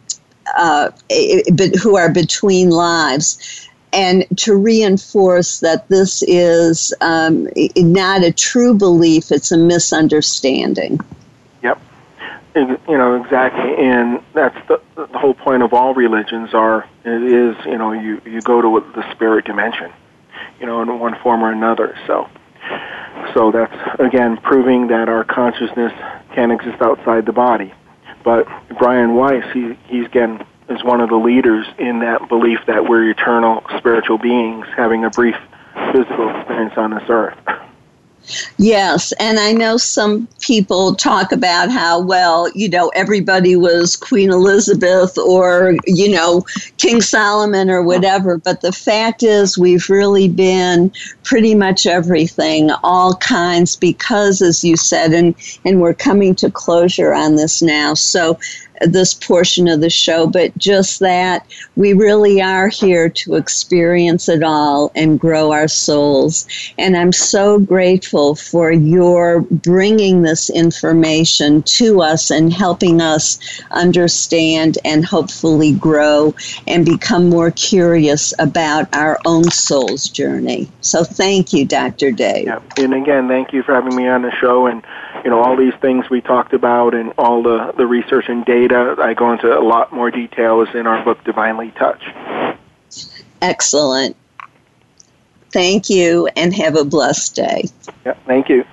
uh, 0.58 0.92
who 1.82 1.96
are 1.98 2.12
between 2.12 2.70
lives. 2.70 3.68
And 3.94 4.26
to 4.38 4.56
reinforce 4.56 5.60
that 5.60 5.90
this 5.90 6.24
is 6.26 6.94
um, 7.02 7.50
not 7.76 8.24
a 8.24 8.32
true 8.32 8.74
belief, 8.74 9.34
it's 9.34 9.52
a 9.52 9.58
misunderstanding. 9.58 10.98
Yep. 11.62 11.78
You 12.56 12.78
know, 12.88 13.22
exactly. 13.22 13.76
And 13.76 14.24
that's 14.32 14.56
the, 14.70 14.82
the 14.96 15.08
whole 15.08 15.34
point 15.34 15.64
of 15.64 15.74
all 15.74 15.94
religions 15.94 16.54
are, 16.54 16.88
it 17.04 17.22
is, 17.22 17.58
you 17.66 17.78
know, 17.78 17.92
you, 17.92 18.22
you 18.26 18.40
go 18.40 18.62
to 18.62 18.92
the 18.96 19.12
spirit 19.12 19.44
dimension, 19.44 19.92
you 20.62 20.68
know, 20.68 20.82
in 20.82 20.98
one 20.98 21.16
form 21.22 21.44
or 21.44 21.52
another. 21.52 21.98
So, 22.08 22.30
so 23.34 23.52
that's, 23.52 24.00
again, 24.00 24.38
proving 24.38 24.88
that 24.88 25.10
our 25.10 25.24
consciousness 25.24 25.94
can 26.34 26.52
exist 26.52 26.82
outside 26.82 27.26
the 27.26 27.34
body. 27.34 27.74
But 28.24 28.48
Brian 28.78 29.16
Weiss, 29.16 29.46
he, 29.54 29.78
he's 29.88 30.06
again 30.06 30.46
is 30.70 30.84
one 30.84 31.02
of 31.02 31.10
the 31.10 31.16
leaders 31.16 31.66
in 31.78 32.00
that 32.00 32.30
belief 32.30 32.60
that 32.68 32.88
we're 32.88 33.10
eternal 33.10 33.64
spiritual 33.78 34.18
beings 34.18 34.66
having 34.76 35.04
a 35.04 35.10
brief 35.10 35.36
physical 35.92 36.30
experience 36.30 36.74
on 36.78 36.92
this 36.92 37.04
earth. 37.10 37.38
Yes, 38.58 39.12
and 39.20 39.40
I 39.40 39.52
know 39.52 39.78
some 39.78 40.28
people 40.40 40.96
talk 40.96 41.32
about 41.32 41.72
how, 41.72 42.00
well, 42.00 42.50
you 42.54 42.70
know, 42.70 42.90
everybody 42.90 43.56
was 43.56 43.96
Queen 43.96 44.30
Elizabeth 44.32 45.18
or, 45.18 45.76
you 45.86 46.10
know, 46.10 46.46
King 46.78 47.02
Solomon 47.02 47.70
or 47.70 47.82
whatever, 47.82 48.38
but 48.38 48.62
the 48.62 48.72
fact 48.72 49.24
is 49.24 49.58
we've 49.58 49.90
really 49.90 50.28
been 50.28 50.92
pretty 51.24 51.56
much 51.56 51.86
everything, 51.86 52.72
all 52.84 53.16
kinds, 53.16 53.76
because, 53.76 54.42
as 54.42 54.64
you 54.64 54.78
said, 54.78 55.14
and, 55.14 55.36
and 55.66 55.82
we're 55.82 55.94
coming 55.94 56.36
to 56.36 56.52
closure 56.52 57.14
on 57.14 57.36
this 57.36 57.62
now. 57.62 57.94
So, 57.94 58.40
this 58.82 59.14
portion 59.14 59.68
of 59.68 59.82
the 59.82 59.90
show, 59.90 60.28
but 60.28 60.56
just 60.58 61.00
that 61.00 61.46
we 61.76 61.94
really 61.94 62.42
are 62.42 62.68
here 62.68 63.10
to 63.10 63.36
experience 63.36 64.28
it 64.30 64.44
all 64.44 64.92
and 64.96 65.20
grow 65.20 65.52
our 65.52 65.68
souls. 65.68 66.48
And 66.78 66.98
I'm 66.98 67.12
so 67.12 67.60
grateful 67.60 68.36
for 68.36 68.72
your 68.72 69.42
bringing 69.42 70.22
this 70.22 70.50
information 70.50 71.64
to 71.64 72.02
us 72.02 72.32
and 72.32 72.52
helping 72.52 73.02
us 73.02 73.40
understand 73.72 74.78
and 74.86 75.06
hopefully 75.06 75.74
grow 75.74 76.34
and 76.68 76.86
become 76.86 77.30
more 77.30 77.52
curious 77.52 78.34
about 78.40 78.94
our 78.94 79.20
own 79.26 79.44
soul's 79.52 80.08
journey. 80.08 80.70
So 80.82 81.04
thank 81.04 81.54
you, 81.54 81.66
Dr. 81.66 82.12
Dave. 82.12 82.48
Yeah. 82.48 82.60
And 82.78 82.94
again, 82.94 83.28
thank 83.28 83.54
you 83.54 83.64
for 83.64 83.74
having 83.74 83.96
me 83.96 84.08
on 84.08 84.22
the 84.22 84.32
show 84.32 84.68
and 84.68 84.84
you 85.24 85.30
know 85.30 85.42
all 85.42 85.56
these 85.56 85.74
things 85.82 86.10
we 86.10 86.22
talked 86.22 86.54
about 86.54 86.94
and 86.94 87.14
all 87.18 87.44
the, 87.44 87.74
the 87.78 87.86
research 87.86 88.26
and 88.28 88.46
data 88.46 88.96
i 89.00 89.14
go 89.14 89.32
into 89.32 89.48
a 89.48 89.62
lot 89.62 89.92
more 89.94 90.12
details 90.12 90.68
in 90.74 90.88
our 90.88 91.04
book 91.04 91.24
divinely 91.24 91.72
touch 91.72 92.04
excellent. 93.42 94.16
Thank 95.52 95.90
you 95.90 96.30
and 96.38 96.54
have 96.56 96.78
a 96.78 96.86
blessed 96.86 97.36
day. 97.36 97.66
Yeah 98.06 98.14
thank 98.26 98.50
you. 98.50 98.64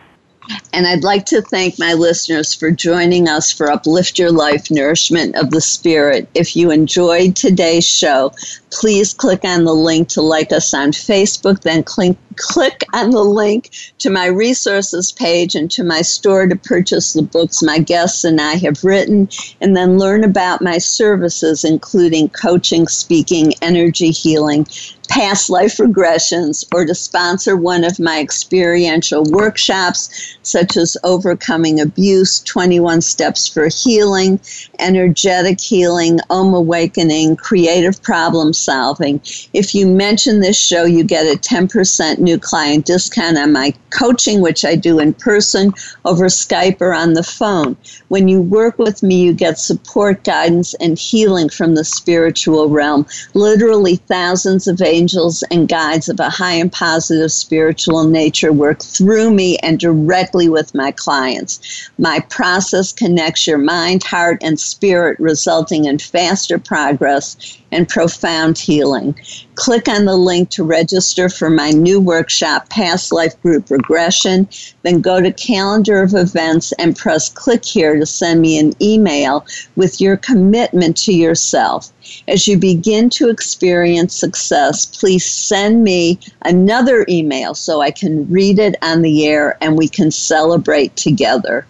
And 0.73 0.87
I'd 0.87 1.05
like 1.05 1.27
to 1.27 1.43
thank 1.43 1.79
my 1.79 1.93
listeners 1.93 2.55
for 2.55 2.71
joining 2.71 3.29
us 3.29 3.53
for 3.53 3.71
Uplift 3.71 4.19
Your 4.19 4.33
Life 4.33 4.71
Nourishment 4.71 5.37
of 5.37 5.51
the 5.51 5.61
Spirit. 5.61 6.29
If 6.35 6.57
you 6.57 6.71
enjoyed 6.71 7.37
today's 7.37 7.87
show, 7.87 8.33
please 8.71 9.13
click 9.13 9.45
on 9.45 9.65
the 9.65 9.75
link 9.75 10.09
to 10.11 10.23
like 10.23 10.53
us 10.53 10.73
on 10.73 10.93
Facebook, 10.93 11.61
then 11.63 11.83
click, 11.83 12.17
click 12.39 12.85
on 12.95 13.11
the 13.11 13.25
link 13.25 13.71
to 13.99 14.11
my 14.11 14.27
resources 14.27 15.13
page 15.13 15.55
and 15.55 15.71
to 15.73 15.85
my 15.85 16.03
store 16.03 16.47
to 16.47 16.57
purchase 16.57 17.13
the 17.13 17.23
books 17.23 17.63
my 17.63 17.79
guests 17.79 18.25
and 18.25 18.41
I 18.41 18.55
have 18.55 18.85
written, 18.85 19.29
and 19.61 19.77
then 19.77 19.99
learn 19.99 20.25
about 20.25 20.63
my 20.63 20.79
services, 20.79 21.65
including 21.65 22.29
coaching, 22.31 22.89
speaking, 22.89 23.53
energy 23.63 24.11
healing, 24.11 24.67
past 25.09 25.51
life 25.51 25.79
regressions 25.79 26.65
or 26.75 26.85
to 26.85 26.95
sponsor 26.95 27.57
one 27.57 27.83
of 27.83 27.99
my 27.99 28.21
experiential 28.21 29.25
workshops, 29.25 30.37
such 30.43 30.77
as 30.77 30.97
Overcoming 31.03 31.81
Abuse, 31.81 32.41
21 32.41 33.01
Steps 33.01 33.49
for 33.49 33.69
Healing, 33.69 34.41
Energetic 34.79 35.61
Healing, 35.61 36.21
Om 36.31 36.55
Awakening, 36.55 37.37
Creative 37.37 38.01
Problem 38.03 38.53
Solving. 38.53 39.21
If 39.53 39.75
you 39.75 39.87
mention 39.87 40.41
this 40.41 40.59
show, 40.59 40.85
you 40.85 41.03
get 41.05 41.27
a 41.27 41.39
10% 41.39 42.19
new 42.29 42.39
client 42.39 42.85
discount 42.85 43.39
on 43.39 43.53
my 43.53 43.73
coaching, 43.89 44.43
which 44.43 44.63
I 44.63 44.75
do 44.75 44.99
in 44.99 45.15
person, 45.15 45.73
over 46.05 46.27
Skype, 46.27 46.83
or 46.83 46.93
on 46.93 47.15
the 47.15 47.23
phone. 47.23 47.75
When 48.09 48.29
you 48.29 48.43
work 48.43 48.79
with 48.79 49.03
me, 49.03 49.23
you 49.23 49.33
get 49.33 49.59
support, 49.59 50.25
guidance, 50.25 50.75
and 50.75 50.99
healing 50.99 51.49
from 51.49 51.75
the 51.75 51.85
spiritual 51.85 52.69
realm. 52.69 53.07
Literally 53.33 53.97
thousands 53.97 54.69
of 54.69 54.83
angels 54.83 55.43
and 55.51 55.69
guides 55.69 56.11
of 56.11 56.21
a 56.21 56.29
high 56.29 56.53
and 56.53 56.71
positive 56.71 57.33
spiritual 57.33 58.05
nature 58.05 58.53
work 58.53 58.83
through 58.83 59.31
me 59.31 59.57
and 59.59 59.81
directly 59.81 60.51
with 60.51 60.75
my 60.75 60.93
clients. 60.93 61.89
My 61.97 62.21
process 62.29 62.93
connects 62.93 63.47
your 63.47 63.57
mind, 63.57 64.03
heart, 64.05 64.39
and 64.43 64.61
spirit, 64.61 65.19
resulting 65.19 65.87
in 65.87 65.99
faster 65.99 66.59
progress 66.59 67.58
and 67.73 67.89
profound 67.89 68.59
healing. 68.59 69.19
Click 69.55 69.89
on 69.89 70.05
the 70.05 70.17
link 70.17 70.51
to 70.51 70.65
register 70.65 71.29
for 71.29 71.51
my 71.51 71.71
new 71.71 72.01
workshop, 72.01 72.69
Past 72.71 73.13
Life 73.13 73.41
Group 73.43 73.71
Regression. 73.71 74.49
Then 74.83 75.01
go 75.01 75.21
to 75.21 75.33
Calendar 75.33 76.03
of 76.03 76.15
Events 76.15 76.73
and 76.79 76.97
press 76.97 77.29
click 77.29 77.65
here 77.65 77.99
to 77.99 78.07
send 78.07 78.41
me 78.41 78.59
an 78.59 78.73
email 78.81 79.45
with 79.77 80.01
your 80.01 80.17
commitment 80.17 80.97
to 80.99 81.13
yourself. 81.13 81.93
As 82.27 82.49
you 82.49 82.59
begin 82.59 83.11
to 83.11 83.29
experience 83.29 84.15
success, 84.15 84.87
please 84.87 85.27
send 85.27 85.85
me 85.85 86.19
another 86.43 87.05
email 87.09 87.55
so 87.55 87.81
I 87.81 87.91
can 87.91 88.29
read 88.31 88.59
it 88.59 88.77
on 88.83 89.03
the 89.03 89.27
air 89.27 89.59
and 89.61 89.77
we 89.77 89.89
can 89.89 90.11
celebrate 90.11 90.97
together. 90.97 91.67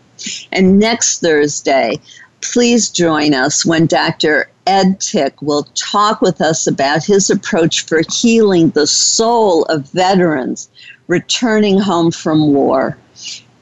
And 0.52 0.78
next 0.78 1.20
Thursday, 1.20 2.00
please 2.40 2.88
join 2.88 3.34
us 3.34 3.64
when 3.64 3.86
Dr. 3.86 4.48
Ed 4.68 5.00
Tick 5.00 5.40
will 5.40 5.66
talk 5.74 6.20
with 6.20 6.42
us 6.42 6.66
about 6.66 7.02
his 7.02 7.30
approach 7.30 7.86
for 7.86 8.02
healing 8.12 8.68
the 8.68 8.86
soul 8.86 9.64
of 9.64 9.90
veterans 9.92 10.68
returning 11.06 11.78
home 11.78 12.10
from 12.10 12.52
war. 12.52 12.98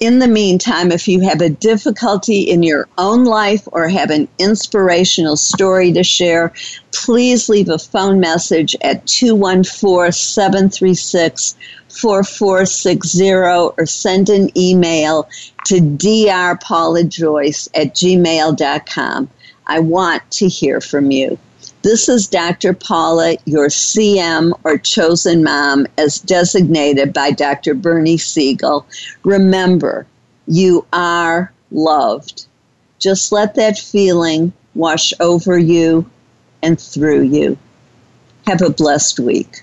In 0.00 0.18
the 0.18 0.26
meantime, 0.26 0.90
if 0.90 1.06
you 1.06 1.20
have 1.20 1.40
a 1.40 1.48
difficulty 1.48 2.40
in 2.40 2.64
your 2.64 2.88
own 2.98 3.24
life 3.24 3.68
or 3.70 3.86
have 3.86 4.10
an 4.10 4.26
inspirational 4.40 5.36
story 5.36 5.92
to 5.92 6.02
share, 6.02 6.52
please 6.92 7.48
leave 7.48 7.68
a 7.68 7.78
phone 7.78 8.18
message 8.18 8.74
at 8.80 9.06
214 9.06 10.10
736 10.10 11.54
4460 11.88 13.30
or 13.32 13.86
send 13.86 14.28
an 14.28 14.50
email 14.58 15.28
to 15.66 15.76
drpaulajoyce 15.76 17.68
at 17.74 17.94
gmail.com. 17.94 19.30
I 19.66 19.80
want 19.80 20.28
to 20.32 20.48
hear 20.48 20.80
from 20.80 21.10
you. 21.10 21.38
This 21.82 22.08
is 22.08 22.26
Dr. 22.26 22.72
Paula, 22.72 23.36
your 23.44 23.68
CM 23.68 24.52
or 24.64 24.78
chosen 24.78 25.44
mom, 25.44 25.86
as 25.98 26.18
designated 26.18 27.12
by 27.12 27.30
Dr. 27.30 27.74
Bernie 27.74 28.18
Siegel. 28.18 28.86
Remember, 29.24 30.06
you 30.46 30.84
are 30.92 31.52
loved. 31.70 32.46
Just 32.98 33.32
let 33.32 33.54
that 33.54 33.78
feeling 33.78 34.52
wash 34.74 35.12
over 35.20 35.58
you 35.58 36.08
and 36.62 36.80
through 36.80 37.22
you. 37.22 37.58
Have 38.46 38.62
a 38.62 38.70
blessed 38.70 39.20
week. 39.20 39.62